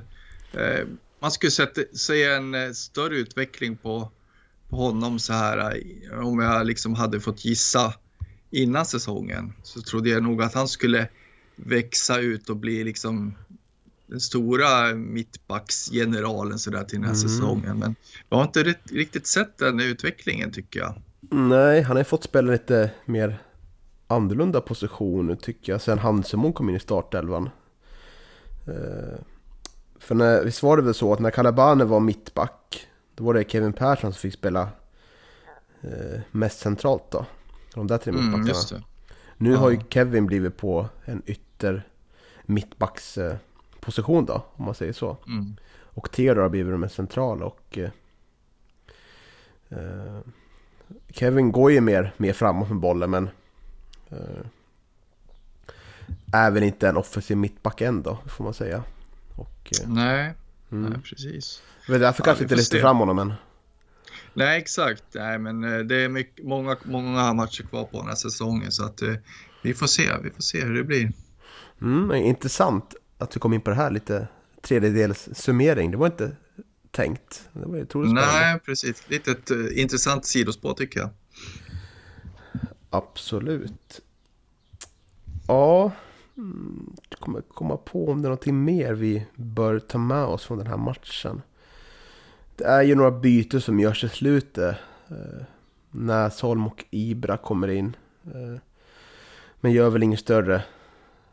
eh, 0.53 0.85
man 1.19 1.31
skulle 1.31 1.51
sätta, 1.51 1.81
se 1.93 2.23
en 2.23 2.53
eh, 2.55 2.71
större 2.71 3.15
utveckling 3.17 3.77
på, 3.77 4.11
på 4.69 4.75
honom 4.75 5.19
så 5.19 5.33
här. 5.33 5.75
eh, 6.11 6.27
Om 6.27 6.39
jag 6.39 6.65
liksom 6.67 6.93
hade 6.95 7.19
fått 7.19 7.45
gissa 7.45 7.93
innan 8.51 8.85
säsongen 8.85 9.53
så 9.63 9.81
trodde 9.81 10.09
jag 10.09 10.23
nog 10.23 10.41
att 10.43 10.53
han 10.53 10.67
skulle 10.67 11.07
växa 11.55 12.19
ut 12.19 12.49
och 12.49 12.57
bli 12.57 12.83
liksom 12.83 13.33
den 14.07 14.19
stora 14.19 14.95
mittbacksgeneralen 14.95 16.59
sådär 16.59 16.83
till 16.83 16.99
den 16.99 17.07
här 17.09 17.15
säsongen. 17.15 17.79
Men 17.79 17.95
jag 18.29 18.37
har 18.37 18.43
inte 18.43 18.75
riktigt 18.91 19.27
sett 19.27 19.57
den 19.57 19.79
utvecklingen 19.79 20.51
tycker 20.51 20.79
jag. 20.79 21.01
Nej, 21.31 21.81
han 21.81 21.97
har 21.97 22.03
fått 22.03 22.23
spela 22.23 22.51
lite 22.51 22.91
mer 23.05 23.41
annorlunda 24.07 24.61
position 24.61 25.37
tycker 25.37 25.71
jag. 25.71 25.81
Sen 25.81 25.99
Hansemon 25.99 26.53
kom 26.53 26.69
in 26.69 26.75
i 26.75 26.79
startelvan. 26.79 27.49
För 30.09 30.15
när, 30.15 30.43
visst 30.43 30.63
var 30.63 30.77
det 30.77 30.83
väl 30.83 30.93
så 30.93 31.13
att 31.13 31.19
när 31.19 31.31
Kalabane 31.31 31.85
var 31.85 31.99
mittback. 31.99 32.87
Då 33.15 33.23
var 33.23 33.33
det 33.33 33.51
Kevin 33.51 33.73
Persson 33.73 34.13
som 34.13 34.19
fick 34.19 34.33
spela 34.33 34.69
eh, 35.81 36.19
mest 36.31 36.59
centralt 36.59 37.11
då. 37.11 37.25
De 37.73 37.87
där 37.87 37.97
tre 37.97 38.11
Mm, 38.13 38.23
mittbackarna. 38.25 38.47
just 38.47 38.69
det. 38.69 38.83
Nu 39.37 39.55
har 39.55 39.69
ju 39.69 39.75
Ja. 39.75 39.81
Kevin 39.89 40.25
blivit 40.25 40.57
på 40.57 40.89
en 41.05 41.21
ytter 41.25 41.87
mittbacksposition 42.41 43.39
position 43.79 44.25
då, 44.25 44.43
om 44.53 44.65
man 44.65 44.75
säger 44.75 44.93
så. 44.93 45.17
Mm. 45.27 45.55
Och 45.93 46.11
Theodor 46.11 46.41
har 46.41 46.49
blivit 46.49 46.73
den 46.73 46.79
mest 46.79 46.95
centrala 46.95 47.45
och 47.45 47.77
eh, 47.77 47.89
eh, 49.69 50.19
Kevin 51.09 51.51
går 51.51 51.71
ju 51.71 51.81
mer, 51.81 52.13
mer 52.17 52.33
framåt 52.33 52.69
med 52.69 52.79
bollen 52.79 53.09
men 53.09 53.29
eh, 54.09 54.45
är 56.33 56.51
väl 56.51 56.63
inte 56.63 56.89
en 56.89 56.97
offensiv 56.97 57.37
mittback 57.37 57.81
än 57.81 58.01
då, 58.03 58.17
får 58.27 58.43
man 58.43 58.53
säga. 58.53 58.83
Eh, 59.71 59.89
Nej, 59.89 60.33
mm. 60.71 60.89
nej, 60.89 60.99
precis. 61.03 61.61
Är 61.87 61.99
därför 61.99 62.21
Ja, 62.21 62.25
kanske 62.25 62.43
inte 62.43 62.55
lyfter 62.55 62.81
fram 62.81 62.97
honom 62.97 63.15
men 63.15 63.33
Nej, 64.33 64.57
exakt. 64.61 65.03
Nej, 65.15 65.39
men 65.39 65.63
eh, 65.63 65.79
det 65.79 65.95
är 65.95 66.09
mycket, 66.09 66.45
många, 66.45 66.77
många 66.83 67.33
matcher 67.33 67.63
kvar 67.63 67.83
på 67.83 67.97
den 67.97 68.07
här 68.07 68.15
säsongen 68.15 68.71
så 68.71 68.85
att 68.85 69.01
eh, 69.01 69.13
vi 69.63 69.73
får 69.73 69.87
se. 69.87 70.09
Vi 70.23 70.29
får 70.29 70.41
se 70.41 70.61
hur 70.65 70.73
det 70.73 70.83
blir. 70.83 71.11
mm, 71.81 72.07
men 72.07 72.17
intressant 72.17 72.95
att 73.17 73.31
du 73.31 73.39
kom 73.39 73.53
in 73.53 73.61
på 73.61 73.69
det 73.69 73.75
här 73.75 73.91
lite 73.91 74.27
tredjedels 74.61 75.29
summering. 75.33 75.91
Det 75.91 75.97
var 75.97 76.07
inte 76.07 76.31
tänkt. 76.91 77.49
Det 77.53 77.65
var 77.65 77.75
ju 77.75 77.81
otroligt 77.81 78.11
spännande. 78.11 78.39
Nej, 78.39 78.59
precis. 78.59 79.03
Lite 79.07 79.31
ett 79.31 79.51
uh, 79.51 79.79
intressant 79.79 80.25
sidospår 80.25 80.73
tycker 80.73 80.99
jag. 80.99 81.09
Absolut. 82.89 84.01
Ja, 85.47 85.91
Mm, 86.39 86.95
kommer 87.19 87.41
komma 87.41 87.77
på 87.77 88.07
om 88.07 88.21
det 88.21 88.25
är 88.25 88.29
någonting 88.29 88.63
mer 88.63 88.93
vi 88.93 89.25
bör 89.35 89.79
ta 89.79 89.97
med 89.97 90.23
oss 90.23 90.45
från 90.45 90.57
den 90.57 90.67
här 90.67 90.77
matchen. 90.77 91.41
Det 92.55 92.63
är 92.63 92.81
ju 92.81 92.95
några 92.95 93.11
byten 93.11 93.61
som 93.61 93.79
görs 93.79 94.03
i 94.03 94.09
slutet. 94.09 94.77
Eh, 95.09 95.45
Näsholm 95.91 96.67
och 96.67 96.85
Ibra 96.89 97.37
kommer 97.37 97.67
in. 97.67 97.95
Eh, 98.25 98.61
men 99.61 99.71
gör 99.71 99.89
väl 99.89 100.03
inget 100.03 100.19
större 100.19 100.63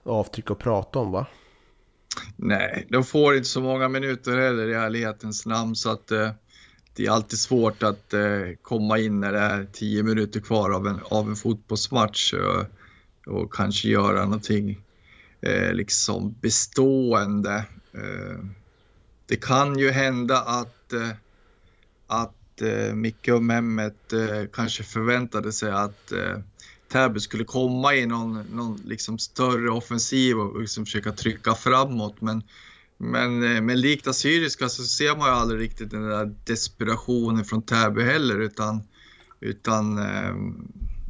avtryck 0.03 0.51
att 0.51 0.59
prata 0.59 0.99
om 0.99 1.11
va? 1.13 1.27
Nej, 2.37 2.87
de 2.91 3.05
får 3.05 3.37
inte 3.37 3.49
så 3.49 3.61
många 3.61 3.89
minuter 3.89 4.37
heller 4.37 4.69
i 4.69 4.73
ärlighetens 4.73 5.47
namn 5.47 5.77
så 5.77 5.91
att 5.91 6.11
eh, 6.11 6.31
det 6.97 7.07
är 7.07 7.11
alltid 7.11 7.39
svårt 7.39 7.83
att 7.83 8.15
eh, 8.15 8.21
komma 8.63 8.99
in 8.99 9.21
när 9.21 9.33
det 9.33 9.39
är 9.39 9.67
tio 9.73 10.03
minuter 10.03 10.41
kvar 10.41 10.71
av 10.71 10.87
en, 10.87 11.01
av 11.11 11.29
en 11.29 11.37
fotbollsmatch 11.37 12.35
och, 12.35 12.65
och 13.35 13.55
kanske 13.55 13.89
göra 13.89 14.25
någonting 14.25 14.83
eh, 15.41 15.73
liksom 15.73 16.35
bestående. 16.41 17.65
Eh, 17.93 18.45
det 19.27 19.37
kan 19.37 19.79
ju 19.79 19.91
hända 19.91 20.41
att, 20.41 20.93
eh, 20.93 21.11
att 22.07 22.63
eh, 22.63 22.95
Micke 22.95 23.29
och 23.29 23.43
Mehmet 23.43 24.13
eh, 24.13 24.45
kanske 24.53 24.83
förväntade 24.83 25.53
sig 25.53 25.71
att 25.71 26.13
eh, 26.13 26.39
Täby 26.89 27.21
skulle 27.21 27.45
komma 27.45 27.95
i 27.95 28.07
någon, 28.07 28.47
någon 28.53 28.81
liksom 28.85 29.19
större 29.19 29.71
offensiv 29.71 30.39
och 30.39 30.61
liksom 30.61 30.85
försöka 30.85 31.13
trycka 31.13 31.55
framåt. 31.55 32.21
Men, 32.21 32.43
men, 32.99 33.57
eh, 33.57 33.61
men 33.61 33.81
likt 33.81 34.07
Assyriska 34.07 34.69
så 34.69 34.85
ser 34.85 35.17
man 35.17 35.29
ju 35.29 35.35
aldrig 35.35 35.61
riktigt 35.61 35.91
den 35.91 36.03
där 36.03 36.35
desperationen 36.45 37.45
från 37.45 37.63
Täby 37.63 38.03
heller 38.03 38.41
utan, 38.41 38.83
utan 39.41 39.99
eh, 39.99 40.35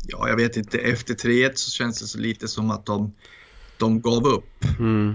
ja, 0.07 0.29
jag 0.29 0.37
vet 0.37 0.57
inte, 0.57 0.79
efter 0.79 1.15
3-1 1.15 1.51
så 1.55 1.71
känns 1.71 2.01
det 2.01 2.07
så 2.07 2.19
lite 2.19 2.49
som 2.49 2.71
att 2.71 2.87
de, 2.87 3.13
de 3.79 4.01
gav 4.01 4.27
upp. 4.27 4.65
Mm. 4.79 5.15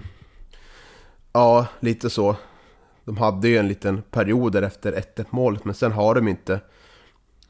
Ja, 1.34 1.68
lite 1.80 2.10
så. 2.10 2.36
De 3.06 3.18
hade 3.18 3.48
ju 3.48 3.58
en 3.58 3.68
liten 3.68 4.02
period 4.02 4.54
där 4.54 4.62
efter 4.62 4.92
1-1 5.16 5.26
målet 5.30 5.66
men 5.66 5.76
sen 5.76 5.92
har 5.92 6.16
de 6.16 6.28
inte 6.28 6.60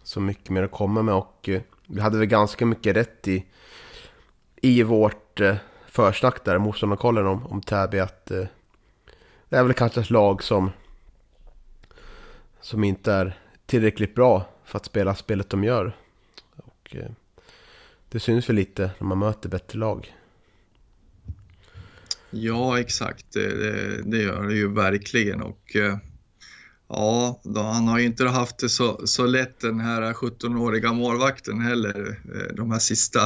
så 0.03 0.19
mycket 0.19 0.49
mer 0.49 0.63
att 0.63 0.71
komma 0.71 1.01
med 1.01 1.15
och 1.15 1.49
eh, 1.49 1.61
vi 1.87 2.01
hade 2.01 2.17
väl 2.17 2.27
ganska 2.27 2.65
mycket 2.65 2.95
rätt 2.95 3.27
i, 3.27 3.45
i 4.55 4.83
vårt 4.83 5.39
eh, 5.39 5.55
försnack 5.87 6.45
där, 6.45 6.57
motståndarkollen 6.57 7.25
om, 7.25 7.47
om 7.47 7.61
Täby 7.61 7.99
att 7.99 8.31
eh, 8.31 8.45
det 9.49 9.57
är 9.57 9.63
väl 9.63 9.73
kanske 9.73 10.01
ett 10.01 10.09
lag 10.09 10.43
som 10.43 10.71
som 12.61 12.83
inte 12.83 13.13
är 13.13 13.39
tillräckligt 13.65 14.15
bra 14.15 14.45
för 14.63 14.77
att 14.77 14.85
spela 14.85 15.15
spelet 15.15 15.49
de 15.49 15.63
gör. 15.63 15.95
Och, 16.55 16.95
det 18.09 18.19
syns 18.19 18.49
väl 18.49 18.55
lite 18.55 18.91
när 18.99 19.07
man 19.07 19.19
möter 19.19 19.49
bättre 19.49 19.79
lag. 19.79 20.15
Ja, 22.31 22.79
exakt. 22.79 23.25
Det, 23.33 23.57
det, 23.57 24.01
det 24.05 24.21
gör 24.21 24.47
det 24.47 24.55
ju 24.55 24.73
verkligen. 24.73 25.41
Och 25.41 25.75
eh, 25.75 25.97
ja, 26.89 27.41
då, 27.43 27.61
han 27.61 27.87
har 27.87 27.99
ju 27.99 28.05
inte 28.05 28.27
haft 28.27 28.57
det 28.57 28.69
så, 28.69 29.07
så 29.07 29.25
lätt 29.25 29.59
den 29.59 29.79
här 29.79 30.13
17-åriga 30.13 30.93
målvakten 30.93 31.61
heller. 31.61 32.19
Eh, 32.35 32.55
de 32.55 32.71
här 32.71 32.79
sista, 32.79 33.19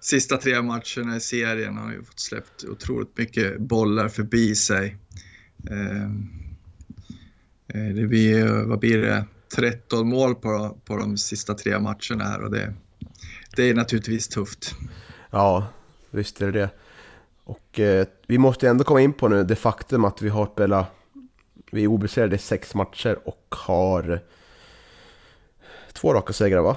sista 0.00 0.36
tre 0.36 0.62
matcherna 0.62 1.16
i 1.16 1.20
serien 1.20 1.76
har 1.76 1.84
han 1.84 1.92
ju 1.92 2.04
fått 2.04 2.20
släppt 2.20 2.64
otroligt 2.64 3.18
mycket 3.18 3.58
bollar 3.58 4.08
förbi 4.08 4.54
sig. 4.54 4.96
Ehm, 5.70 6.28
eh, 7.68 7.94
det 7.94 8.06
blir, 8.06 8.64
vad 8.64 8.78
blir 8.78 8.98
det, 8.98 9.24
13 9.56 10.08
mål 10.08 10.34
på, 10.34 10.78
på 10.84 10.96
de 10.96 11.16
sista 11.16 11.54
tre 11.54 11.78
matcherna 11.78 12.24
här 12.24 12.42
och 12.42 12.50
det, 12.50 12.74
det 13.56 13.70
är 13.70 13.74
naturligtvis 13.74 14.28
tufft. 14.28 14.74
Ja, 15.30 15.68
visst 16.10 16.40
är 16.40 16.52
det 16.52 16.60
det. 16.60 16.70
Och 17.50 17.80
eh, 17.80 18.06
vi 18.26 18.38
måste 18.38 18.68
ändå 18.68 18.84
komma 18.84 19.00
in 19.00 19.12
på 19.12 19.28
nu 19.28 19.44
det 19.44 19.56
faktum 19.56 20.04
att 20.04 20.22
vi 20.22 20.28
har 20.28 20.46
spelat, 20.46 20.86
vi 21.70 21.82
är 21.82 21.86
obesegrade 21.86 22.36
i 22.36 22.38
sex 22.38 22.74
matcher 22.74 23.18
och 23.24 23.46
har 23.48 24.20
två 25.92 26.14
raka 26.14 26.32
segrar 26.32 26.62
va? 26.62 26.76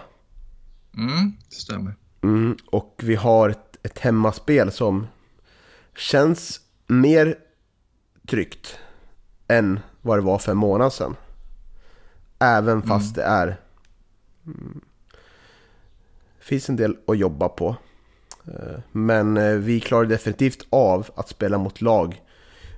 Mm, 0.98 1.34
det 1.50 1.56
stämmer. 1.56 1.96
Mm, 2.24 2.58
och 2.72 3.02
vi 3.04 3.16
har 3.16 3.50
ett, 3.50 3.86
ett 3.86 4.00
hemmaspel 4.00 4.72
som 4.72 5.08
känns 5.98 6.62
mer 6.88 7.36
tryggt 8.28 8.80
än 9.48 9.80
vad 10.02 10.18
det 10.18 10.22
var 10.22 10.38
för 10.38 10.52
en 10.52 10.58
månad 10.58 10.94
sedan. 10.94 11.16
Även 12.40 12.82
fast 12.82 13.16
det 13.16 13.24
är... 13.24 13.60
Mm, 14.46 14.82
finns 16.40 16.70
en 16.70 16.76
del 16.76 16.98
att 17.08 17.18
jobba 17.18 17.50
på. 17.50 17.76
Eh, 18.48 18.80
Men 18.92 19.38
eh, 19.38 19.54
vi 19.56 19.80
klarar 19.80 20.06
definitivt 20.06 20.68
av 20.70 21.10
att 21.16 21.30
spela 21.30 21.58
mot 21.58 21.82
lag 21.82 22.22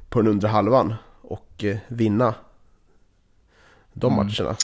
på 0.09 0.21
den 0.21 0.31
undre 0.31 0.47
halvan 0.47 0.93
och 1.21 1.63
eh, 1.63 1.77
vinna 1.87 2.35
de 3.93 4.13
Mm. 4.13 4.25
matcherna. 4.25 4.55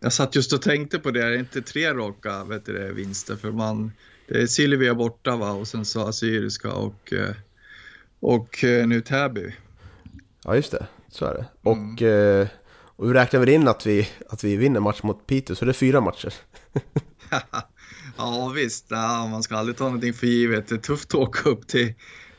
Jag 0.00 0.12
satt 0.12 0.34
just 0.34 0.52
och 0.52 0.62
tänkte 0.62 0.98
på 0.98 1.10
det, 1.10 1.24
är 1.24 1.30
det 1.30 1.38
inte 1.38 1.62
tre 1.62 1.94
raka 1.94 2.44
vet 2.44 2.66
du, 2.66 2.72
det, 2.72 2.92
vinster? 2.92 3.36
För 3.36 3.50
man, 3.52 3.92
det 4.28 4.42
är 4.42 4.46
Silvia 4.46 4.94
borta 4.94 5.36
va? 5.36 5.50
och 5.52 5.68
sen 5.68 5.84
så 5.84 6.06
Assyriska 6.08 6.72
och, 6.72 7.12
och 8.20 8.58
nu 8.62 9.00
Täby. 9.00 9.54
Ja, 10.44 10.56
just 10.56 10.70
det. 10.72 10.86
Så 11.08 11.24
är 11.24 11.34
det. 11.34 11.46
Och, 11.62 12.02
eh, 12.02 12.48
och 12.70 13.10
vi 13.10 13.14
räknar 13.14 13.40
väl 13.40 13.48
in 13.48 13.68
att 13.68 13.86
vi, 13.86 14.08
att 14.28 14.44
vi 14.44 14.56
vinner 14.56 14.80
match 14.80 15.02
mot 15.02 15.26
Piteå, 15.26 15.56
så 15.56 15.64
det 15.64 15.70
är 15.70 15.72
fyra 15.72 16.00
matcher. 16.00 16.34
ja 18.18 18.52
visst, 18.54 18.86
ja, 18.88 19.26
man 19.30 19.42
ska 19.42 19.56
aldrig 19.56 19.76
ta 19.76 19.84
någonting 19.84 20.14
för 20.14 20.26
givet. 20.26 20.68
Det 20.68 20.74
är 20.74 20.78
tufft 20.78 21.08
att 21.08 21.20
åka 21.20 21.48
upp 21.48 21.66
till, 21.66 21.94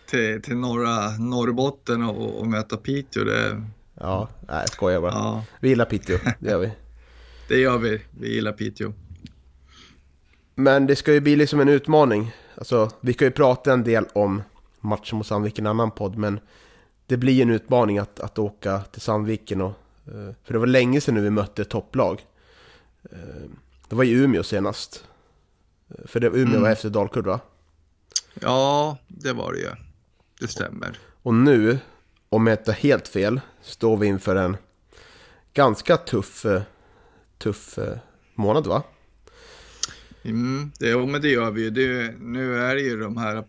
till, 0.09 0.41
till 0.41 0.55
norra 0.55 1.09
Norrbotten 1.09 2.03
och, 2.03 2.39
och 2.39 2.47
möta 2.47 2.77
Piteå. 2.77 3.23
Det, 3.23 3.63
Ja, 4.01 4.29
nej 4.47 4.59
jag 4.59 4.69
skojar 4.69 5.01
bara. 5.01 5.11
ja, 5.11 5.43
Vi 5.59 5.69
gillar 5.69 5.85
Piteå, 5.85 6.17
det 6.39 6.49
gör 6.49 6.59
vi. 6.59 6.71
det 7.47 7.59
gör 7.59 7.77
vi. 7.77 8.01
Vi 8.19 8.33
gillar 8.33 8.51
Piteå. 8.51 8.93
Men 10.55 10.87
det 10.87 10.95
ska 10.95 11.13
ju 11.13 11.19
bli 11.19 11.35
liksom 11.35 11.59
en 11.59 11.69
utmaning. 11.69 12.31
Alltså, 12.55 12.91
vi 13.01 13.13
kan 13.13 13.25
ju 13.27 13.31
prata 13.31 13.73
en 13.73 13.83
del 13.83 14.05
om 14.13 14.41
matchen 14.79 15.17
mot 15.17 15.27
Sandviken 15.27 15.65
i 15.65 15.67
en 15.67 15.69
annan 15.69 15.91
podd, 15.91 16.17
men 16.17 16.39
det 17.05 17.17
blir 17.17 17.41
en 17.41 17.49
utmaning 17.49 17.97
att, 17.97 18.19
att 18.19 18.39
åka 18.39 18.81
till 18.81 19.01
Sandviken. 19.01 19.61
Och, 19.61 19.73
eh, 20.07 20.33
för 20.43 20.53
det 20.53 20.59
var 20.59 20.67
länge 20.67 21.01
sedan 21.01 21.15
nu 21.15 21.21
vi 21.21 21.29
mötte 21.29 21.65
topplag. 21.65 22.25
Eh, 23.11 23.17
det 23.89 23.95
var 23.95 24.03
i 24.03 24.11
Umeå 24.11 24.43
senast. 24.43 25.05
För 26.05 26.19
det, 26.19 26.27
Umeå 26.27 26.41
Mm. 26.47 26.61
var 26.61 26.69
efter 26.69 26.89
Dalkurd 26.89 27.25
va? 27.25 27.39
Ja, 28.33 28.97
det 29.07 29.33
var 29.33 29.53
det 29.53 29.59
ju. 29.59 29.69
Det 30.39 30.47
stämmer. 30.47 30.97
Och 31.23 31.33
nu, 31.33 31.79
om 32.29 32.47
jag 32.47 32.59
inte 32.59 32.71
helt 32.71 33.07
fel, 33.07 33.41
står 33.61 33.97
vi 33.97 34.07
inför 34.07 34.35
en 34.35 34.57
ganska 35.53 35.97
tuff, 35.97 36.45
tuff 37.37 37.77
eh, 37.77 37.97
månad 38.35 38.67
va? 38.67 38.83
Mm, 40.23 40.71
det, 40.79 40.89
jo, 40.89 41.05
men 41.05 41.21
det 41.21 41.29
gör 41.29 41.51
vi 41.51 41.61
ju. 41.61 42.11
Nu 42.19 42.55
är 42.55 42.75
det 42.75 42.81
ju 42.81 42.99
de 42.99 43.17
här 43.17 43.43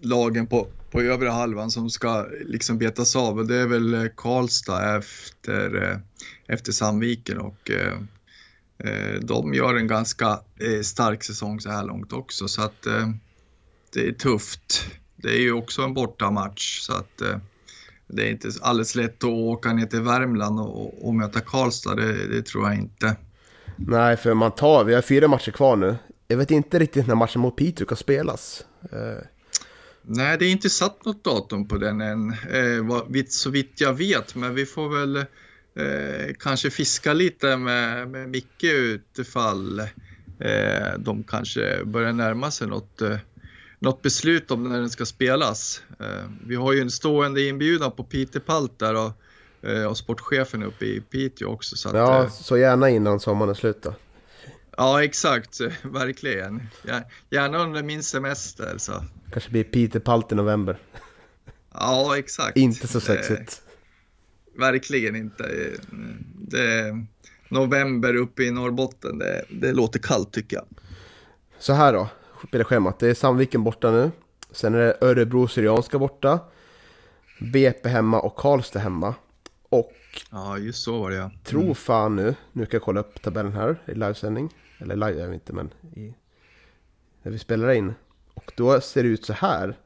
lagen 0.00 0.46
på, 0.46 0.66
på 0.90 1.00
övre 1.02 1.28
halvan 1.28 1.70
som 1.70 1.90
ska 1.90 2.26
liksom 2.40 2.78
betas 2.78 3.16
av 3.16 3.38
och 3.38 3.46
det 3.46 3.56
är 3.56 3.66
väl 3.66 3.94
eh, 3.94 4.04
Karlstad 4.16 4.96
efter, 4.98 5.82
eh, 5.90 5.98
efter 6.46 6.72
Sandviken 6.72 7.38
och 7.38 7.70
de 9.22 9.54
gör 9.54 9.74
en 9.74 9.86
ganska 9.86 10.40
eh, 10.60 10.80
stark 10.82 11.24
säsong 11.24 11.60
så 11.60 11.70
här 11.70 11.84
långt 11.84 12.12
också 12.12 12.48
så 12.48 12.62
att 12.62 12.86
eh, 12.86 13.08
det 13.92 14.08
är 14.08 14.12
tufft. 14.12 14.86
Det 15.16 15.28
är 15.28 15.40
ju 15.40 15.52
också 15.52 15.82
en 15.82 15.94
bortamatch 15.94 16.80
så 16.80 16.92
att 16.92 17.20
eh, 17.20 17.38
det 18.06 18.22
är 18.22 18.30
inte 18.30 18.50
alldeles 18.62 18.94
lätt 18.94 19.24
att 19.24 19.30
åka 19.30 19.72
ner 19.72 19.86
till 19.86 20.00
Värmland 20.02 20.60
och, 20.60 21.06
och 21.06 21.14
möta 21.14 21.40
Karlstad, 21.40 21.94
det, 21.94 22.26
det 22.26 22.42
tror 22.42 22.68
jag 22.68 22.78
inte. 22.78 23.16
Nej, 23.76 24.16
för 24.16 24.34
man 24.34 24.52
tar, 24.52 24.84
vi 24.84 24.94
har 24.94 25.02
fyra 25.02 25.28
matcher 25.28 25.50
kvar 25.50 25.76
nu. 25.76 25.96
Jag 26.28 26.36
vet 26.36 26.50
inte 26.50 26.78
riktigt 26.78 27.06
när 27.06 27.14
matchen 27.14 27.40
mot 27.40 27.56
Piteå 27.56 27.86
ska 27.86 27.96
spelas. 27.96 28.64
Eh, 28.92 29.24
Nej, 30.02 30.38
det 30.38 30.44
är 30.44 30.50
inte 30.50 30.70
satt 30.70 31.04
något 31.04 31.24
datum 31.24 31.68
på 31.68 31.76
den 31.76 32.00
än, 32.00 32.30
eh, 32.30 33.24
så 33.28 33.50
vitt 33.50 33.80
jag 33.80 33.92
vet. 33.92 34.34
Men 34.34 34.54
vi 34.54 34.66
får 34.66 34.88
väl 34.88 35.24
eh, 35.74 36.34
kanske 36.38 36.70
fiska 36.70 37.12
lite 37.12 37.56
med, 37.56 38.08
med 38.08 38.28
Micke 38.28 38.64
utifall 38.64 39.80
eh, 40.40 40.98
de 40.98 41.22
kanske 41.22 41.84
börjar 41.84 42.12
närma 42.12 42.50
sig 42.50 42.66
något, 42.68 43.02
eh, 43.02 43.16
något 43.78 44.02
beslut 44.02 44.50
om 44.50 44.68
när 44.68 44.78
den 44.78 44.90
ska 44.90 45.06
spelas. 45.06 45.82
Eh, 46.00 46.30
vi 46.46 46.54
har 46.54 46.72
ju 46.72 46.80
en 46.80 46.90
stående 46.90 47.42
inbjudan 47.42 47.92
på 47.92 48.04
Peter 48.04 48.40
Palt 48.40 48.78
där 48.78 48.94
och, 48.94 49.12
eh, 49.70 49.84
och 49.84 49.96
sportchefen 49.96 50.62
uppe 50.62 50.84
i 50.84 51.00
Piteå 51.00 51.48
också. 51.48 51.76
Så 51.76 51.88
att, 51.88 51.94
ja, 51.94 52.22
eh, 52.22 52.30
så 52.30 52.58
gärna 52.58 52.90
innan 52.90 53.20
sommaren 53.20 53.50
är 53.50 53.54
slut 53.54 53.82
då. 53.82 53.94
ja, 54.76 55.04
exakt, 55.04 55.60
verkligen. 55.82 56.62
Gärna 57.30 57.58
under 57.58 57.82
min 57.82 58.02
semester. 58.02 58.74
Så. 58.78 59.04
Kanske 59.32 59.50
blir 59.50 59.64
Peter 59.64 60.00
Palt 60.00 60.32
i 60.32 60.34
november. 60.34 60.78
Ja, 61.74 62.18
exakt. 62.18 62.56
Inte 62.56 62.88
så 62.88 63.00
sexigt. 63.00 63.62
Verkligen 64.60 65.16
inte. 65.16 65.44
Det, 66.38 67.06
november 67.48 68.14
uppe 68.16 68.42
i 68.42 68.50
Norrbotten, 68.50 69.18
det, 69.18 69.44
det 69.48 69.72
låter 69.72 69.98
kallt 69.98 70.32
tycker 70.32 70.56
jag. 70.56 70.66
Så 71.58 71.72
här 71.72 71.92
då, 71.92 72.08
spelschemat. 72.48 72.98
Det 72.98 73.08
är 73.08 73.14
Sandviken 73.14 73.64
borta 73.64 73.90
nu. 73.90 74.10
Sen 74.50 74.74
är 74.74 74.78
det 74.78 74.96
Örebro 75.00 75.48
Syrianska 75.48 75.98
borta. 75.98 76.40
BP 77.52 77.88
hemma 77.88 78.20
och 78.20 78.36
Karlstad 78.36 78.78
hemma. 78.78 79.14
Och 79.68 79.92
Ja, 80.30 80.58
just 80.58 80.82
så 80.82 80.98
var 81.00 81.10
det 81.10 81.16
ja. 81.16 81.30
tro 81.44 81.74
fan 81.74 82.16
nu, 82.16 82.34
nu 82.52 82.66
kan 82.66 82.78
jag 82.78 82.82
kolla 82.82 83.00
upp 83.00 83.22
tabellen 83.22 83.52
här 83.52 83.82
i 83.86 83.94
livesändning. 83.94 84.54
Eller 84.78 84.96
live 84.96 85.22
är 85.22 85.28
vi 85.28 85.34
inte, 85.34 85.52
men 85.52 85.70
i, 85.94 86.14
när 87.22 87.32
vi 87.32 87.38
spelar 87.38 87.70
in. 87.70 87.94
Och 88.34 88.52
då 88.56 88.80
ser 88.80 89.02
det 89.02 89.08
ut 89.08 89.24
så 89.24 89.32
här. 89.32 89.76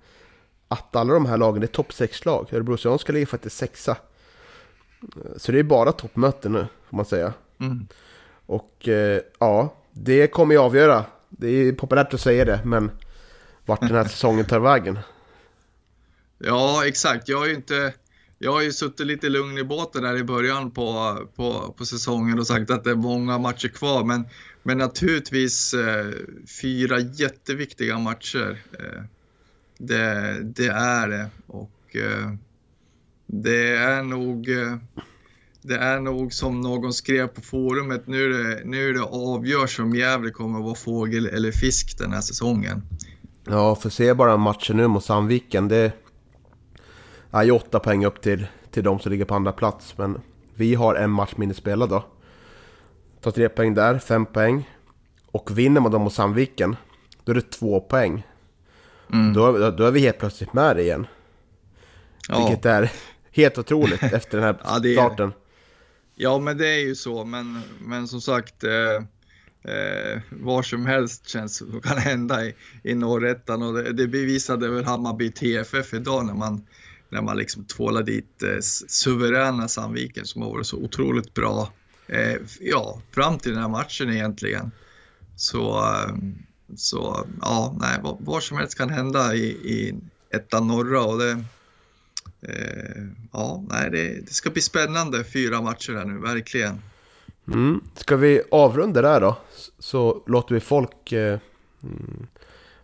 Att 0.68 0.96
alla 0.96 1.14
de 1.14 1.26
här 1.26 1.36
lagen 1.38 1.62
är 1.62 1.66
topp 1.66 1.90
6-lag. 1.90 2.48
Örebro 2.52 2.76
Syrianska 2.76 3.12
ligger 3.12 3.26
faktiskt 3.26 3.56
sexa. 3.56 3.96
Så 5.36 5.52
det 5.52 5.58
är 5.58 5.62
bara 5.62 5.92
toppmöten 5.92 6.52
nu, 6.52 6.66
får 6.90 6.96
man 6.96 7.06
säga. 7.06 7.32
Mm. 7.60 7.86
Och 8.46 8.88
eh, 8.88 9.20
ja, 9.38 9.74
det 9.92 10.26
kommer 10.26 10.54
ju 10.54 10.60
avgöra. 10.60 11.04
Det 11.28 11.48
är 11.48 11.72
populärt 11.72 12.14
att 12.14 12.20
säga 12.20 12.44
det, 12.44 12.60
men 12.64 12.90
vart 13.66 13.80
den 13.80 13.94
här 13.94 14.04
säsongen 14.08 14.44
tar 14.44 14.60
vägen. 14.60 14.98
Ja, 16.38 16.86
exakt. 16.86 17.28
Jag 17.28 17.38
har 17.38 17.46
ju 17.46 17.54
inte... 17.54 17.92
Jag 18.38 18.52
har 18.52 18.62
ju 18.62 18.72
suttit 18.72 19.06
lite 19.06 19.28
lugn 19.28 19.58
i 19.58 19.64
båten 19.64 20.02
där 20.02 20.16
i 20.16 20.24
början 20.24 20.70
på, 20.70 21.18
på, 21.36 21.74
på 21.78 21.86
säsongen 21.86 22.38
och 22.38 22.46
sagt 22.46 22.70
att 22.70 22.84
det 22.84 22.90
är 22.90 22.94
många 22.94 23.38
matcher 23.38 23.68
kvar. 23.68 24.04
Men, 24.04 24.24
men 24.62 24.78
naturligtvis 24.78 25.74
eh, 25.74 26.06
fyra 26.62 27.00
jätteviktiga 27.00 27.98
matcher. 27.98 28.62
Eh, 28.78 29.02
det, 29.78 30.38
det 30.42 30.66
är 30.66 31.08
det. 31.08 31.30
Och 31.46 31.96
eh, 31.96 32.34
det 33.42 33.76
är 33.76 34.02
nog... 34.02 34.48
Eh, 34.48 34.76
det 35.66 35.76
är 35.76 36.00
nog 36.00 36.32
som 36.32 36.60
någon 36.60 36.92
skrev 36.92 37.26
på 37.26 37.40
forumet, 37.40 38.06
nu 38.06 38.24
är 38.24 38.28
det, 38.28 38.64
nu 38.64 38.88
är 38.88 38.92
det 38.92 39.02
avgörs 39.02 39.80
om 39.80 39.94
Gävle 39.94 40.30
kommer 40.30 40.58
att 40.58 40.64
vara 40.64 40.74
fågel 40.74 41.26
eller 41.26 41.52
fisk 41.52 41.98
den 41.98 42.12
här 42.12 42.20
säsongen. 42.20 42.82
Ja, 43.44 43.74
för 43.74 43.90
se 43.90 44.14
bara 44.14 44.36
matchen 44.36 44.76
nu 44.76 44.86
mot 44.86 45.04
Sandviken. 45.04 45.68
Det 45.68 45.92
är 47.30 47.42
ju 47.42 47.50
åtta 47.50 47.78
poäng 47.78 48.04
upp 48.04 48.20
till, 48.20 48.46
till 48.70 48.84
de 48.84 48.98
som 48.98 49.12
ligger 49.12 49.24
på 49.24 49.34
andra 49.34 49.52
plats. 49.52 49.98
Men 49.98 50.20
vi 50.54 50.74
har 50.74 50.94
en 50.94 51.10
match 51.10 51.32
mindre 51.36 51.56
spelad 51.56 51.88
då. 51.88 52.04
Tar 53.20 53.30
tre 53.30 53.48
poäng 53.48 53.74
där, 53.74 53.98
fem 53.98 54.26
poäng. 54.26 54.70
Och 55.26 55.58
vinner 55.58 55.80
man 55.80 55.92
dem 55.92 56.02
mot 56.02 56.14
Sandviken, 56.14 56.76
då 57.24 57.32
är 57.32 57.36
det 57.36 57.50
två 57.50 57.80
poäng. 57.80 58.26
Mm. 59.12 59.32
Då, 59.32 59.70
då 59.70 59.84
är 59.84 59.90
vi 59.90 60.00
helt 60.00 60.18
plötsligt 60.18 60.52
med 60.52 60.78
igen. 60.78 61.06
Ja. 62.28 62.38
Vilket 62.38 62.66
är 62.66 62.92
helt 63.34 63.58
otroligt 63.58 64.02
efter 64.12 64.38
den 64.38 64.46
här 64.46 64.56
Ja, 64.64 64.76
är- 64.88 64.92
starten. 64.94 65.32
Ja, 66.16 66.38
men 66.38 66.58
det 66.58 66.68
är 66.68 66.78
ju 66.80 66.94
så. 66.94 67.24
Men, 67.24 67.60
men 67.80 68.08
som 68.08 68.20
sagt, 68.20 68.64
eh, 68.64 68.94
eh, 69.74 70.20
var 70.30 70.62
som 70.62 70.86
helst 70.86 71.28
känns 71.28 71.56
som 71.56 71.80
kan 71.80 71.98
hända 71.98 72.44
i, 72.46 72.54
i 72.82 72.94
norrettan. 72.94 73.62
Och 73.62 73.74
det, 73.74 73.92
det 73.92 74.08
bevisade 74.08 74.68
väl 74.68 74.84
Hammarby 74.84 75.32
TFF 75.32 75.94
idag 75.94 76.26
när 76.26 76.34
man, 76.34 76.66
när 77.08 77.22
man 77.22 77.36
liksom 77.36 77.64
tvålade 77.64 78.12
dit 78.12 78.42
eh, 78.42 78.58
suveräna 78.88 79.68
Sandviken 79.68 80.26
som 80.26 80.42
har 80.42 80.50
varit 80.50 80.66
så 80.66 80.76
otroligt 80.76 81.34
bra. 81.34 81.72
Eh, 82.06 82.36
ja, 82.60 83.00
fram 83.10 83.38
till 83.38 83.52
den 83.52 83.60
här 83.60 83.68
matchen 83.68 84.10
egentligen. 84.10 84.70
Så, 85.36 85.78
eh, 85.78 86.14
så 86.76 87.26
ja, 87.40 87.76
nej, 87.80 87.98
vad, 88.20 88.42
som 88.42 88.58
helst 88.58 88.78
kan 88.78 88.90
hända 88.90 89.34
i, 89.34 89.44
i 89.46 89.94
ettan 90.30 90.66
norra. 90.68 91.04
Och 91.04 91.18
det, 91.18 91.44
ja, 93.32 93.64
nej, 93.68 93.90
det, 93.90 94.20
det 94.20 94.32
ska 94.32 94.50
bli 94.50 94.62
spännande 94.62 95.24
fyra 95.24 95.60
matcher 95.60 95.92
här 95.92 96.04
nu, 96.04 96.18
verkligen. 96.18 96.80
Mm. 97.48 97.80
Ska 97.94 98.16
vi 98.16 98.42
avrunda 98.50 99.02
där 99.02 99.20
då? 99.20 99.38
Så 99.78 100.22
låter 100.26 100.54
vi 100.54 100.60
folk 100.60 101.12
eh, 101.12 101.38
mm, 101.82 102.26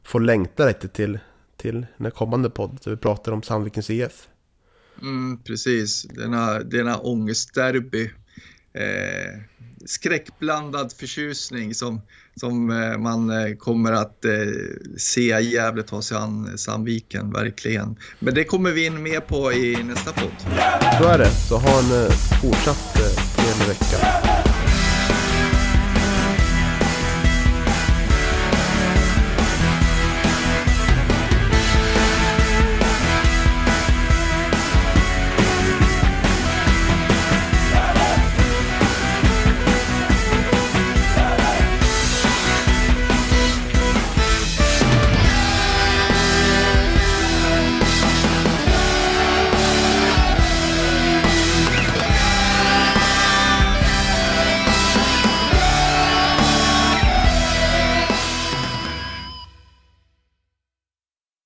få 0.02 0.18
längta 0.18 0.66
lite 0.66 0.88
till, 0.88 1.18
till 1.56 1.86
den 1.96 2.10
kommande 2.10 2.50
podd. 2.50 2.78
Så 2.80 2.90
vi 2.90 2.96
pratar 2.96 3.32
om 3.32 3.42
Sandvikens 3.42 3.90
IF. 3.90 4.28
Mm, 5.02 5.38
precis, 5.38 6.02
denna, 6.02 6.58
denna 6.58 6.98
ångestderby. 6.98 8.10
Eh, 8.72 9.40
skräckblandad 9.86 10.92
förtjusning 10.92 11.74
som, 11.74 12.00
som 12.36 12.70
eh, 12.70 12.98
man 12.98 13.30
eh, 13.30 13.56
kommer 13.56 13.92
att 13.92 14.24
eh, 14.24 14.32
se 14.96 15.40
Gävle 15.40 15.82
ta 15.82 16.02
sig 16.02 16.16
an 16.16 16.58
Sandviken, 16.58 17.32
verkligen. 17.32 17.96
Men 18.18 18.34
det 18.34 18.44
kommer 18.44 18.70
vi 18.70 18.86
in 18.86 19.02
mer 19.02 19.20
på 19.20 19.52
i 19.52 19.82
nästa 19.82 20.12
podd. 20.12 20.54
Så 21.00 21.08
är 21.08 21.18
det. 21.18 21.30
Så 21.48 21.56
ha 21.56 21.78
en 21.78 22.10
fortsatt 22.42 22.94
trevlig 23.36 23.68
vecka. 23.68 24.49